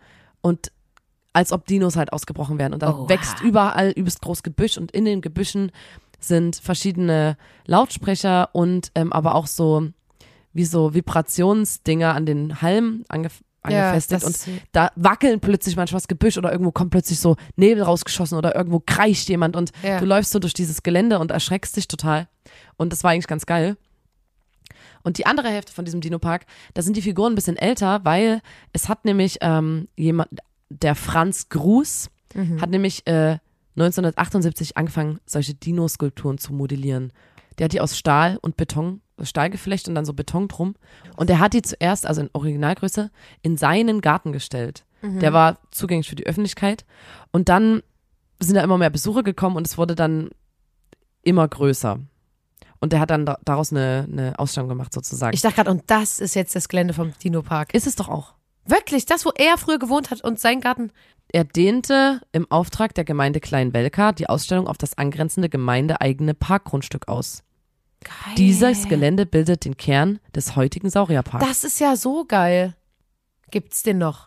und 0.41 0.71
als 1.33 1.53
ob 1.53 1.67
Dinos 1.67 1.97
halt 1.97 2.13
ausgebrochen 2.15 2.59
wären. 2.59 2.73
Und 2.73 2.83
dann 2.83 2.95
Oha. 2.95 3.09
wächst 3.11 3.43
überall 3.43 3.91
übelst 3.91 4.23
groß 4.23 4.43
Gebüsch 4.43 4.79
und 4.79 4.93
in 4.93 5.05
den 5.05 5.21
Gebüschen 5.21 5.71
sind 6.27 6.57
verschiedene 6.57 7.37
Lautsprecher 7.67 8.51
und 8.55 8.91
ähm, 8.95 9.13
aber 9.13 9.35
auch 9.35 9.47
so 9.47 9.89
wie 10.53 10.65
so 10.65 10.95
Vibrationsdinger 10.95 12.15
an 12.15 12.27
den 12.27 12.63
Halmen 12.63 13.05
ange 13.09 13.29
angefestigt 13.63 14.23
das 14.23 14.47
und 14.47 14.61
da 14.71 14.91
wackeln 14.95 15.41
plötzlich 15.41 15.75
manchmal 15.75 15.99
das 16.01 16.07
Gebüsch 16.07 16.39
oder 16.39 16.53
irgendwo 16.53 16.71
kommt 16.71 16.93
plötzlich 16.93 17.19
so 17.19 17.35
Nebel 17.57 17.83
rausgeschossen 17.83 18.39
oder 18.39 18.55
irgendwo 18.55 18.81
kreischt 18.85 19.29
jemand 19.29 19.57
und 19.57 19.73
Ja. 19.83 19.99
du 19.99 20.07
läufst 20.07 20.31
so 20.31 20.39
durch 20.39 20.55
dieses 20.55 20.85
Gelände 20.85 21.19
und 21.19 21.33
erschreckst 21.33 21.77
dich 21.77 21.89
total. 21.89 22.29
Und 22.77 22.93
das 22.93 23.03
war 23.03 23.11
eigentlich 23.11 23.27
ganz 23.27 23.45
geil. 23.45 23.77
Und 25.03 25.19
die 25.19 25.27
andere 25.27 25.49
Hälfte 25.49 25.73
von 25.73 25.85
diesem 25.85 26.01
Dino-Park, 26.01 26.47
da 26.75 26.83
sind 26.83 26.97
die 26.97 27.03
Figuren 27.03 27.33
ein 27.33 27.35
bisschen 27.35 27.57
älter, 27.57 28.05
weil 28.05 28.41
es 28.73 28.89
hat 28.89 29.05
nämlich 29.05 29.39
ähm, 29.41 29.89
jemand, 29.97 30.29
der 30.69 30.95
Franz 30.95 31.49
Gruß, 31.49 32.09
hat 32.61 32.71
nämlich 32.71 33.05
äh, 33.07 33.39
1978 33.77 34.77
angefangen, 34.77 35.21
solche 35.27 35.55
Dino-Skulpturen 35.55 36.39
zu 36.39 36.53
modellieren. 36.53 37.13
Der 37.59 37.67
hat 37.67 37.73
die 37.73 37.81
aus 37.81 37.97
Stahl 37.97 38.39
und 38.43 38.57
Beton, 38.57 39.01
Stahlgeflecht 39.23 39.89
und 39.89 39.95
dann 39.95 40.05
so 40.05 40.13
Beton 40.13 40.49
drum. 40.49 40.75
Und 41.17 41.31
der 41.31 41.39
hat 41.39 41.55
die 41.55 41.63
zuerst, 41.63 42.07
also 42.07 42.21
in 42.21 42.31
Originalgröße, 42.33 43.11
in 43.43 43.57
seinen 43.57 44.01
Garten 44.01 44.33
gestellt. 44.33 44.85
Der 45.21 45.33
war 45.33 45.59
zugänglich 45.71 46.09
für 46.09 46.17
die 46.17 46.27
Öffentlichkeit. 46.27 46.85
Und 47.31 47.49
dann 47.49 47.83
sind 48.41 48.57
da 48.57 48.63
immer 48.63 48.79
mehr 48.79 48.91
Besucher 48.91 49.23
gekommen 49.23 49.57
und 49.57 49.67
es 49.67 49.79
wurde 49.79 49.95
dann 49.95 50.31
immer 51.23 51.47
größer. 51.47 52.01
Und 52.81 52.93
der 52.93 53.01
hat 53.01 53.11
dann 53.11 53.25
da, 53.25 53.39
daraus 53.45 53.73
eine, 53.73 54.07
eine 54.11 54.39
Ausstellung 54.39 54.69
gemacht, 54.69 54.93
sozusagen. 54.93 55.35
Ich 55.35 55.41
dachte 55.41 55.57
gerade, 55.57 55.71
und 55.71 55.85
das 55.87 56.21
ist 56.21 56.35
jetzt 56.35 56.55
das 56.55 56.69
Gelände 56.69 56.93
vom 56.93 57.13
Dino-Park. 57.23 57.75
ist 57.75 57.87
es 57.87 57.97
doch 57.97 58.09
auch. 58.09 58.35
Wirklich, 58.67 59.07
das, 59.07 59.25
wo 59.25 59.31
er 59.37 59.59
früher 59.59 59.79
gewohnt 59.79 60.11
hat 60.11 60.23
und 60.23 60.41
sein 60.41 60.61
Garten. 60.61 60.91
Er 61.33 61.45
dehnte 61.45 62.21
im 62.33 62.51
Auftrag 62.51 62.95
der 62.95 63.05
Gemeinde 63.05 63.41
Kleinwelka 63.41 64.13
die 64.13 64.29
Ausstellung 64.29 64.69
auf 64.69 64.79
das 64.79 64.97
angrenzende 64.97 65.49
gemeindeeigene 65.49 66.35
Parkgrundstück 66.35 67.09
aus. 67.09 67.43
Geil. 68.05 68.35
Dieses 68.37 68.89
Gelände 68.89 69.27
bildet 69.27 69.65
den 69.65 69.77
Kern 69.77 70.21
des 70.35 70.55
heutigen 70.55 70.91
Saurierparks. 70.91 71.47
Das 71.47 71.65
ist 71.65 71.81
ja 71.81 71.97
so 71.97 72.25
geil. 72.25 72.77
Gibt's 73.51 73.83
den 73.83 73.99
noch? 73.99 74.27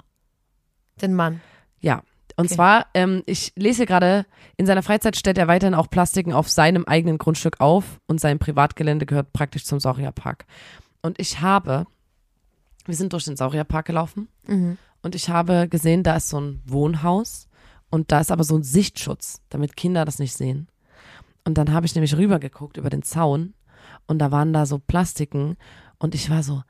Den 1.01 1.13
Mann. 1.13 1.41
Ja. 1.79 2.03
Und 2.35 2.45
Okay. 2.45 2.55
zwar, 2.55 2.87
ähm, 2.93 3.23
ich 3.25 3.51
lese 3.55 3.85
gerade, 3.85 4.25
in 4.57 4.65
seiner 4.65 4.83
Freizeit 4.83 5.17
stellt 5.17 5.37
er 5.37 5.47
weiterhin 5.47 5.73
auch 5.75 5.89
Plastiken 5.89 6.31
auf 6.33 6.49
seinem 6.49 6.85
eigenen 6.85 7.17
Grundstück 7.17 7.59
auf 7.59 7.99
und 8.07 8.19
sein 8.21 8.39
Privatgelände 8.39 9.05
gehört 9.05 9.33
praktisch 9.33 9.65
zum 9.65 9.79
Saurierpark. 9.79 10.45
Und 11.01 11.19
ich 11.19 11.41
habe, 11.41 11.85
wir 12.89 12.95
sind 12.95 13.13
durch 13.13 13.23
den 13.25 13.37
Saurierpark 13.37 13.85
gelaufen 13.85 14.27
und 15.01 15.15
ich 15.15 15.29
habe 15.29 15.67
gesehen, 15.69 16.03
da 16.03 16.17
ist 16.17 16.29
so 16.29 16.41
ein 16.41 16.61
Wohnhaus 16.65 17.47
und 17.89 18.11
da 18.11 18.19
ist 18.19 18.31
aber 18.31 18.43
so 18.43 18.57
ein 18.57 18.63
Sichtschutz, 18.63 19.41
damit 19.49 19.77
Kinder 19.77 20.03
das 20.05 20.19
nicht 20.19 20.33
sehen. 20.33 20.67
Und 21.45 21.57
dann 21.57 21.71
habe 21.71 21.85
ich 21.85 21.95
nämlich 21.95 22.17
rübergeguckt 22.17 22.75
über 22.77 22.89
den 22.89 23.03
Zaun 23.03 23.53
und 24.07 24.19
da 24.19 24.31
waren 24.31 24.51
da 24.51 24.65
so 24.65 24.77
Plastiken 24.79 25.55
und 25.99 26.13
ich 26.15 26.29
war 26.29 26.43
so, 26.43 26.63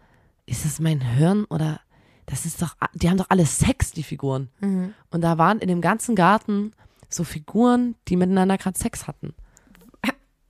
ist 0.46 0.66
das 0.66 0.80
mein 0.80 1.02
Hirn 1.02 1.46
oder 1.46 1.80
das 2.28 2.46
ist 2.46 2.62
doch, 2.62 2.76
die 2.94 3.10
haben 3.10 3.18
doch 3.18 3.30
alle 3.30 3.46
Sex, 3.46 3.92
die 3.92 4.04
Figuren. 4.04 4.50
Und 5.10 5.22
da 5.22 5.38
waren 5.40 5.60
in 5.60 5.68
dem 5.68 5.82
ganzen 5.82 6.16
Garten 6.16 6.74
so 7.10 7.24
Figuren, 7.24 7.96
die 8.08 8.16
miteinander 8.16 8.58
gerade 8.60 8.78
Sex 8.78 9.08
hatten. 9.08 9.34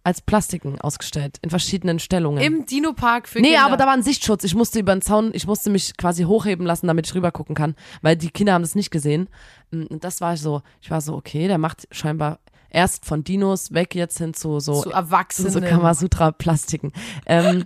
Als 0.03 0.21
Plastiken 0.21 0.79
ausgestellt, 0.79 1.37
in 1.41 1.49
verschiedenen 1.49 1.99
Stellungen. 1.99 2.41
Im 2.41 2.65
Dino-Park 2.65 3.27
für 3.27 3.39
Nee, 3.41 3.49
Kinder. 3.49 3.65
aber 3.65 3.77
da 3.77 3.85
war 3.85 3.93
ein 3.93 4.01
Sichtschutz. 4.01 4.43
Ich 4.45 4.55
musste 4.55 4.79
über 4.79 4.95
den 4.95 5.01
Zaun, 5.01 5.31
ich 5.33 5.45
musste 5.45 5.69
mich 5.69 5.97
quasi 5.97 6.23
hochheben 6.23 6.65
lassen, 6.65 6.87
damit 6.87 7.05
ich 7.07 7.13
rüber 7.15 7.31
gucken 7.31 7.53
kann, 7.53 7.75
weil 8.01 8.15
die 8.15 8.29
Kinder 8.31 8.53
haben 8.53 8.61
das 8.61 8.75
nicht 8.75 8.91
gesehen. 8.91 9.27
Und 9.71 10.03
das 10.03 10.21
war 10.21 10.37
so, 10.37 10.61
ich 10.81 10.89
war 10.89 11.01
so, 11.01 11.15
okay, 11.15 11.47
der 11.47 11.57
macht 11.57 11.87
scheinbar 11.91 12.39
erst 12.69 13.05
von 13.05 13.23
Dinos 13.23 13.73
weg 13.73 13.93
jetzt 13.93 14.17
hin 14.19 14.33
zu 14.33 14.59
so, 14.59 14.75
zu 14.75 14.89
zu 14.89 14.91
Erwachsenen. 14.91 15.51
so 15.51 15.59
Kamasutra-Plastiken. 15.59 16.93
ähm, 17.25 17.65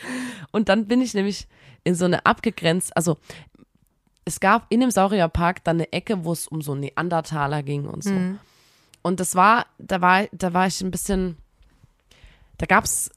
und 0.52 0.68
dann 0.68 0.86
bin 0.86 1.00
ich 1.02 1.12
nämlich 1.14 1.46
in 1.84 1.94
so 1.94 2.04
eine 2.06 2.24
abgegrenzt, 2.24 2.96
also 2.96 3.18
es 4.24 4.40
gab 4.40 4.66
in 4.70 4.80
dem 4.80 4.90
Saurierpark 4.90 5.62
dann 5.64 5.76
eine 5.76 5.92
Ecke, 5.92 6.24
wo 6.24 6.32
es 6.32 6.48
um 6.48 6.62
so 6.62 6.74
Neandertaler 6.74 7.62
ging 7.62 7.86
und 7.86 8.02
so. 8.02 8.10
Mhm. 8.10 8.38
Und 9.02 9.20
das 9.20 9.34
war, 9.34 9.66
da 9.78 10.00
war, 10.00 10.24
da 10.32 10.54
war 10.54 10.66
ich 10.66 10.80
ein 10.80 10.90
bisschen, 10.90 11.36
da 12.58 12.66
gab's, 12.66 13.10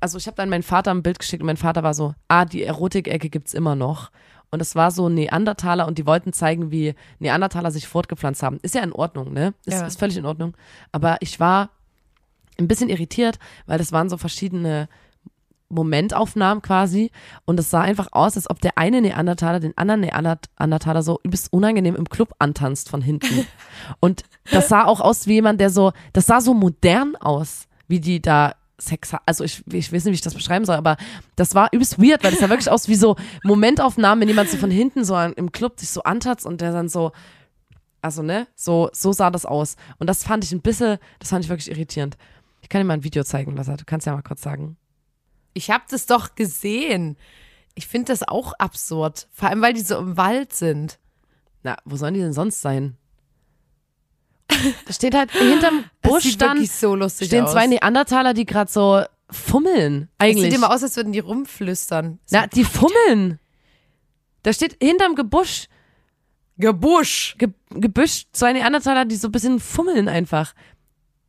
also 0.00 0.18
ich 0.18 0.26
habe 0.26 0.36
dann 0.36 0.48
meinen 0.48 0.62
Vater 0.62 0.90
ein 0.90 1.02
Bild 1.02 1.18
geschickt 1.18 1.42
und 1.42 1.46
mein 1.46 1.56
Vater 1.56 1.82
war 1.82 1.94
so, 1.94 2.14
ah, 2.28 2.44
die 2.44 2.62
Erotik-Ecke 2.64 3.30
gibt's 3.30 3.54
immer 3.54 3.74
noch. 3.76 4.10
Und 4.50 4.58
das 4.58 4.74
war 4.74 4.90
so 4.90 5.08
Neandertaler 5.08 5.86
und 5.86 5.96
die 5.96 6.04
wollten 6.06 6.32
zeigen, 6.32 6.70
wie 6.70 6.94
Neandertaler 7.20 7.70
sich 7.70 7.88
fortgepflanzt 7.88 8.42
haben. 8.42 8.58
Ist 8.62 8.74
ja 8.74 8.82
in 8.82 8.92
Ordnung, 8.92 9.32
ne? 9.32 9.54
Ist, 9.64 9.80
Ja. 9.80 9.86
ist 9.86 9.98
völlig 9.98 10.16
in 10.16 10.26
Ordnung. 10.26 10.54
Aber 10.90 11.16
ich 11.20 11.40
war 11.40 11.70
ein 12.58 12.68
bisschen 12.68 12.90
irritiert, 12.90 13.38
weil 13.66 13.78
das 13.78 13.92
waren 13.92 14.10
so 14.10 14.18
verschiedene 14.18 14.88
Momentaufnahmen 15.72 16.62
quasi 16.62 17.10
und 17.44 17.58
es 17.58 17.70
sah 17.70 17.80
einfach 17.80 18.08
aus, 18.12 18.36
als 18.36 18.48
ob 18.48 18.60
der 18.60 18.78
eine 18.78 19.00
Neandertaler 19.00 19.60
den 19.60 19.76
anderen 19.76 20.00
Neandertaler 20.02 21.02
so 21.02 21.20
übelst 21.24 21.52
unangenehm 21.52 21.96
im 21.96 22.08
Club 22.08 22.34
antanzt 22.38 22.88
von 22.88 23.02
hinten. 23.02 23.46
und 24.00 24.22
das 24.50 24.68
sah 24.68 24.84
auch 24.84 25.00
aus 25.00 25.26
wie 25.26 25.34
jemand, 25.34 25.60
der 25.60 25.70
so, 25.70 25.92
das 26.12 26.26
sah 26.26 26.40
so 26.40 26.54
modern 26.54 27.16
aus, 27.16 27.66
wie 27.88 28.00
die 28.00 28.20
da 28.22 28.54
Sex 28.78 29.12
hat. 29.12 29.22
Also 29.26 29.44
ich, 29.44 29.62
ich 29.72 29.92
weiß 29.92 30.04
nicht, 30.04 30.12
wie 30.12 30.16
ich 30.16 30.20
das 30.22 30.34
beschreiben 30.34 30.64
soll, 30.64 30.74
aber 30.76 30.96
das 31.36 31.54
war 31.54 31.68
übelst 31.72 32.00
weird, 32.02 32.24
weil 32.24 32.32
das 32.32 32.40
sah 32.40 32.48
wirklich 32.48 32.70
aus 32.70 32.88
wie 32.88 32.96
so 32.96 33.16
Momentaufnahmen, 33.44 34.20
wenn 34.22 34.28
jemand 34.28 34.50
so 34.50 34.56
von 34.56 34.70
hinten 34.70 35.04
so 35.04 35.14
an- 35.14 35.34
im 35.34 35.52
Club 35.52 35.78
sich 35.78 35.90
so 35.90 36.02
antatzt 36.02 36.46
und 36.46 36.60
der 36.60 36.72
dann 36.72 36.88
so, 36.88 37.12
also 38.00 38.22
ne, 38.22 38.48
so, 38.56 38.90
so 38.92 39.12
sah 39.12 39.30
das 39.30 39.46
aus. 39.46 39.76
Und 39.98 40.08
das 40.08 40.24
fand 40.24 40.42
ich 40.42 40.50
ein 40.52 40.62
bisschen, 40.62 40.98
das 41.20 41.30
fand 41.30 41.44
ich 41.44 41.48
wirklich 41.50 41.70
irritierend. 41.70 42.16
Ich 42.60 42.68
kann 42.68 42.80
dir 42.80 42.84
mal 42.84 42.94
ein 42.94 43.04
Video 43.04 43.22
zeigen, 43.22 43.54
Lasse. 43.56 43.76
Du 43.76 43.84
kannst 43.84 44.06
ja 44.06 44.14
mal 44.14 44.22
kurz 44.22 44.42
sagen. 44.42 44.76
Ich 45.54 45.70
habe 45.70 45.84
das 45.90 46.06
doch 46.06 46.34
gesehen. 46.34 47.16
Ich 47.74 47.86
finde 47.86 48.12
das 48.12 48.22
auch 48.26 48.52
absurd. 48.54 49.28
Vor 49.32 49.48
allem, 49.48 49.62
weil 49.62 49.72
die 49.72 49.80
so 49.80 49.96
im 49.98 50.16
Wald 50.16 50.52
sind. 50.52 50.98
Na, 51.62 51.76
wo 51.84 51.96
sollen 51.96 52.14
die 52.14 52.20
denn 52.20 52.32
sonst 52.32 52.60
sein? 52.60 52.96
Da 54.86 54.92
steht 54.92 55.14
halt 55.14 55.30
hinterm 55.30 55.84
Das 56.02 56.12
Busch 56.12 56.36
dann 56.38 56.64
so 56.66 56.94
lustig 56.94 57.28
stehen 57.28 57.44
aus. 57.44 57.52
zwei 57.52 57.66
Neandertaler, 57.66 58.34
die 58.34 58.44
gerade 58.44 58.70
so 58.70 59.02
fummeln. 59.30 60.08
Es 60.18 60.26
Eigentlich. 60.26 60.44
sieht 60.44 60.54
immer 60.54 60.72
aus, 60.72 60.82
als 60.82 60.96
würden 60.96 61.12
die 61.12 61.20
rumflüstern. 61.20 62.18
Na, 62.30 62.46
die 62.46 62.64
fummeln. 62.64 63.38
Da 64.42 64.52
steht 64.52 64.76
hinterm 64.82 65.14
Gebusch, 65.14 65.68
Gebusch. 66.58 67.36
Ge 67.38 67.48
Gebüsch 67.70 68.26
zwei 68.32 68.52
Neandertaler, 68.52 69.04
die 69.06 69.16
so 69.16 69.28
ein 69.28 69.32
bisschen 69.32 69.58
fummeln 69.60 70.08
einfach. 70.08 70.54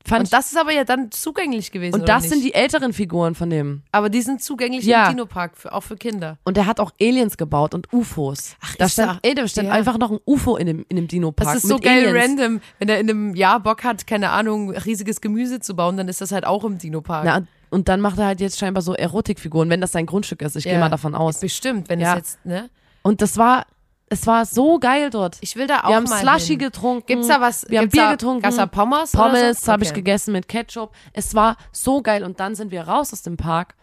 Fand 0.06 0.26
Und 0.26 0.34
das 0.34 0.48
ist 0.52 0.58
aber 0.58 0.74
ja 0.74 0.84
dann 0.84 1.12
zugänglich 1.12 1.72
gewesen. 1.72 1.96
und 2.00 2.10
das 2.10 2.28
sind 2.28 2.44
die 2.44 2.54
älteren 2.54 2.92
Figuren 2.92 3.36
von 3.36 3.50
dem. 3.50 3.84
Aber 3.94 4.10
die 4.10 4.22
sind 4.22 4.44
zugänglich 4.44 4.84
Ja. 4.86 5.06
im 5.10 5.16
Dino-Park, 5.16 5.56
für, 5.58 5.72
auch 5.74 5.82
für 5.82 5.96
Kinder. 5.96 6.38
Und 6.44 6.58
der 6.58 6.66
hat 6.66 6.80
auch 6.82 6.92
Aliens 7.00 7.38
gebaut 7.38 7.74
und 7.74 7.92
UFOs. 7.94 8.56
Ach, 8.62 8.76
da 8.76 8.86
ist 8.86 8.94
stand, 8.94 9.12
da- 9.14 9.20
ey, 9.30 9.34
da 9.34 9.48
stand 9.48 9.70
ja. 9.70 9.74
einfach 9.74 9.98
noch 9.98 10.12
ein 10.12 10.20
UFO 10.26 10.58
in 10.58 10.68
dem, 10.68 10.86
in 10.90 10.98
dem 10.98 11.08
Dino-Park. 11.08 11.48
Das 11.54 11.64
ist 11.64 11.70
so 11.70 11.78
geil 11.78 12.08
Aliens. 12.10 12.40
random. 12.42 12.62
Wenn 12.80 12.90
er 12.90 13.00
in 13.00 13.10
einem 13.10 13.36
Jahr 13.36 13.62
Bock 13.62 13.84
hat, 13.86 14.06
keine 14.06 14.32
Ahnung, 14.32 14.72
riesiges 14.72 15.22
Gemüse 15.22 15.62
zu 15.62 15.74
bauen, 15.76 15.96
dann 15.96 16.10
ist 16.10 16.20
das 16.20 16.34
halt 16.34 16.46
auch 16.46 16.66
im 16.66 16.78
Dino-Park. 16.78 17.24
Na, 17.26 17.44
und 17.70 17.88
dann 17.88 18.02
macht 18.02 18.20
er 18.20 18.26
halt 18.26 18.42
jetzt 18.42 18.60
scheinbar 18.60 18.84
so 18.84 18.94
Erotikfiguren, 18.94 19.70
wenn 19.70 19.80
das 19.82 19.94
sein 19.94 20.06
Grundstück 20.06 20.42
ist. 20.42 20.56
Ich 20.58 20.66
gehe 20.66 20.74
Ja. 20.74 20.80
mal 20.80 20.90
davon 20.90 21.16
aus. 21.16 21.40
Bestimmt, 21.40 21.88
wenn 21.90 22.02
Ja. 22.02 22.12
es 22.12 22.18
jetzt, 22.18 22.46
ne? 22.46 22.70
Und 23.04 23.22
das 23.22 23.38
war, 23.38 23.66
es 24.10 24.28
war 24.28 24.46
so 24.46 24.80
geil 24.80 25.10
dort. 25.10 25.38
Ich 25.42 25.56
will 25.56 25.66
da 25.68 25.82
auch 25.84 25.90
Wir 25.90 25.96
haben 25.96 26.04
mal 26.06 26.22
Slushy 26.22 26.48
hin. 26.54 26.60
getrunken. 26.60 27.06
Gibt's 27.08 27.28
da 27.28 27.42
was? 27.42 27.66
Wir 27.70 27.80
haben 27.80 27.90
Bier 27.90 28.04
da, 28.04 28.12
getrunken. 28.12 28.42
Gab's 28.44 28.58
da 28.58 28.66
Pommes? 28.68 29.12
Pommes 29.12 29.62
so? 29.62 29.72
habe 29.72 29.84
ich 29.84 29.90
Okay. 29.90 30.00
gegessen 30.02 30.34
mit 30.34 30.48
Ketchup. 30.48 30.92
Es 31.14 31.34
war 31.34 31.58
so 31.72 32.02
geil. 32.02 32.24
Und 32.24 32.40
dann 32.40 32.54
sind 32.56 32.72
wir 32.72 32.84
raus 32.84 33.12
aus 33.14 33.24
dem 33.24 33.38
Park. 33.38 33.76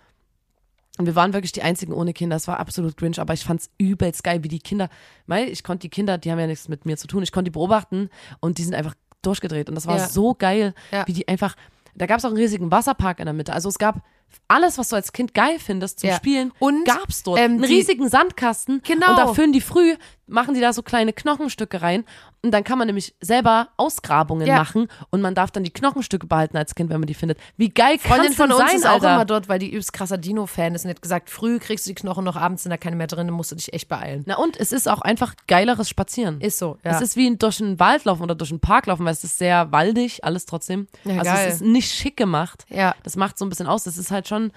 Und 0.99 1.07
wir 1.07 1.17
waren 1.17 1.33
wirklich 1.33 1.53
die 1.53 1.63
einzigen 1.63 1.93
ohne 1.93 2.13
Kinder. 2.13 2.37
Es 2.37 2.47
war 2.47 2.61
absolut 2.61 2.97
cringe, 2.97 3.17
aber 3.19 3.33
ich 3.33 3.45
fand's 3.45 3.71
übelst 3.79 4.23
geil, 4.23 4.45
wie 4.45 4.49
die 4.49 4.59
Kinder, 4.59 4.89
weil 5.27 5.49
ich 5.49 5.65
konnte 5.65 5.83
die 5.83 5.89
Kinder, 5.89 6.19
die 6.19 6.31
haben 6.31 6.39
ja 6.39 6.47
nichts 6.47 6.69
mit 6.69 6.85
mir 6.85 6.97
zu 6.99 7.07
tun, 7.07 7.23
ich 7.23 7.33
konnte 7.33 7.51
die 7.51 7.55
beobachten 7.55 8.11
und 8.41 8.59
die 8.59 8.65
sind 8.65 8.75
einfach 8.75 8.95
durchgedreht. 9.23 9.69
Und 9.71 9.77
das 9.77 9.87
war 9.87 9.97
Ja. 9.97 10.07
so 10.09 10.35
geil, 10.35 10.75
Ja. 10.93 11.07
wie 11.07 11.15
die 11.15 11.27
einfach, 11.27 11.57
da 11.95 12.05
gab's 12.07 12.25
auch 12.25 12.29
einen 12.31 12.37
riesigen 12.37 12.71
Wasserpark 12.71 13.19
in 13.19 13.25
der 13.25 13.33
Mitte. 13.35 13.53
Also 13.55 13.69
es 13.71 13.79
gab 13.79 14.03
alles, 14.49 14.79
was 14.79 14.89
du 14.89 14.97
als 14.97 15.13
Kind 15.13 15.35
geil 15.35 15.59
findest 15.59 16.01
zum 16.01 16.11
Ja. 16.11 16.17
Spielen, 16.17 16.53
Und, 16.59 16.85
gab's 16.85 17.23
dort. 17.23 17.39
ähm, 17.39 17.53
einen 17.53 17.65
riesigen 17.65 18.09
Sandkasten. 18.09 18.83
Genau. 18.85 19.11
Und 19.11 19.17
da 19.17 19.35
füllen 19.35 19.53
die 19.53 19.61
früh, 19.61 19.97
machen 20.31 20.55
die 20.55 20.61
da 20.61 20.73
so 20.73 20.83
kleine 20.83 21.13
Knochenstücke 21.13 21.83
rein. 21.83 22.05
Und 22.43 22.53
dann 22.53 22.65
kann 22.65 22.79
man 22.79 22.87
nämlich 22.87 23.15
selber 23.21 23.69
Ausgrabungen 23.77 24.47
Ja. 24.47 24.57
machen 24.57 24.89
und 25.11 25.21
man 25.21 25.35
darf 25.35 25.51
dann 25.51 25.63
die 25.63 25.73
Knochenstücke 25.73 26.27
behalten 26.27 26.57
als 26.57 26.75
Kind, 26.75 26.89
wenn 26.89 26.99
man 27.01 27.07
die 27.07 27.13
findet. 27.15 27.39
Wie 27.59 27.69
geil 27.69 27.99
Freundin 27.99 28.27
kann's 28.35 28.37
von 28.37 28.51
uns 28.51 28.59
sein, 28.71 28.77
ist 28.77 28.87
auch 28.87 28.93
Alter? 28.95 29.15
immer 29.15 29.25
dort, 29.27 29.49
weil 29.51 29.59
die 29.59 29.69
übelst 29.69 29.93
krasser 29.93 30.17
Dino-Fan 30.17 30.75
ist 30.75 30.85
und 30.85 30.91
hat 30.91 31.03
gesagt, 31.03 31.29
früh 31.29 31.59
kriegst 31.59 31.85
du 31.87 31.91
die 31.91 31.95
Knochen 31.97 32.25
noch, 32.25 32.37
abends 32.37 32.63
sind 32.63 32.71
da 32.71 32.79
keine 32.79 32.97
mehr 32.97 33.09
drin, 33.09 33.27
dann 33.27 33.37
musst 33.37 33.51
du 33.53 33.57
dich 33.57 33.75
echt 33.75 33.89
beeilen. 33.89 34.23
Na 34.27 34.37
und 34.39 34.57
es 34.59 34.73
ist 34.73 34.89
auch 34.89 35.03
einfach 35.03 35.35
geileres 35.49 35.89
Spazieren. 35.91 36.41
Ist 36.41 36.59
so, 36.59 36.79
ja. 36.83 36.93
Es 36.93 37.03
ist 37.03 37.17
wie 37.17 37.27
ein- 37.29 37.39
durch 37.39 37.61
einen 37.61 37.79
Wald 37.79 38.05
laufen 38.07 38.23
oder 38.23 38.35
durch 38.35 38.51
einen 38.51 38.61
Park 38.61 38.87
laufen, 38.87 39.05
weil 39.05 39.13
es 39.13 39.23
ist 39.25 39.37
sehr 39.37 39.71
waldig, 39.71 40.25
alles 40.25 40.47
trotzdem. 40.47 40.87
Ja, 41.05 41.19
also 41.19 41.25
geil. 41.33 41.47
es 41.49 41.55
ist 41.57 41.63
nicht 41.63 41.93
schick 41.93 42.17
gemacht. 42.17 42.65
ja. 42.71 42.95
Das 43.03 43.17
macht 43.17 43.37
so 43.37 43.45
ein 43.45 43.51
bisschen 43.51 43.67
aus. 43.67 43.85
Das 43.85 43.99
ist 43.99 44.11
halt 44.11 44.29
schon, 44.29 44.53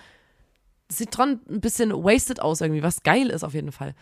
sieht 0.89 1.15
schon 1.15 1.39
ein 1.49 1.59
bisschen 1.59 1.91
wasted 1.91 2.39
aus 2.39 2.61
irgendwie, 2.61 2.83
was 2.83 3.03
geil 3.03 3.29
ist 3.29 3.43
auf 3.43 3.53
jeden 3.53 3.71
Fall. 3.71 3.95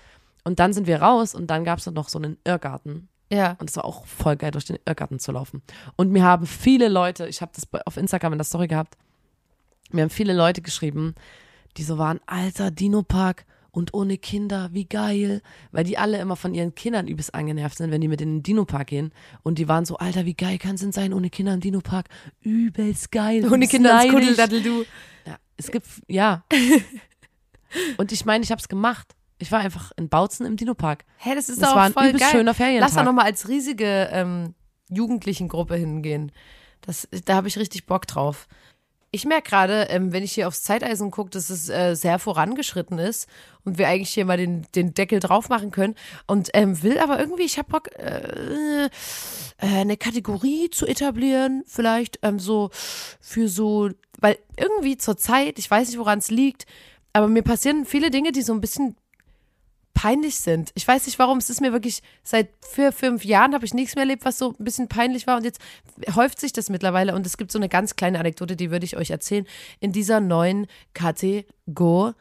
Und 0.44 0.60
dann 0.60 0.74
sind 0.74 0.88
wir 0.88 1.02
raus 1.02 1.36
und 1.36 1.48
dann 1.48 1.64
gab 1.64 1.80
es 1.80 1.86
noch 1.86 2.10
so 2.10 2.18
einen 2.18 2.38
Irrgarten. 2.44 3.10
Ja. 3.32 3.56
Und 3.60 3.70
es 3.70 3.76
war 3.78 3.86
auch 3.86 4.06
voll 4.06 4.36
geil, 4.36 4.52
durch 4.52 4.66
den 4.66 4.78
Irrgarten 4.86 5.20
zu 5.20 5.32
laufen. 5.32 5.62
Und 5.96 6.12
mir 6.12 6.24
haben 6.24 6.46
viele 6.46 6.90
Leute, 6.90 7.28
ich 7.28 7.42
habe 7.42 7.52
das 7.56 7.68
auf 7.86 7.98
Instagram 7.98 8.34
in 8.34 8.40
der 8.40 8.46
Story 8.46 8.68
gehabt, 8.68 8.98
mir 9.92 10.02
haben 10.02 10.10
viele 10.10 10.34
Leute 10.34 10.62
geschrieben, 10.62 11.16
die 11.78 11.84
so 11.84 11.98
waren, 11.98 12.20
alter 12.26 12.72
Dino-Park 12.72 13.46
und 13.72 13.94
ohne 13.94 14.18
Kinder, 14.18 14.70
wie 14.74 14.86
geil. 14.86 15.42
Weil 15.72 15.86
die 15.86 15.98
alle 15.98 16.20
immer 16.20 16.36
von 16.36 16.54
ihren 16.54 16.76
Kindern 16.76 17.08
übelst 17.08 17.34
angenervt 17.34 17.78
sind, 17.78 17.92
wenn 17.92 18.02
die 18.02 18.08
mit 18.08 18.22
in 18.22 18.38
den 18.38 18.44
Dino-Park 18.44 18.88
gehen. 18.88 19.14
Und 19.44 19.60
die 19.60 19.68
waren 19.68 19.86
so, 19.86 19.98
alter, 19.98 20.26
wie 20.26 20.34
geil 20.34 20.58
kann 20.58 20.76
es 20.76 20.82
denn 20.82 20.92
sein 20.92 21.14
ohne 21.14 21.30
Kinder 21.30 21.54
im 21.54 21.62
Dino-Park? 21.62 22.08
Übelst 22.42 23.12
geil. 23.12 23.50
Ohne 23.52 23.68
Kinder 23.68 24.02
ins. 24.04 24.14
Kuddeldaddel, 24.14 24.62
du. 24.62 24.84
Ja, 25.26 25.38
Es 25.56 25.72
gibt, 25.72 25.88
ja. 26.08 26.44
Und 27.98 28.12
ich 28.12 28.26
meine, 28.26 28.44
ich 28.44 28.52
habe 28.52 28.60
es 28.60 28.68
gemacht. 28.68 29.16
Ich 29.42 29.52
war 29.52 29.60
einfach 29.60 29.92
in 29.98 30.08
Bautzen 30.10 30.46
im 30.46 30.56
Dino-Park. 30.56 31.04
Hä, 31.18 31.36
das 31.36 31.50
ist 31.50 31.62
Das 31.62 31.70
auch 31.70 31.76
war 31.76 31.84
ein 31.86 31.94
voll 31.94 32.06
übelst 32.08 32.22
geil. 32.26 32.32
schöner 32.32 32.54
Ferientag. 32.54 32.90
Lass 32.90 32.96
doch 32.96 33.04
nochmal 33.04 33.26
als 33.26 33.48
riesige 33.48 34.10
ähm, 34.12 34.54
Jugendlichen-Gruppe 34.90 35.76
hingehen. 35.76 36.32
Das, 36.82 37.08
da 37.26 37.36
habe 37.36 37.48
ich 37.48 37.58
richtig 37.58 37.86
Bock 37.86 38.08
drauf. 38.08 38.48
Ich 39.14 39.26
merke 39.26 39.50
gerade, 39.50 39.88
ähm, 39.90 40.14
wenn 40.14 40.24
ich 40.24 40.32
hier 40.32 40.48
aufs 40.48 40.64
Zeiteisen 40.64 41.12
gucke, 41.12 41.32
dass 41.32 41.50
es 41.50 41.68
äh, 41.70 41.96
sehr 41.96 42.18
vorangeschritten 42.18 42.98
ist 42.98 43.28
und 43.66 43.78
wir 43.78 43.90
eigentlich 43.90 44.14
hier 44.14 44.24
mal 44.26 44.38
den, 44.38 44.66
den 44.74 44.94
Deckel 44.94 45.20
drauf 45.20 45.50
machen 45.50 45.72
können. 45.72 45.96
Und 46.28 46.50
ähm, 46.54 46.82
will 46.82 46.98
aber 46.98 47.20
irgendwie, 47.20 47.44
ich 47.44 47.58
habe 47.58 47.70
Bock, 47.70 47.90
äh, 48.00 48.86
äh, 48.86 48.90
eine 49.60 49.98
Kategorie 49.98 50.70
zu 50.70 50.86
etablieren, 50.88 51.64
vielleicht 51.68 52.20
ähm, 52.22 52.40
so 52.40 52.70
für 53.20 53.50
so, 53.50 53.90
weil 54.20 54.38
irgendwie 54.58 54.98
zur 54.98 55.18
Zeit, 55.18 55.60
ich 55.60 55.70
weiß 55.70 55.90
nicht, 55.90 56.00
woran 56.00 56.20
es 56.20 56.32
liegt, 56.32 56.66
aber 57.12 57.28
mir 57.28 57.44
passieren 57.44 57.86
viele 57.86 58.12
Dinge, 58.12 58.32
die 58.32 58.42
so 58.44 58.54
ein 58.54 58.62
bisschen 58.62 58.96
peinlich 59.94 60.40
sind. 60.40 60.72
Ich 60.76 60.88
weiß 60.88 61.06
nicht 61.06 61.20
warum, 61.20 61.38
es 61.38 61.50
ist 61.50 61.62
mir 61.62 61.72
wirklich, 61.72 62.02
seit 62.24 62.50
vier, 62.68 62.92
fünf 62.92 63.24
Jahren 63.26 63.54
habe 63.54 63.66
ich 63.66 63.74
nichts 63.74 63.96
mehr 63.96 64.04
erlebt, 64.04 64.26
was 64.26 64.38
so 64.38 64.56
ein 64.58 64.64
bisschen 64.64 64.88
peinlich 64.88 65.28
war 65.28 65.38
und 65.38 65.44
jetzt 65.44 65.62
häuft 66.16 66.40
sich 66.40 66.54
das 66.54 66.70
mittlerweile 66.70 67.14
und 67.16 67.26
es 67.26 67.38
gibt 67.38 67.52
so 67.52 67.60
eine 67.60 67.70
ganz 67.70 67.96
kleine 67.96 68.20
Anekdote, 68.20 68.56
die 68.56 68.72
würde 68.72 68.86
ich 68.86 68.98
euch 68.98 69.12
erzählen, 69.12 69.46
in 69.80 69.92
dieser 69.92 70.20
neuen 70.20 70.68
Kategorie. 70.94 72.16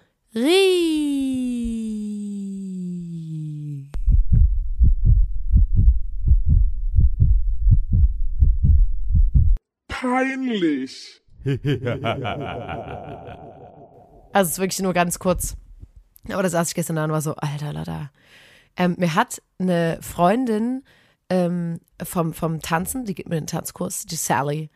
Peinlich. 9.89 11.21
Also 14.33 14.49
es 14.49 14.53
ist 14.53 14.59
wirklich 14.59 14.81
nur 14.81 14.93
ganz 14.93 15.18
kurz. 15.18 15.57
Aber 16.29 16.43
da 16.43 16.49
saß 16.49 16.68
ich 16.68 16.75
gestern 16.75 16.97
da 16.97 17.05
und 17.05 17.12
war 17.12 17.23
so, 17.23 17.35
alter, 17.37 17.73
lada. 17.73 18.11
Ähm, 18.77 18.95
mir 18.99 19.14
hat 19.14 19.43
eine 19.59 19.99
Freundin 20.01 20.85
ähm, 21.29 21.81
vom, 22.03 22.33
vom 22.33 22.61
Tanzen, 22.61 23.05
die 23.05 23.14
geht 23.14 23.29
mit 23.29 23.39
in 23.39 23.45
den 23.45 23.49
Tanzkurs, 23.49 24.07
die 24.07 24.16
Sally, 24.16 24.71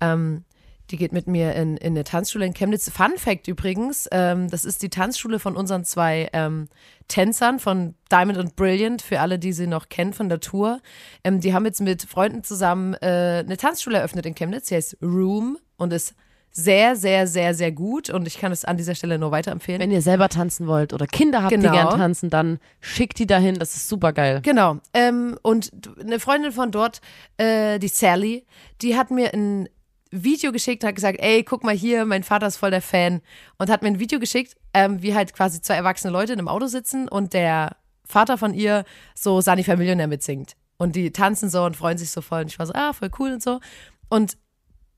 ähm, 0.00 0.44
die 0.90 0.96
geht 0.96 1.12
mit 1.12 1.28
mir 1.28 1.54
in, 1.54 1.76
in 1.76 1.92
eine 1.92 2.04
Tanzschule 2.04 2.44
in 2.44 2.52
Chemnitz. 2.52 2.90
Fun 2.90 3.12
Fact 3.16 3.46
übrigens, 3.46 4.08
ähm, 4.10 4.48
das 4.48 4.64
ist 4.64 4.82
die 4.82 4.90
Tanzschule 4.90 5.38
von 5.38 5.56
unseren 5.56 5.84
zwei 5.84 6.28
ähm, 6.32 6.68
Tänzern 7.06 7.60
von 7.60 7.94
Diamond 8.10 8.38
und 8.38 8.56
Brilliant, 8.56 9.00
für 9.00 9.20
alle, 9.20 9.38
die 9.38 9.52
sie 9.52 9.68
noch 9.68 9.88
kennen 9.88 10.12
von 10.12 10.28
der 10.28 10.40
Tour. 10.40 10.80
Ähm, 11.22 11.40
die 11.40 11.54
haben 11.54 11.64
jetzt 11.64 11.80
mit 11.80 12.02
Freunden 12.02 12.42
zusammen 12.42 12.94
äh, 12.94 13.44
eine 13.44 13.56
Tanzschule 13.56 13.98
eröffnet 13.98 14.26
in 14.26 14.34
Chemnitz, 14.34 14.66
die 14.66 14.74
heißt 14.74 14.98
Room 15.00 15.58
und 15.76 15.92
ist 15.92 16.14
sehr, 16.52 16.96
sehr, 16.96 17.26
sehr, 17.26 17.54
sehr 17.54 17.70
gut 17.72 18.10
und 18.10 18.26
ich 18.26 18.38
kann 18.38 18.50
es 18.52 18.64
an 18.64 18.76
dieser 18.76 18.94
Stelle 18.94 19.18
nur 19.18 19.30
weiterempfehlen. 19.30 19.80
Wenn 19.80 19.90
ihr 19.92 20.02
selber 20.02 20.28
tanzen 20.28 20.66
wollt 20.66 20.92
oder 20.92 21.06
Kinder 21.06 21.42
habt, 21.42 21.50
Genau. 21.50 21.70
die 21.70 21.76
gern 21.76 21.90
tanzen, 21.90 22.28
dann 22.30 22.58
schickt 22.80 23.18
die 23.18 23.26
dahin. 23.26 23.58
Das 23.58 23.76
ist 23.76 23.88
super 23.88 24.12
geil. 24.12 24.40
Genau. 24.42 24.78
Ähm, 24.92 25.38
und 25.42 25.70
eine 26.00 26.18
Freundin 26.18 26.52
von 26.52 26.70
dort, 26.72 27.00
äh, 27.36 27.78
die 27.78 27.88
Sally, 27.88 28.44
die 28.82 28.96
hat 28.96 29.10
mir 29.10 29.32
ein 29.32 29.68
Video 30.10 30.50
geschickt, 30.50 30.82
hat 30.82 30.96
gesagt, 30.96 31.20
ey, 31.20 31.44
guck 31.44 31.62
mal 31.62 31.74
hier, 31.74 32.04
mein 32.04 32.24
Vater 32.24 32.48
ist 32.48 32.56
voll 32.56 32.72
der 32.72 32.82
Fan. 32.82 33.20
Und 33.58 33.70
hat 33.70 33.82
mir 33.82 33.88
ein 33.88 34.00
Video 34.00 34.18
geschickt, 34.18 34.56
ähm, 34.74 35.02
wie 35.02 35.14
halt 35.14 35.32
quasi 35.34 35.60
zwei 35.62 35.74
erwachsene 35.74 36.12
Leute 36.12 36.32
in 36.32 36.40
einem 36.40 36.48
Auto 36.48 36.66
sitzen 36.66 37.08
und 37.08 37.32
der 37.32 37.76
Vater 38.04 38.36
von 38.36 38.52
ihr 38.54 38.84
so 39.14 39.40
Sunny 39.40 39.64
Millionär 39.68 40.08
mitsingt. 40.08 40.56
Und 40.78 40.96
die 40.96 41.12
tanzen 41.12 41.48
so 41.48 41.62
und 41.62 41.76
freuen 41.76 41.96
sich 41.96 42.10
so 42.10 42.22
voll. 42.22 42.40
Und 42.40 42.48
ich 42.48 42.58
war 42.58 42.66
so, 42.66 42.72
ah, 42.74 42.92
voll 42.92 43.10
cool 43.20 43.32
und 43.34 43.42
so. 43.42 43.60
Und 44.08 44.36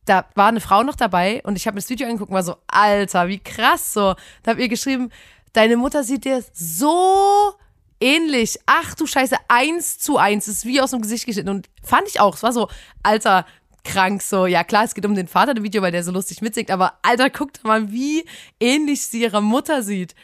da 0.04 0.26
war 0.34 0.48
eine 0.48 0.60
Frau 0.60 0.82
noch 0.82 0.96
dabei 0.96 1.42
und 1.44 1.56
ich 1.56 1.66
habe 1.66 1.74
mir 1.76 1.80
das 1.80 1.90
Video 1.90 2.06
angeguckt 2.06 2.30
und 2.30 2.34
war 2.34 2.42
so, 2.42 2.56
Alter, 2.66 3.28
wie 3.28 3.38
krass 3.38 3.92
so. 3.92 4.14
Da 4.42 4.52
hab 4.52 4.58
ihr 4.58 4.68
geschrieben, 4.68 5.10
deine 5.52 5.76
Mutter 5.76 6.02
sieht 6.02 6.24
dir 6.24 6.42
so 6.52 7.54
ähnlich. 8.00 8.58
Ach 8.66 8.94
du 8.94 9.06
Scheiße, 9.06 9.36
eins 9.48 9.98
zu 9.98 10.18
eins. 10.18 10.46
Das 10.46 10.56
ist 10.56 10.64
wie 10.64 10.80
aus 10.80 10.90
dem 10.90 11.02
Gesicht 11.02 11.26
geschnitten. 11.26 11.50
Und 11.50 11.68
fand 11.82 12.08
ich 12.08 12.20
auch. 12.20 12.34
Es 12.34 12.42
war 12.42 12.52
so, 12.52 12.68
Alter, 13.02 13.46
krank 13.84 14.22
so. 14.22 14.46
Ja 14.46 14.64
klar, 14.64 14.84
es 14.84 14.94
geht 14.94 15.06
um 15.06 15.14
den 15.14 15.28
Vater 15.28 15.56
im 15.56 15.62
Video, 15.62 15.82
weil 15.82 15.92
der 15.92 16.02
so 16.02 16.10
lustig 16.10 16.42
mitsingt. 16.42 16.70
Aber 16.70 16.98
Alter, 17.02 17.30
guckt 17.30 17.62
mal, 17.64 17.92
wie 17.92 18.24
ähnlich 18.58 19.06
sie 19.06 19.22
ihrer 19.22 19.40
Mutter 19.40 19.82
sieht. 19.82 20.14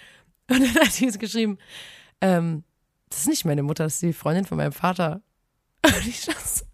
Und 0.51 0.61
dann 0.61 0.85
hat 0.85 0.93
sie 0.93 1.07
es 1.07 1.18
geschrieben, 1.18 1.59
ähm, 2.20 2.64
das 3.11 3.20
ist 3.20 3.29
nicht 3.29 3.45
meine 3.45 3.62
Mutter, 3.62 3.85
das 3.85 3.95
ist 3.95 4.03
die 4.03 4.12
Freundin 4.12 4.45
von 4.45 4.59
meinem 4.59 4.72
Vater. 4.72 5.22
Und 5.85 6.07
ich 6.07 6.24
dachte 6.24 6.41
so, 6.47 6.64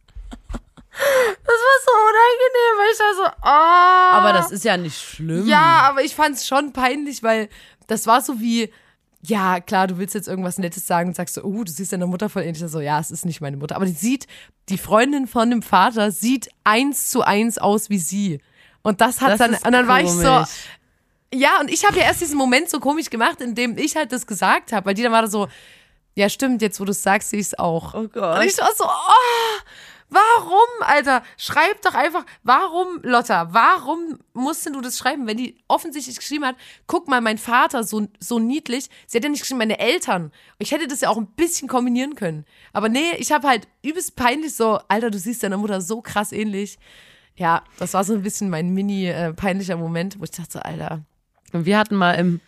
das 0.97 1.55
war 1.55 1.76
so 1.84 1.92
unangenehm, 2.09 2.78
weil 2.78 2.92
ich 2.92 2.99
da 2.99 3.14
so, 3.16 3.36
oh. 3.42 4.16
Aber 4.16 4.32
das 4.32 4.51
ist 4.53 4.64
ja 4.64 4.76
nicht 4.76 4.97
schlimm. 5.01 5.47
Ja, 5.47 5.82
aber 5.88 6.03
ich 6.03 6.14
fand 6.14 6.36
es 6.36 6.47
schon 6.47 6.72
peinlich, 6.72 7.22
weil 7.22 7.49
das 7.86 8.07
war 8.07 8.20
so 8.20 8.40
wie, 8.40 8.72
ja, 9.22 9.61
klar, 9.61 9.86
du 9.86 9.99
willst 9.99 10.14
jetzt 10.14 10.28
irgendwas 10.28 10.59
Nettes 10.59 10.86
sagen 10.86 11.09
und 11.09 11.16
sagst 11.16 11.34
so, 11.34 11.42
oh, 11.42 11.64
du 11.64 11.72
siehst 11.72 11.92
deiner 11.92 12.07
Mutter 12.07 12.28
voll 12.28 12.42
ähnlich. 12.42 12.62
So, 12.70 12.80
ja, 12.80 13.01
es 13.01 13.11
ist 13.11 13.24
nicht 13.24 13.40
meine 13.40 13.57
Mutter. 13.57 13.76
Aber 13.76 13.86
die 13.86 13.92
sieht, 13.92 14.26
die 14.68 14.78
Freundin 14.78 15.26
von 15.26 15.51
dem 15.51 15.62
Vater 15.62 16.11
sieht 16.11 16.49
eins 16.62 17.11
zu 17.11 17.22
eins 17.22 17.59
aus 17.59 17.90
wie 17.90 17.99
sie. 17.99 18.40
Und 18.82 19.01
das 19.01 19.20
hat 19.20 19.32
Das 19.32 19.38
dann, 19.38 19.55
und 19.55 19.72
dann 19.72 19.88
war 19.88 20.01
ich 20.03 20.11
so, 20.11 20.22
komisch. 20.28 20.49
ja, 21.32 21.59
und 21.61 21.70
ich 21.70 21.86
habe 21.86 21.97
ja 21.99 22.05
erst 22.05 22.20
diesen 22.20 22.36
Moment 22.36 22.68
so 22.68 22.80
komisch 22.80 23.09
gemacht, 23.11 23.40
in 23.40 23.55
dem 23.55 23.78
ich 23.78 23.97
halt 23.97 24.12
das 24.12 24.26
gesagt 24.26 24.72
habe, 24.72 24.86
weil 24.86 24.95
die 24.95 25.03
dann 25.03 25.12
war 25.12 25.22
da 25.22 25.28
so, 25.28 25.49
ja, 26.16 26.28
stimmt, 26.28 26.61
jetzt 26.62 26.78
wo 26.78 26.84
du 26.84 26.92
es 26.92 27.03
sagst, 27.03 27.30
sehe 27.30 27.40
ich 27.40 27.47
es 27.47 27.59
auch. 27.59 27.95
Oh 27.95 28.07
Gott. 28.09 28.38
Und 28.38 28.45
ich 28.45 28.57
war 28.59 28.70
so, 28.76 28.84
oh, 28.84 29.61
warum, 30.09 30.69
Alter? 30.81 31.23
Schreib 31.37 31.83
doch 31.83 31.95
einfach, 31.95 32.25
warum, 32.43 33.01
Lotta, 33.03 33.53
warum 33.53 34.19
musst 34.33 34.67
du 34.67 34.81
das 34.81 34.99
schreiben, 34.99 35.27
wenn 35.27 35.37
die 35.37 35.57
offensichtlich 35.69 36.17
geschrieben 36.17 36.45
hat, 36.45 36.57
guck 36.87 37.09
mal, 37.09 37.21
mein 37.21 37.39
Vater, 37.39 37.85
so, 37.85 38.07
so 38.21 38.39
niedlich. 38.39 38.89
Sie 39.07 39.19
hat 39.19 39.25
ja 39.25 39.31
nicht 39.31 39.41
geschrieben, 39.41 39.59
meine 39.59 39.79
Eltern. 39.79 40.33
Ich 40.59 40.73
hätte 40.73 40.87
das 40.87 41.01
ja 41.01 41.09
auch 41.09 41.17
ein 41.17 41.27
bisschen 41.27 41.69
kombinieren 41.69 42.15
können. 42.15 42.45
Aber 42.73 42.89
nee, 42.89 43.13
ich 43.19 43.33
habe 43.33 43.49
halt 43.49 43.69
übelst 43.83 44.17
peinlich 44.17 44.55
so, 44.55 44.79
Alter, 44.89 45.11
du 45.11 45.19
siehst 45.19 45.43
deiner 45.43 45.59
Mutter 45.59 45.81
so 45.81 46.01
krass 46.01 46.33
ähnlich. 46.33 46.79
Ja, 47.37 47.65
das 47.79 47.95
war 47.95 48.05
so 48.05 48.15
ein 48.15 48.23
bisschen 48.23 48.49
mein 48.49 48.71
mini 48.71 49.09
äh, 49.09 49.33
peinlicher 49.33 49.77
Moment, 49.77 50.21
wo 50.21 50.25
ich 50.25 50.31
dachte, 50.31 50.53
so, 50.53 50.59
Alter. 50.61 51.05
Und 51.53 51.67
wir 51.67 51.79
hatten 51.79 51.97
mal 51.97 52.13
im, 52.13 52.41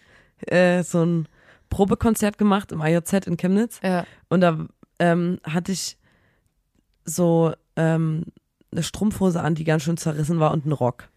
äh, 0.47 0.83
so 0.83 1.05
ein 1.05 1.29
Probekonzert 1.71 2.39
gemacht 2.39 2.73
im 2.73 2.81
IOZ 2.81 3.13
in 3.27 3.37
Chemnitz. 3.37 3.81
Ja. 3.83 4.07
Und 4.29 4.41
da 4.41 4.67
ähm, 4.99 5.41
hatte 5.45 5.73
ich 5.73 5.97
so 7.07 7.55
ähm, 7.77 8.25
eine 8.73 8.83
Strumpfhose 8.83 9.41
an, 9.41 9.55
die 9.55 9.65
ganz 9.65 9.83
schön 9.85 9.97
zerrissen 9.97 10.39
war 10.41 10.53
und 10.53 10.65
einen 10.65 10.73
Rock. 10.73 11.09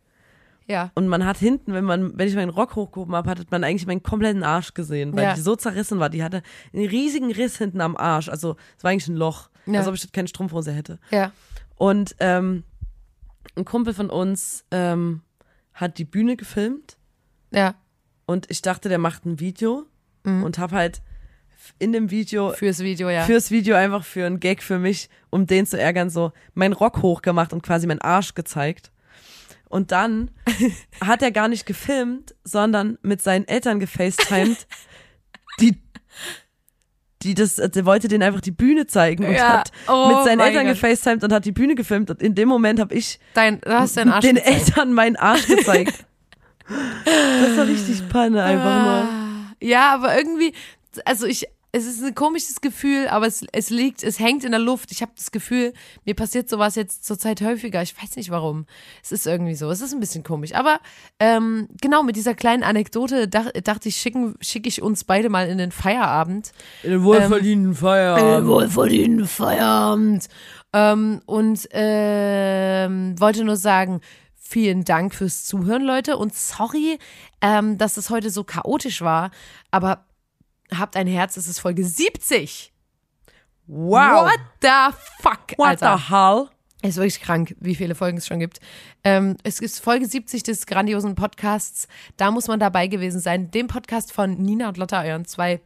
Ja. 0.67 0.91
Und 0.93 1.07
man 1.07 1.25
hat 1.25 1.37
hinten, 1.37 1.73
wenn 1.73 1.83
man, 1.83 2.17
wenn 2.17 2.27
ich 2.27 2.35
meinen 2.35 2.51
Rock 2.51 2.75
hochgehoben 2.75 3.15
habe, 3.15 3.29
hat 3.31 3.49
man 3.49 3.63
eigentlich 3.63 3.87
meinen 3.87 4.03
kompletten 4.03 4.43
Arsch 4.43 4.75
gesehen, 4.75 5.15
weil 5.15 5.23
Ja. 5.23 5.33
die 5.33 5.41
so 5.41 5.55
zerrissen 5.55 5.99
war. 5.99 6.09
Die 6.09 6.23
hatte 6.23 6.43
einen 6.73 6.85
riesigen 6.87 7.31
Riss 7.31 7.57
hinten 7.57 7.81
am 7.81 7.97
Arsch. 7.97 8.29
Also 8.29 8.55
es 8.77 8.83
war 8.83 8.91
eigentlich 8.91 9.07
ein 9.07 9.15
Loch, 9.15 9.49
Ja. 9.65 9.79
als 9.79 9.87
ob 9.87 9.95
ich 9.95 10.11
keine 10.11 10.27
Strumpfhose 10.27 10.71
hätte. 10.71 10.99
Ja. 11.09 11.31
Und 11.75 12.15
ähm, 12.19 12.63
ein 13.55 13.65
Kumpel 13.65 13.95
von 13.95 14.11
uns 14.11 14.63
ähm, 14.69 15.21
hat 15.73 15.97
die 15.97 16.05
Bühne 16.05 16.37
gefilmt 16.37 16.97
Ja. 17.51 17.73
und 18.27 18.45
ich 18.51 18.61
dachte, 18.61 18.89
der 18.89 18.99
macht 18.99 19.25
ein 19.25 19.39
Video 19.39 19.85
und 20.25 20.59
habe 20.59 20.75
halt 20.75 21.01
in 21.77 21.91
dem 21.91 22.11
Video 22.11 22.51
Fürs 22.53 22.79
Video, 22.79 23.09
ja. 23.09 23.23
fürs 23.23 23.51
Video 23.51 23.75
einfach 23.75 24.03
für 24.03 24.25
einen 24.25 24.39
Gag 24.39 24.63
für 24.63 24.79
mich, 24.79 25.09
um 25.29 25.45
den 25.47 25.65
zu 25.65 25.79
ärgern, 25.79 26.09
so 26.09 26.31
meinen 26.53 26.73
Rock 26.73 27.01
hochgemacht 27.01 27.53
und 27.53 27.61
quasi 27.63 27.87
meinen 27.87 28.01
Arsch 28.01 28.33
gezeigt. 28.33 28.91
Und 29.69 29.91
dann 29.91 30.31
hat 31.01 31.21
er 31.21 31.31
gar 31.31 31.47
nicht 31.47 31.65
gefilmt, 31.65 32.35
sondern 32.43 32.97
mit 33.01 33.21
seinen 33.21 33.47
Eltern 33.47 33.79
gefacetimed, 33.79 34.67
die 35.59 35.77
die 37.21 37.33
das, 37.33 37.55
der 37.55 37.85
wollte 37.85 38.07
denen 38.07 38.23
einfach 38.23 38.39
die 38.39 38.51
Bühne 38.51 38.87
zeigen 38.87 39.25
und 39.25 39.33
Ja. 39.33 39.59
hat 39.59 39.71
Oh 39.89 40.07
mit 40.07 40.23
seinen 40.23 40.39
Eltern 40.39 40.65
Gott. 40.65 40.75
gefacetimed 40.75 41.23
und 41.23 41.33
hat 41.33 41.43
die 41.43 41.51
Bühne 41.51 41.75
gefilmt 41.75 42.09
und 42.09 42.21
in 42.21 42.33
dem 42.33 42.47
Moment 42.47 42.79
habe 42.79 42.93
ich 42.95 43.19
Dein, 43.33 43.59
den 43.59 44.35
gezeigt. 44.35 44.37
Eltern 44.47 44.93
meinen 44.93 45.17
Arsch 45.17 45.45
gezeigt. 45.47 46.05
das 47.05 47.57
war 47.57 47.67
richtig 47.67 48.07
Panne 48.07 48.41
einfach 48.41 48.83
nur. 48.83 49.09
Ja, 49.61 49.93
aber 49.95 50.17
irgendwie, 50.17 50.53
also 51.05 51.25
ich, 51.25 51.47
es 51.71 51.85
ist 51.85 52.03
ein 52.03 52.15
komisches 52.15 52.61
Gefühl, 52.61 53.07
aber 53.09 53.27
es, 53.27 53.45
es 53.51 53.69
liegt, 53.69 54.03
es 54.03 54.19
hängt 54.19 54.43
in 54.43 54.51
der 54.51 54.59
Luft. 54.59 54.91
Ich 54.91 55.03
habe 55.03 55.11
das 55.15 55.31
Gefühl, 55.31 55.73
mir 56.03 56.15
passiert 56.15 56.49
sowas 56.49 56.75
jetzt 56.75 57.05
zurzeit 57.05 57.41
häufiger. 57.41 57.81
Ich 57.83 57.95
weiß 58.01 58.15
nicht 58.15 58.31
warum. 58.31 58.65
Es 59.03 59.11
ist 59.11 59.27
irgendwie 59.27 59.53
so. 59.53 59.69
Es 59.69 59.81
ist 59.81 59.93
ein 59.93 59.99
bisschen 59.99 60.23
komisch. 60.23 60.55
Aber 60.55 60.79
ähm, 61.19 61.67
genau, 61.79 62.01
mit 62.01 62.15
dieser 62.15 62.33
kleinen 62.33 62.63
Anekdote 62.63 63.27
dach, 63.27 63.51
dachte 63.63 63.89
ich, 63.89 63.97
schicke 63.97 64.67
ich 64.67 64.81
uns 64.81 65.03
beide 65.03 65.29
mal 65.29 65.47
in 65.47 65.59
den 65.59 65.71
Feierabend. 65.71 66.53
In 66.81 66.91
den 66.91 67.03
wohlverdienten 67.03 67.75
Feierabend. 67.75 68.47
wohlverdienten 68.47 69.27
Feierabend. 69.27 70.27
Ähm, 70.73 71.21
und 71.27 71.67
ähm, 71.71 73.19
wollte 73.19 73.43
nur 73.43 73.57
sagen, 73.57 74.01
vielen 74.35 74.85
Dank 74.85 75.13
fürs 75.13 75.45
Zuhören, 75.45 75.83
Leute. 75.83 76.17
Und 76.17 76.33
sorry, 76.33 76.97
ähm, 77.41 77.77
dass 77.77 77.97
es 77.97 78.09
heute 78.09 78.31
so 78.31 78.43
chaotisch 78.43 79.01
war. 79.03 79.29
Aber 79.69 80.08
habt 80.75 80.95
ein 80.95 81.07
Herz, 81.07 81.37
es 81.37 81.47
ist 81.47 81.59
Folge 81.59 81.83
70. 81.83 82.71
Wow. 83.67 84.25
What 84.25 84.39
the 84.61 84.95
fuck, 85.21 85.57
What 85.57 85.81
Alter. 85.83 85.97
the 85.97 86.13
hell? 86.13 86.49
Es 86.81 86.91
ist 86.91 86.97
wirklich 86.97 87.21
krank, 87.21 87.55
wie 87.59 87.75
viele 87.75 87.93
Folgen 87.93 88.17
es 88.17 88.25
schon 88.27 88.39
gibt. 88.39 88.59
Ähm, 89.03 89.35
es 89.43 89.59
ist 89.59 89.79
Folge 89.81 90.05
70 90.05 90.43
des 90.43 90.65
grandiosen 90.65 91.13
Podcasts. 91.15 91.87
Da 92.15 92.31
muss 92.31 92.47
man 92.47 92.59
dabei 92.59 92.87
gewesen 92.87 93.19
sein. 93.19 93.51
Dem 93.51 93.67
Podcast 93.67 94.13
von 94.13 94.37
Nina 94.37 94.69
und 94.69 94.77
Lotta, 94.77 95.03
euren 95.03 95.25
zwei 95.25 95.59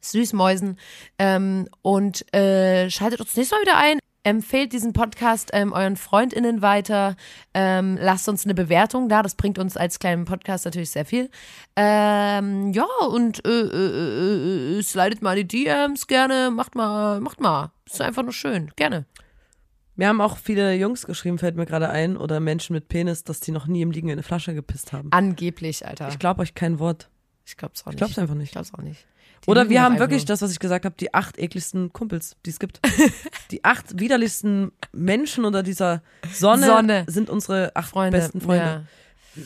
Süßmäusen. 0.00 0.78
Ähm, 1.18 1.68
und 1.82 2.32
äh, 2.32 2.88
schaltet 2.88 3.20
uns 3.20 3.36
nächstes 3.36 3.50
Mal 3.58 3.62
wieder 3.62 3.76
ein. 3.76 3.98
Empfehlt 4.24 4.72
diesen 4.72 4.92
Podcast 4.92 5.50
ähm, 5.52 5.72
euren 5.72 5.96
FreundInnen 5.96 6.60
weiter. 6.60 7.16
Ähm, 7.54 7.96
lasst 8.00 8.28
uns 8.28 8.44
eine 8.44 8.54
Bewertung 8.54 9.08
da. 9.08 9.22
Das 9.22 9.34
bringt 9.34 9.58
uns 9.58 9.76
als 9.76 9.98
kleinen 9.98 10.24
Podcast 10.24 10.64
natürlich 10.64 10.90
sehr 10.90 11.04
viel. 11.04 11.30
Ähm, 11.76 12.72
ja, 12.72 12.86
und 13.10 13.44
äh, 13.46 13.50
äh, 13.50 14.78
äh, 14.78 14.82
slidet 14.82 15.22
mal 15.22 15.36
die 15.36 15.46
DMs 15.46 16.06
gerne. 16.06 16.50
Macht 16.50 16.74
mal, 16.74 17.20
macht 17.20 17.40
mal. 17.40 17.72
Ist 17.86 18.00
einfach 18.00 18.22
nur 18.22 18.32
schön. 18.32 18.70
Gerne. 18.76 19.06
Mir 19.98 20.06
haben 20.06 20.20
auch 20.20 20.36
viele 20.38 20.74
Jungs 20.74 21.06
geschrieben, 21.06 21.38
fällt 21.38 21.56
mir 21.56 21.66
gerade 21.66 21.88
ein, 21.90 22.16
oder 22.16 22.38
Menschen 22.38 22.72
mit 22.72 22.88
Penis, 22.88 23.24
dass 23.24 23.40
die 23.40 23.50
noch 23.50 23.66
nie 23.66 23.82
im 23.82 23.90
Liegen 23.90 24.08
in 24.08 24.12
eine 24.12 24.22
Flasche 24.22 24.54
gepisst 24.54 24.92
haben. 24.92 25.08
Angeblich, 25.10 25.84
Alter. 25.84 26.08
Ich 26.08 26.20
glaube 26.20 26.42
euch 26.42 26.54
kein 26.54 26.78
Wort. 26.78 27.08
Ich 27.48 27.56
glaub's 27.56 27.82
auch 27.82 27.86
nicht. 27.86 27.94
Ich 27.94 27.98
glaub's 27.98 28.18
einfach 28.18 28.34
nicht. 28.34 28.48
Ich 28.48 28.52
glaub's 28.52 28.74
auch 28.74 28.82
nicht. 28.82 29.06
Die 29.44 29.50
Oder 29.50 29.70
wir 29.70 29.82
haben 29.82 29.98
wirklich 29.98 30.22
nur. 30.22 30.26
das, 30.26 30.42
was 30.42 30.52
ich 30.52 30.58
gesagt 30.58 30.84
habe, 30.84 30.94
die 30.98 31.14
acht 31.14 31.38
ekligsten 31.38 31.92
Kumpels, 31.92 32.36
die 32.44 32.50
es 32.50 32.58
gibt. 32.58 32.80
die 33.50 33.64
acht 33.64 33.98
widerlichsten 33.98 34.72
Menschen 34.92 35.44
unter 35.44 35.62
dieser 35.62 36.02
Sonne, 36.32 36.66
Sonne. 36.66 37.04
sind 37.08 37.30
unsere 37.30 37.74
acht 37.74 37.90
Freunde. 37.90 38.18
besten 38.18 38.40
Freunde. 38.40 38.86
Ja. 39.34 39.42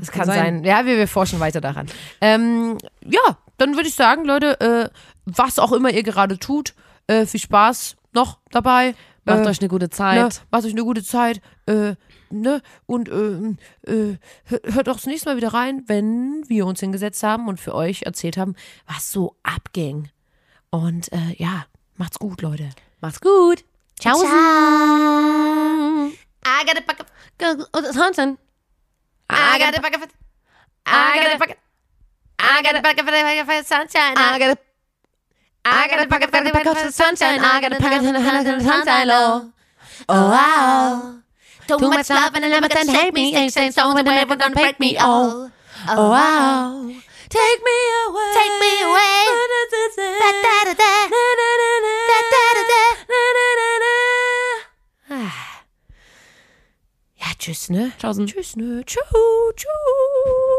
Das 0.00 0.10
kann 0.10 0.24
sein. 0.24 0.36
sein. 0.38 0.64
Ja, 0.64 0.86
wir, 0.86 0.96
wir 0.96 1.08
forschen 1.08 1.38
weiter 1.38 1.60
daran. 1.60 1.86
Ähm, 2.22 2.78
ja, 3.04 3.36
dann 3.58 3.74
würde 3.76 3.88
ich 3.88 3.94
sagen, 3.94 4.24
Leute, 4.24 4.58
äh, 4.60 4.88
was 5.26 5.58
auch 5.58 5.72
immer 5.72 5.90
ihr 5.90 6.02
gerade 6.02 6.38
tut, 6.38 6.74
äh, 7.06 7.26
viel 7.26 7.40
Spaß 7.40 7.96
noch 8.12 8.38
dabei. 8.50 8.94
Macht 9.26 9.44
äh, 9.44 9.48
euch 9.48 9.60
eine 9.60 9.68
gute 9.68 9.90
Zeit. 9.90 10.16
Ne, 10.16 10.28
macht 10.50 10.64
euch 10.64 10.72
eine 10.72 10.82
gute 10.84 11.04
Zeit. 11.04 11.40
Äh, 11.66 11.94
ne? 12.30 12.62
Und 12.86 13.08
äh, 13.08 13.90
äh, 13.92 14.16
hör- 14.44 14.60
hört 14.74 14.88
auch 14.88 14.94
das 14.96 15.06
nächste 15.06 15.28
Mal 15.28 15.36
wieder 15.36 15.52
rein, 15.52 15.82
wenn 15.86 16.44
wir 16.48 16.64
uns 16.66 16.80
hingesetzt 16.80 17.22
haben 17.22 17.48
und 17.48 17.60
für 17.60 17.74
euch 17.74 18.02
erzählt 18.02 18.36
haben, 18.36 18.54
was 18.86 19.10
so 19.12 19.36
abging. 19.42 20.08
Und 20.70 21.12
äh, 21.12 21.34
ja, 21.36 21.66
macht's 21.96 22.18
gut, 22.18 22.40
Leute. 22.42 22.70
Macht's 23.00 23.20
gut. 23.20 23.64
Ciao. 23.98 24.16
I 24.22 26.12
I 26.46 26.64
got 26.64 26.76
a 26.78 26.80
bucket. 26.86 27.06
got 27.38 27.96
Hansen. 27.96 28.38
I 29.30 29.58
got 29.58 29.76
a 29.76 29.80
bucket. 29.80 30.10
I 30.86 31.18
got 31.22 31.34
a 31.34 31.38
bucket. 31.38 31.58
I 32.38 32.62
got 32.62 32.76
a 32.76 32.80
bucket 32.82 33.04
for 33.04 33.54
the 33.58 33.64
sunshine. 33.64 34.14
I 34.16 34.38
got 34.38 34.56
a 34.56 34.58
I 35.68 35.88
got 35.88 36.06
a 36.06 36.08
bucket 36.08 36.30
for 36.30 36.44
the 36.44 36.52
bucket 36.52 36.78
for 36.78 36.92
sunshine. 36.92 37.40
I 37.40 37.60
got 37.60 37.72
a 37.72 37.80
bucket 37.80 37.98
for 37.98 38.12
the 38.12 38.60
sunshine. 38.60 39.08
Oh, 39.10 39.52
oh, 40.08 40.30
wow. 40.30 41.18
Too 41.66 41.90
much 41.90 42.08
love 42.08 42.34
and 42.36 42.48
never 42.48 42.68
can 42.68 42.86
hate 42.86 43.12
me. 43.12 43.34
Ain't 43.34 43.52
saying 43.52 43.72
so 43.72 43.90
and 43.90 44.06
never 44.06 44.36
gonna 44.36 44.54
break 44.54 44.78
me. 44.78 44.96
Oh, 45.00 45.50
oh, 45.88 46.10
wow. 46.10 46.86
Take 47.28 47.60
me 47.66 47.78
away. 48.06 48.32
Take 48.38 48.56
me 48.62 48.72
away. 48.86 49.26
Da, 50.22 50.30
da, 50.44 50.64
da, 50.66 50.74
da. 50.74 50.92
Da, 51.10 52.18
da, 52.30 52.44
da, 52.54 52.62
da. 52.70 52.82
Ja, 57.18 57.26
tschüss, 57.38 57.70
ne? 57.70 57.90
Tschaußen. 57.98 58.26
Tschüss, 58.26 58.54
ne? 58.54 58.84
Tschüss, 58.84 59.02
tschüss. 59.56 60.55